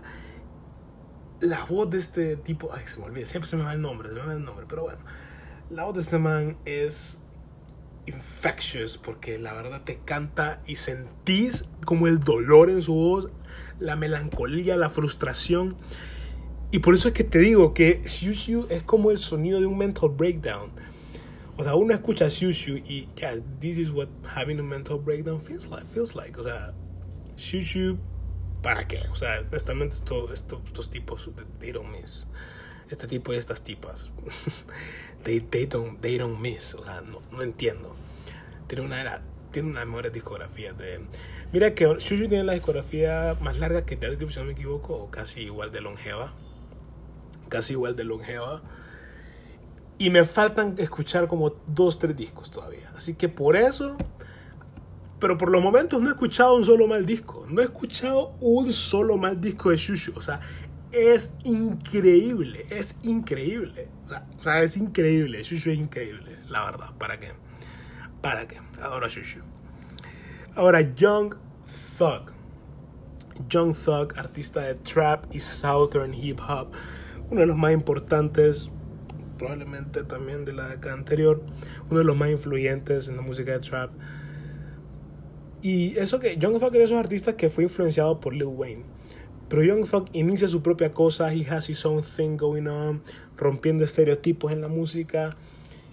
la 1.40 1.64
voz 1.64 1.88
de 1.88 1.96
este 1.96 2.36
tipo, 2.36 2.68
ay, 2.70 2.82
se 2.86 2.98
me 2.98 3.06
olvida, 3.06 3.24
siempre 3.24 3.48
se 3.48 3.56
me 3.56 3.62
va 3.62 3.72
el 3.72 3.80
nombre, 3.80 4.10
se 4.10 4.16
me 4.16 4.26
va 4.26 4.32
el 4.34 4.44
nombre, 4.44 4.66
pero 4.68 4.82
bueno, 4.82 4.98
la 5.70 5.84
voz 5.84 5.94
de 5.94 6.02
este 6.02 6.18
man 6.18 6.58
es 6.66 7.18
infectious 8.04 8.98
porque 8.98 9.38
la 9.38 9.54
verdad 9.54 9.84
te 9.84 10.00
canta 10.04 10.60
y 10.66 10.76
sentís 10.76 11.64
como 11.86 12.08
el 12.08 12.20
dolor 12.20 12.68
en 12.68 12.82
su 12.82 12.92
voz, 12.92 13.30
la 13.80 13.96
melancolía, 13.96 14.76
la 14.76 14.90
frustración. 14.90 15.78
Y 16.72 16.80
por 16.80 16.92
eso 16.92 17.08
es 17.08 17.14
que 17.14 17.24
te 17.24 17.38
digo 17.38 17.72
que 17.72 18.02
Shushu 18.04 18.66
es 18.68 18.82
como 18.82 19.10
el 19.10 19.16
sonido 19.16 19.60
de 19.60 19.64
un 19.66 19.78
mental 19.78 20.10
breakdown. 20.10 20.72
O 21.56 21.62
sea, 21.62 21.76
uno 21.76 21.94
escucha 21.94 22.28
Shushu 22.28 22.78
y 22.78 23.08
yeah, 23.16 23.36
this 23.60 23.78
is 23.78 23.90
what 23.90 24.08
having 24.24 24.58
a 24.58 24.62
mental 24.62 24.98
breakdown 24.98 25.40
feels 25.40 25.68
like. 25.68 25.84
Feels 25.84 26.16
like. 26.16 26.38
O 26.38 26.42
sea, 26.42 26.74
Shushu, 27.36 27.98
¿para 28.60 28.88
qué? 28.88 29.02
O 29.12 29.14
sea, 29.14 29.40
honestamente, 29.40 29.94
esto, 29.94 30.32
esto, 30.32 30.60
estos 30.66 30.90
tipos, 30.90 31.30
they 31.60 31.70
don't 31.70 31.90
miss. 31.92 32.26
Este 32.90 33.06
tipo 33.06 33.32
y 33.32 33.36
estas 33.36 33.62
tipas, 33.62 34.10
they, 35.24 35.40
they, 35.40 35.66
don't, 35.66 36.00
they 36.00 36.18
don't 36.18 36.40
miss. 36.40 36.74
O 36.74 36.84
sea, 36.84 37.00
no, 37.02 37.22
no 37.30 37.42
entiendo. 37.42 37.94
Tiene 38.66 38.84
una, 38.84 39.22
tiene 39.52 39.70
una 39.70 39.84
mejor 39.84 40.10
discografía 40.10 40.72
de... 40.72 41.06
Mira 41.52 41.74
que 41.74 41.84
Shushu 41.84 42.28
tiene 42.28 42.42
la 42.42 42.54
discografía 42.54 43.36
más 43.40 43.56
larga 43.58 43.86
que 43.86 43.94
Dead 43.94 44.16
Grip, 44.16 44.30
si 44.30 44.40
no 44.40 44.46
me 44.46 44.52
equivoco, 44.52 44.94
o 44.94 45.10
casi 45.10 45.42
igual 45.42 45.70
de 45.70 45.80
longeva. 45.80 46.32
Casi 47.48 47.74
igual 47.74 47.94
de 47.94 48.02
longeva. 48.02 48.62
Y 49.98 50.10
me 50.10 50.24
faltan 50.24 50.74
escuchar 50.78 51.28
como 51.28 51.54
dos, 51.66 51.98
tres 51.98 52.16
discos 52.16 52.50
todavía. 52.50 52.90
Así 52.96 53.14
que 53.14 53.28
por 53.28 53.56
eso, 53.56 53.96
pero 55.20 55.38
por 55.38 55.50
los 55.50 55.62
momentos 55.62 56.02
no 56.02 56.08
he 56.08 56.12
escuchado 56.12 56.56
un 56.56 56.64
solo 56.64 56.86
mal 56.86 57.06
disco. 57.06 57.46
No 57.48 57.60
he 57.60 57.64
escuchado 57.64 58.34
un 58.40 58.72
solo 58.72 59.16
mal 59.16 59.40
disco 59.40 59.70
de 59.70 59.76
Shushu. 59.76 60.12
O 60.16 60.22
sea, 60.22 60.40
es 60.92 61.34
increíble, 61.44 62.66
es 62.70 62.98
increíble. 63.02 63.88
O 64.38 64.42
sea, 64.42 64.62
es 64.62 64.76
increíble. 64.76 65.42
Shushu 65.42 65.70
es 65.70 65.78
increíble, 65.78 66.38
la 66.48 66.64
verdad. 66.64 66.92
¿Para 66.98 67.18
qué? 67.18 67.32
¿Para 68.20 68.46
qué? 68.46 68.60
Adoro 68.80 69.06
a 69.06 69.08
Shushu. 69.08 69.40
Ahora, 70.56 70.80
Young 70.80 71.34
Thug. 71.98 72.32
Young 73.48 73.74
Thug, 73.74 74.18
artista 74.18 74.60
de 74.60 74.74
trap 74.74 75.24
y 75.34 75.40
southern 75.40 76.14
hip 76.14 76.40
hop. 76.48 76.68
Uno 77.30 77.40
de 77.40 77.46
los 77.46 77.56
más 77.56 77.72
importantes 77.72 78.70
probablemente 79.38 80.04
también 80.04 80.44
de 80.44 80.52
la 80.52 80.68
década 80.68 80.94
anterior, 80.94 81.42
uno 81.90 81.98
de 81.98 82.04
los 82.04 82.16
más 82.16 82.30
influyentes 82.30 83.08
en 83.08 83.16
la 83.16 83.22
música 83.22 83.52
de 83.52 83.60
trap. 83.60 83.90
Y 85.62 85.96
eso 85.96 86.20
que 86.20 86.36
Young 86.36 86.58
Thug 86.58 86.66
es 86.66 86.72
de 86.72 86.84
esos 86.84 86.98
artistas 86.98 87.34
que 87.34 87.48
fue 87.48 87.64
influenciado 87.64 88.20
por 88.20 88.34
Lil 88.34 88.44
Wayne. 88.44 88.84
Pero 89.48 89.62
Young 89.62 89.88
Thug 89.88 90.06
inicia 90.12 90.48
su 90.48 90.62
propia 90.62 90.90
cosa, 90.90 91.32
he 91.32 91.46
has 91.48 91.68
his 91.68 91.84
own 91.86 92.02
thing 92.02 92.36
going 92.36 92.66
on, 92.66 93.02
rompiendo 93.36 93.84
estereotipos 93.84 94.52
en 94.52 94.60
la 94.60 94.68
música. 94.68 95.30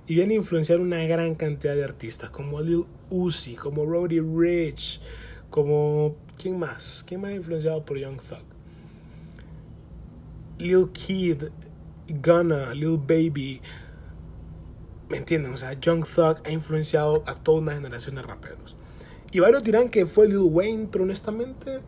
y 0.07 0.15
viene 0.15 0.33
a 0.33 0.37
influenciar 0.37 0.81
una 0.81 1.01
gran 1.05 1.35
cantidad 1.35 1.73
de 1.73 1.85
artistas 1.85 2.29
como 2.29 2.59
Lil 2.59 2.85
Uzi, 3.09 3.55
como 3.55 3.85
Roddy 3.85 4.19
Rich, 4.19 4.99
como 5.49 6.15
¿quién 6.37 6.59
más? 6.59 7.05
¿Quién 7.07 7.21
más 7.21 7.31
ha 7.31 7.35
influenciado 7.35 7.85
por 7.85 7.97
Young 7.97 8.17
Thug? 8.17 8.43
Lil 10.57 10.89
Kid, 10.91 11.43
Gunna, 12.13 12.73
Lil 12.73 12.97
Baby. 12.97 13.61
¿Me 15.09 15.17
entienden? 15.17 15.53
O 15.53 15.57
sea, 15.57 15.73
Young 15.73 16.05
Thug 16.05 16.41
ha 16.45 16.51
influenciado 16.51 17.23
a 17.27 17.35
toda 17.35 17.61
una 17.61 17.73
generación 17.73 18.15
de 18.15 18.21
raperos. 18.21 18.75
Y 19.31 19.39
varios 19.39 19.63
dirán 19.63 19.89
que 19.89 20.05
fue 20.05 20.27
Lil 20.27 20.37
Wayne, 20.39 20.89
pero 20.91 21.03
honestamente, 21.03 21.81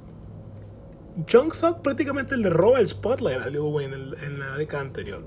Young 1.28 1.52
Thug 1.54 1.82
prácticamente 1.82 2.38
le 2.38 2.50
roba 2.50 2.80
el 2.80 2.88
spotlight 2.88 3.42
a 3.42 3.50
Lil 3.50 3.60
Wayne 3.60 3.96
en, 4.24 4.40
la 4.40 4.58
década 4.58 4.82
anterior. 4.82 5.24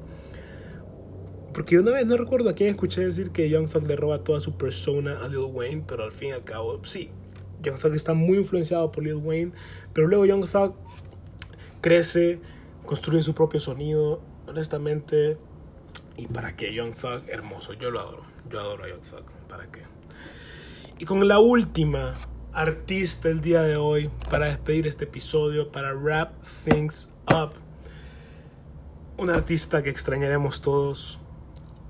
Porque 1.52 1.78
una 1.78 1.92
vez 1.92 2.06
no 2.06 2.16
recuerdo 2.16 2.50
a 2.50 2.52
quién 2.54 2.70
escuché 2.70 3.04
decir 3.04 3.30
que 3.30 3.48
Young 3.48 3.68
Thug 3.68 3.86
le 3.86 3.96
roba 3.96 4.24
toda 4.24 4.40
su 4.40 4.56
persona 4.56 5.18
a 5.22 5.28
Lil 5.28 5.50
Wayne, 5.52 5.84
pero 5.86 6.04
al 6.04 6.12
fin 6.12 6.28
y 6.28 6.32
al 6.32 6.44
cabo, 6.44 6.80
sí, 6.84 7.10
Young 7.62 7.78
Thug 7.78 7.94
está 7.94 8.14
muy 8.14 8.38
influenciado 8.38 8.90
por 8.92 9.04
Lil 9.04 9.14
Wayne, 9.14 9.52
pero 9.92 10.06
luego 10.06 10.26
Young 10.26 10.46
Thug 10.46 10.74
crece, 11.80 12.40
construye 12.84 13.22
su 13.22 13.34
propio 13.34 13.60
sonido, 13.60 14.20
honestamente, 14.46 15.38
y 16.16 16.28
para 16.28 16.54
qué 16.54 16.72
Young 16.72 16.94
Thug, 16.94 17.22
hermoso, 17.28 17.72
yo 17.74 17.90
lo 17.90 18.00
adoro, 18.00 18.22
yo 18.48 18.60
adoro 18.60 18.84
a 18.84 18.88
Young 18.88 19.02
Thug, 19.02 19.24
para 19.48 19.70
qué. 19.70 19.82
Y 20.98 21.04
con 21.04 21.26
la 21.28 21.38
última 21.38 22.18
artista 22.56 23.28
el 23.28 23.42
día 23.42 23.60
de 23.62 23.76
hoy 23.76 24.10
para 24.30 24.46
despedir 24.46 24.86
este 24.86 25.04
episodio, 25.04 25.70
para 25.70 25.92
wrap 25.92 26.32
things 26.64 27.10
up. 27.28 27.50
Un 29.18 29.28
artista 29.28 29.82
que 29.82 29.90
extrañaremos 29.90 30.62
todos, 30.62 31.18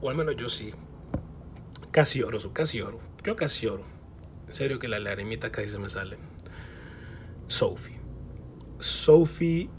o 0.00 0.10
al 0.10 0.16
menos 0.16 0.36
yo 0.36 0.48
sí. 0.48 0.72
Casi 1.92 2.22
oro, 2.22 2.38
casi 2.52 2.80
oro. 2.80 3.00
Yo 3.22 3.36
casi 3.36 3.66
oro. 3.66 3.84
En 4.48 4.54
serio 4.54 4.78
que 4.78 4.88
la 4.88 4.98
lagrimita 4.98 5.50
casi 5.50 5.68
se 5.68 5.78
me 5.78 5.88
sale. 5.88 6.18
Sophie. 7.48 7.98
Sophie, 8.78 9.70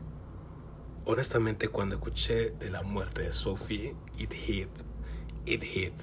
honestamente 1.08 1.70
cuando 1.70 1.96
escuché 1.96 2.52
de 2.52 2.70
la 2.70 2.84
muerte 2.84 3.24
de 3.24 3.34
Sophie, 3.34 3.96
it 4.18 4.34
hit. 4.34 4.70
It 5.46 5.64
hit. 5.64 5.94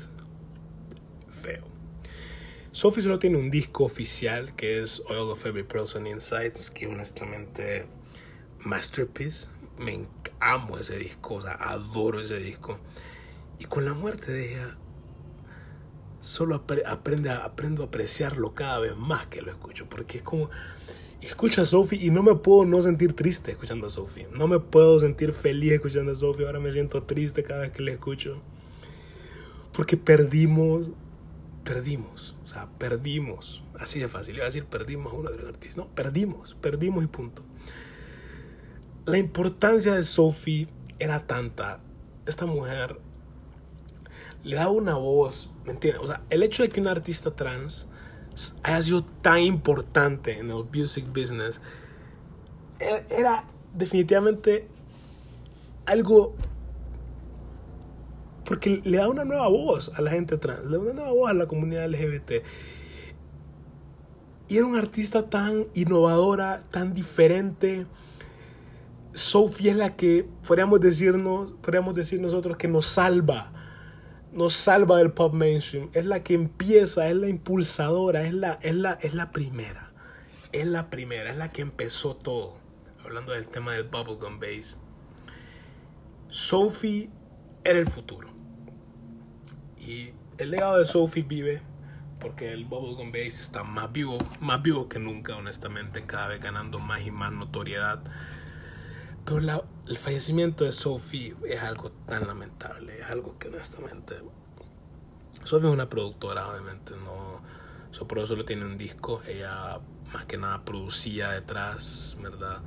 Feo. 1.29 1.65
Sophie 2.73 3.03
solo 3.03 3.19
tiene 3.19 3.37
un 3.37 3.51
disco 3.51 3.85
oficial 3.85 4.57
que 4.57 4.83
es 4.83 5.03
Oil 5.09 5.31
of 5.31 5.45
Every 5.47 5.63
Person 5.63 6.07
Insights, 6.07 6.71
que 6.71 6.87
honestamente 6.87 7.87
masterpiece. 8.61 9.49
Me 9.79 10.09
amo 10.41 10.79
ese 10.79 10.97
disco, 10.97 11.35
o 11.35 11.43
sea, 11.43 11.55
adoro 11.55 12.21
ese 12.21 12.39
disco. 12.39 12.79
Y 13.59 13.65
con 13.65 13.85
la 13.85 13.93
muerte 13.93 14.33
de 14.33 14.53
ella, 14.53 14.79
solo 16.21 16.55
aprende 16.55 17.31
aprendo 17.31 17.83
a 17.83 17.87
apreciarlo 17.87 18.55
cada 18.55 18.79
vez 18.79 18.97
más 18.97 19.27
que 19.27 19.43
lo 19.43 19.51
escucho, 19.51 19.89
porque 19.89 20.19
es 20.19 20.25
como 20.25 20.49
escucho 21.27 21.63
a 21.63 21.65
Sophie 21.65 22.05
y 22.05 22.11
no 22.11 22.23
me 22.23 22.35
puedo 22.35 22.65
no 22.65 22.83
sentir 22.83 23.15
triste 23.15 23.53
escuchando 23.53 23.87
a 23.87 23.91
Sophie. 23.91 24.29
No 24.33 24.47
me 24.47 24.59
puedo 24.59 25.01
sentir 25.01 25.33
feliz 25.33 25.73
escuchando 25.73 26.13
a 26.13 26.17
Sophie. 26.17 26.47
Ahora 26.47 26.61
me 26.61 26.73
siento 26.73 27.03
triste 27.03 27.43
cada 27.43 27.61
vez 27.61 27.73
que 27.73 27.83
le 27.83 27.93
escucho. 27.93 28.41
Porque 29.73 29.97
perdimos, 29.97 30.91
perdimos 31.65 32.35
perdimos. 32.79 33.63
Así 33.79 34.01
de 34.01 34.09
fácil. 34.09 34.37
Iba 34.37 34.45
a 34.45 34.47
decir 34.47 34.65
perdimos 34.67 35.13
a 35.13 35.17
uno 35.17 35.31
de 35.31 35.39
los 35.39 35.49
artistas. 35.49 35.77
No, 35.77 35.89
perdimos, 35.89 36.57
perdimos 36.61 37.05
y 37.05 37.07
punto. 37.07 37.45
La 39.07 39.19
importancia 39.19 39.95
de 39.95 40.03
Sophie 40.03 40.69
era 40.99 41.27
tanta. 41.27 41.81
Esta 42.27 42.47
mujer 42.47 42.99
le 44.43 44.57
daba 44.57 44.71
una 44.71 44.95
voz, 44.95 45.51
¿me 45.65 45.73
entiendes? 45.73 46.03
O 46.03 46.07
sea, 46.07 46.23
el 46.31 46.43
hecho 46.43 46.63
de 46.63 46.69
que 46.69 46.81
un 46.81 46.89
artista 46.89 47.35
trans 47.35 47.89
haya 48.63 48.83
sido 48.83 49.05
tan 49.05 49.41
importante 49.41 50.39
en 50.39 50.51
el 50.51 50.65
music 50.73 51.07
business 51.07 51.61
e-, 52.79 53.05
era 53.09 53.45
definitivamente 53.73 54.69
algo 55.87 56.35
porque 58.45 58.83
le 58.85 58.99
da 58.99 59.09
una 59.09 59.25
nueva 59.25 59.49
voz 59.49 59.91
a 59.95 60.03
la 60.03 60.11
gente 60.11 60.37
trans, 60.37 60.65
le 60.67 60.73
da 60.73 60.79
una 60.79 60.93
nueva 60.93 61.13
voz 61.13 61.31
a 61.31 61.35
la 61.35 61.47
comunidad 61.47 61.89
LGBT. 61.89 62.45
Y 64.49 64.59
era 64.59 64.67
un 64.67 64.77
artista 64.77 65.31
tan 65.31 65.67
innovadora, 65.75 66.63
tan 66.71 66.93
diferente. 66.93 67.87
Sophie 69.15 69.71
es 69.71 69.77
la 69.77 69.97
que 69.97 70.29
podríamos 70.47 70.81
decirnos, 70.81 71.53
podríamos 71.63 71.95
decir 71.95 72.21
nosotros 72.21 72.59
que 72.59 72.69
nos 72.69 72.85
salva, 72.85 73.53
nos 74.35 74.53
salva 74.53 74.99
del 74.99 75.13
pop 75.13 75.33
mainstream. 75.33 75.91
Es 75.95 76.07
la 76.07 76.23
que 76.23 76.35
empieza, 76.35 77.09
es 77.09 77.17
la 77.17 77.29
impulsadora, 77.29 78.27
es 78.27 78.35
la, 78.35 78.59
es 78.63 78.75
la, 78.75 78.93
es 79.01 79.15
la 79.15 79.33
primera. 79.33 79.93
Es 80.53 80.67
la 80.67 80.91
primera, 80.91 81.31
es 81.31 81.37
la 81.37 81.51
que 81.51 81.63
empezó 81.63 82.17
todo. 82.17 82.59
Hablando 83.05 83.33
del 83.33 83.49
tema 83.49 83.73
del 83.73 83.85
bubblegum 83.85 84.39
bass. 84.39 84.79
Sophie 86.29 87.11
era 87.65 87.79
el 87.79 87.87
futuro. 87.87 88.29
Y 89.79 90.11
el 90.39 90.51
legado 90.51 90.79
de 90.79 90.85
Sophie 90.85 91.23
vive 91.23 91.63
porque 92.25 92.53
el 92.55 92.65
Bubblegum 92.65 93.13
Bass 93.13 93.39
está 93.39 93.65
más 93.65 93.93
vivo, 93.93 94.17
más 94.41 94.63
vivo 94.63 94.89
que 94.89 94.99
nunca, 94.99 95.37
honestamente, 95.37 96.07
cada 96.07 96.29
vez 96.29 96.41
ganando 96.41 96.79
más 96.79 97.07
y 97.07 97.11
más 97.11 97.33
notoriedad. 97.35 98.03
Pero 99.27 99.41
el 99.87 99.99
fallecimiento 99.99 100.65
de 100.65 100.73
Sophie 100.73 101.37
es 101.47 101.63
algo 101.63 101.91
tan 101.93 102.27
lamentable, 102.27 102.99
es 102.99 103.05
algo 103.05 103.39
que 103.39 103.49
honestamente... 103.49 104.17
Sophie 105.43 105.69
es 105.69 105.75
una 105.75 105.89
productora, 105.89 106.49
obviamente, 106.49 106.95
no... 106.97 107.43
So, 107.91 108.09
por 108.09 108.19
eso 108.19 108.29
solo 108.29 108.45
tiene 108.45 108.65
un 108.65 108.79
disco, 108.79 109.21
ella 109.29 109.81
más 110.13 110.25
que 110.25 110.39
nada 110.39 110.65
producía 110.65 111.31
detrás, 111.31 112.17
¿verdad? 112.21 112.63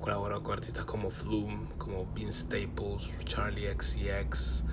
Colaboró 0.00 0.42
con 0.42 0.54
artistas 0.54 0.84
como 0.86 1.10
Flume, 1.10 1.68
como 1.78 2.12
Bean 2.14 2.32
Staples, 2.32 3.12
Charlie 3.24 3.68
XCX, 3.70 4.64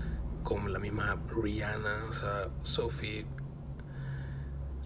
como 0.43 0.69
la 0.69 0.79
misma 0.79 1.21
Rihanna, 1.27 2.05
o 2.09 2.13
sea, 2.13 2.49
Sophie. 2.63 3.27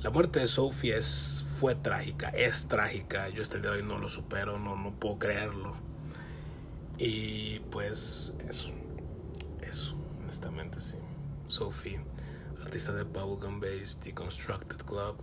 La 0.02 0.10
muerte 0.10 0.39
de 0.39 0.48
Sophie 0.48 0.98
es, 0.98 1.45
fue 1.58 1.76
trágica, 1.76 2.30
es 2.30 2.68
trágica. 2.68 3.30
Yo 3.30 3.43
hasta 3.43 3.56
el 3.58 3.62
día 3.62 3.72
de 3.72 3.78
hoy 3.78 3.84
no 3.84 3.98
lo 3.98 4.10
supero, 4.10 4.60
no, 4.60 4.76
no 4.76 5.00
puedo 5.00 5.20
creerlo. 5.20 5.86
Y 6.98 7.60
pues 7.72 8.34
eso, 8.48 8.72
eso, 9.62 9.95
honestamente 10.18 10.80
sí. 10.80 10.98
Sophie, 11.48 12.04
artista 12.62 12.91
de 12.93 13.04
Bubblegum 13.04 13.60
Bass, 13.60 14.00
Deconstructed 14.04 14.78
Club, 14.86 15.18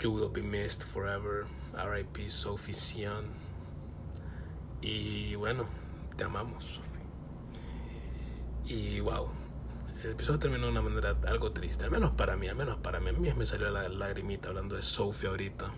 You 0.00 0.12
Will 0.12 0.30
Be 0.30 0.42
Missed 0.42 0.82
Forever, 0.82 1.46
RIP 1.74 2.28
Sophie 2.28 2.74
Sion. 2.74 3.24
Y 4.82 5.34
bueno, 5.36 5.66
te 6.16 6.24
amamos, 6.24 6.64
Sophie. 6.64 6.94
Y 8.66 9.00
wow, 9.00 9.30
el 10.02 10.10
episodio 10.10 10.38
terminó 10.38 10.66
de 10.66 10.72
una 10.72 10.82
manera 10.82 11.16
algo 11.28 11.52
triste, 11.52 11.84
al 11.84 11.90
menos 11.90 12.10
para 12.10 12.36
mí, 12.36 12.48
al 12.48 12.56
menos 12.56 12.76
para 12.78 13.00
mí. 13.00 13.10
A 13.10 13.12
mí 13.12 13.32
me 13.34 13.46
salió 13.46 13.70
la 13.70 13.88
lagrimita 13.88 14.48
hablando 14.48 14.74
de 14.74 14.82
Sophie 14.82 15.28
ahorita. 15.28 15.70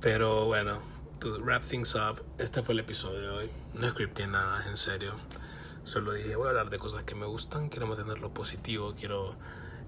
Pero 0.00 0.46
bueno, 0.46 0.78
to 1.24 1.42
wrap 1.42 1.62
things 1.62 1.94
up, 1.94 2.22
este 2.38 2.62
fue 2.62 2.74
el 2.74 2.80
episodio 2.80 3.18
de 3.18 3.28
hoy. 3.28 3.50
No 3.72 3.88
scripté 3.88 4.26
nada, 4.26 4.62
en 4.68 4.76
serio. 4.76 5.14
Solo 5.82 6.12
dije, 6.12 6.36
voy 6.36 6.46
a 6.46 6.50
hablar 6.50 6.68
de 6.68 6.78
cosas 6.78 7.04
que 7.04 7.14
me 7.14 7.24
gustan, 7.24 7.70
quiero 7.70 7.86
mantenerlo 7.86 8.34
positivo, 8.34 8.94
quiero 8.98 9.34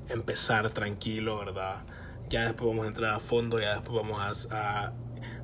empezar 0.09 0.71
tranquilo, 0.71 1.39
¿verdad? 1.39 1.85
Ya 2.31 2.45
después 2.45 2.71
vamos 2.71 2.87
a 2.87 2.89
entrar 2.89 3.13
a 3.13 3.21
fondo, 3.21 3.61
ya 3.61 3.75
después 3.75 4.01
vamos 4.01 4.49
a, 4.51 4.87
a 4.87 4.93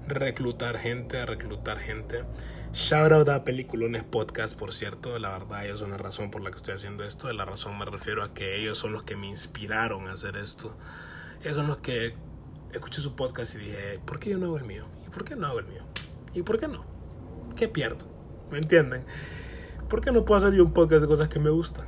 reclutar 0.08 0.78
gente, 0.78 1.18
a 1.18 1.26
reclutar 1.26 1.78
gente. 1.78 2.24
Shout 2.72 3.12
out 3.12 3.28
a 3.28 3.44
Peliculones 3.44 4.02
Podcast, 4.02 4.58
por 4.58 4.72
cierto. 4.72 5.18
La 5.18 5.28
verdad, 5.28 5.66
ellos 5.66 5.80
son 5.80 5.90
la 5.90 5.98
razón 5.98 6.30
por 6.30 6.42
la 6.42 6.50
que 6.50 6.56
estoy 6.56 6.72
haciendo 6.72 7.04
esto. 7.04 7.28
De 7.28 7.34
la 7.34 7.44
razón 7.44 7.78
me 7.78 7.84
refiero 7.84 8.22
a 8.22 8.32
que 8.32 8.56
ellos 8.56 8.78
son 8.78 8.94
los 8.94 9.02
que 9.02 9.14
me 9.14 9.26
inspiraron 9.26 10.08
a 10.08 10.12
hacer 10.12 10.36
esto. 10.36 10.74
Ellos 11.42 11.56
son 11.56 11.66
los 11.66 11.78
que 11.78 12.14
escuché 12.72 13.02
su 13.02 13.14
podcast 13.14 13.54
y 13.56 13.58
dije, 13.58 14.00
¿por 14.06 14.18
qué 14.18 14.30
yo 14.30 14.38
no 14.38 14.46
hago 14.46 14.56
el 14.56 14.64
mío? 14.64 14.86
¿Y 15.12 15.14
por 15.14 15.24
qué 15.24 15.36
no 15.36 15.46
hago 15.46 15.58
el 15.58 15.66
mío? 15.66 15.82
¿Y 16.32 16.42
por 16.42 16.58
qué 16.58 16.68
no? 16.68 16.84
¿Qué 17.54 17.68
pierdo? 17.68 18.06
¿Me 18.50 18.56
entienden? 18.56 19.04
¿Por 19.90 20.00
qué 20.00 20.10
no 20.10 20.24
puedo 20.24 20.38
hacer 20.38 20.54
yo 20.54 20.64
un 20.64 20.72
podcast 20.72 21.02
de 21.02 21.06
cosas 21.06 21.28
que 21.28 21.38
me 21.38 21.50
gustan? 21.50 21.86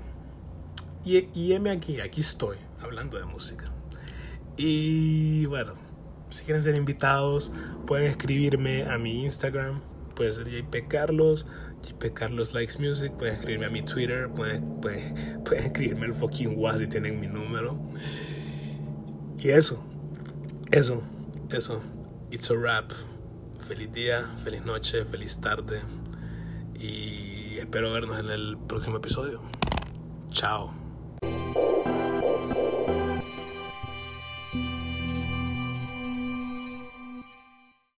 Y, 1.05 1.29
y 1.33 1.55
aquí, 1.55 2.01
aquí 2.01 2.21
estoy, 2.21 2.59
hablando 2.83 3.19
de 3.19 3.25
música. 3.25 3.65
Y 4.59 5.47
bueno, 5.47 5.73
si 6.29 6.45
quieren 6.45 6.63
ser 6.63 6.77
invitados, 6.77 7.51
pueden 7.87 8.07
escribirme 8.11 8.85
a 8.85 8.99
mi 8.99 9.25
Instagram 9.25 9.81
puede 10.15 10.33
ser 10.33 10.49
JP 10.49 10.89
Carlos, 10.89 11.47
JP 11.83 12.15
Carlos 12.15 12.55
Likes 12.55 12.79
Music, 12.79 13.13
puedes 13.19 13.35
escribirme 13.35 13.67
a 13.67 13.71
mi 13.71 13.83
Twitter, 13.83 14.31
puedes, 14.35 14.63
puedes, 14.83 15.13
puedes 15.45 15.67
escribirme 15.67 16.07
el 16.07 16.15
fucking 16.15 16.57
WhatsApp 16.57 16.81
si 16.81 16.87
tienen 16.89 17.21
mi 17.21 17.27
número. 17.27 17.79
Y 19.39 19.51
eso, 19.51 19.83
eso, 20.71 21.03
eso. 21.51 21.83
It's 22.31 22.51
a 22.51 22.55
wrap. 22.55 22.93
Feliz 23.67 23.91
día, 23.93 24.31
feliz 24.45 24.63
noche, 24.67 25.07
feliz 25.07 25.41
tarde. 25.41 25.81
Y 26.79 27.57
espero 27.57 27.91
vernos 27.93 28.19
en 28.19 28.31
el 28.31 28.59
próximo 28.59 28.99
episodio. 28.99 29.41
Chao. 30.31 30.84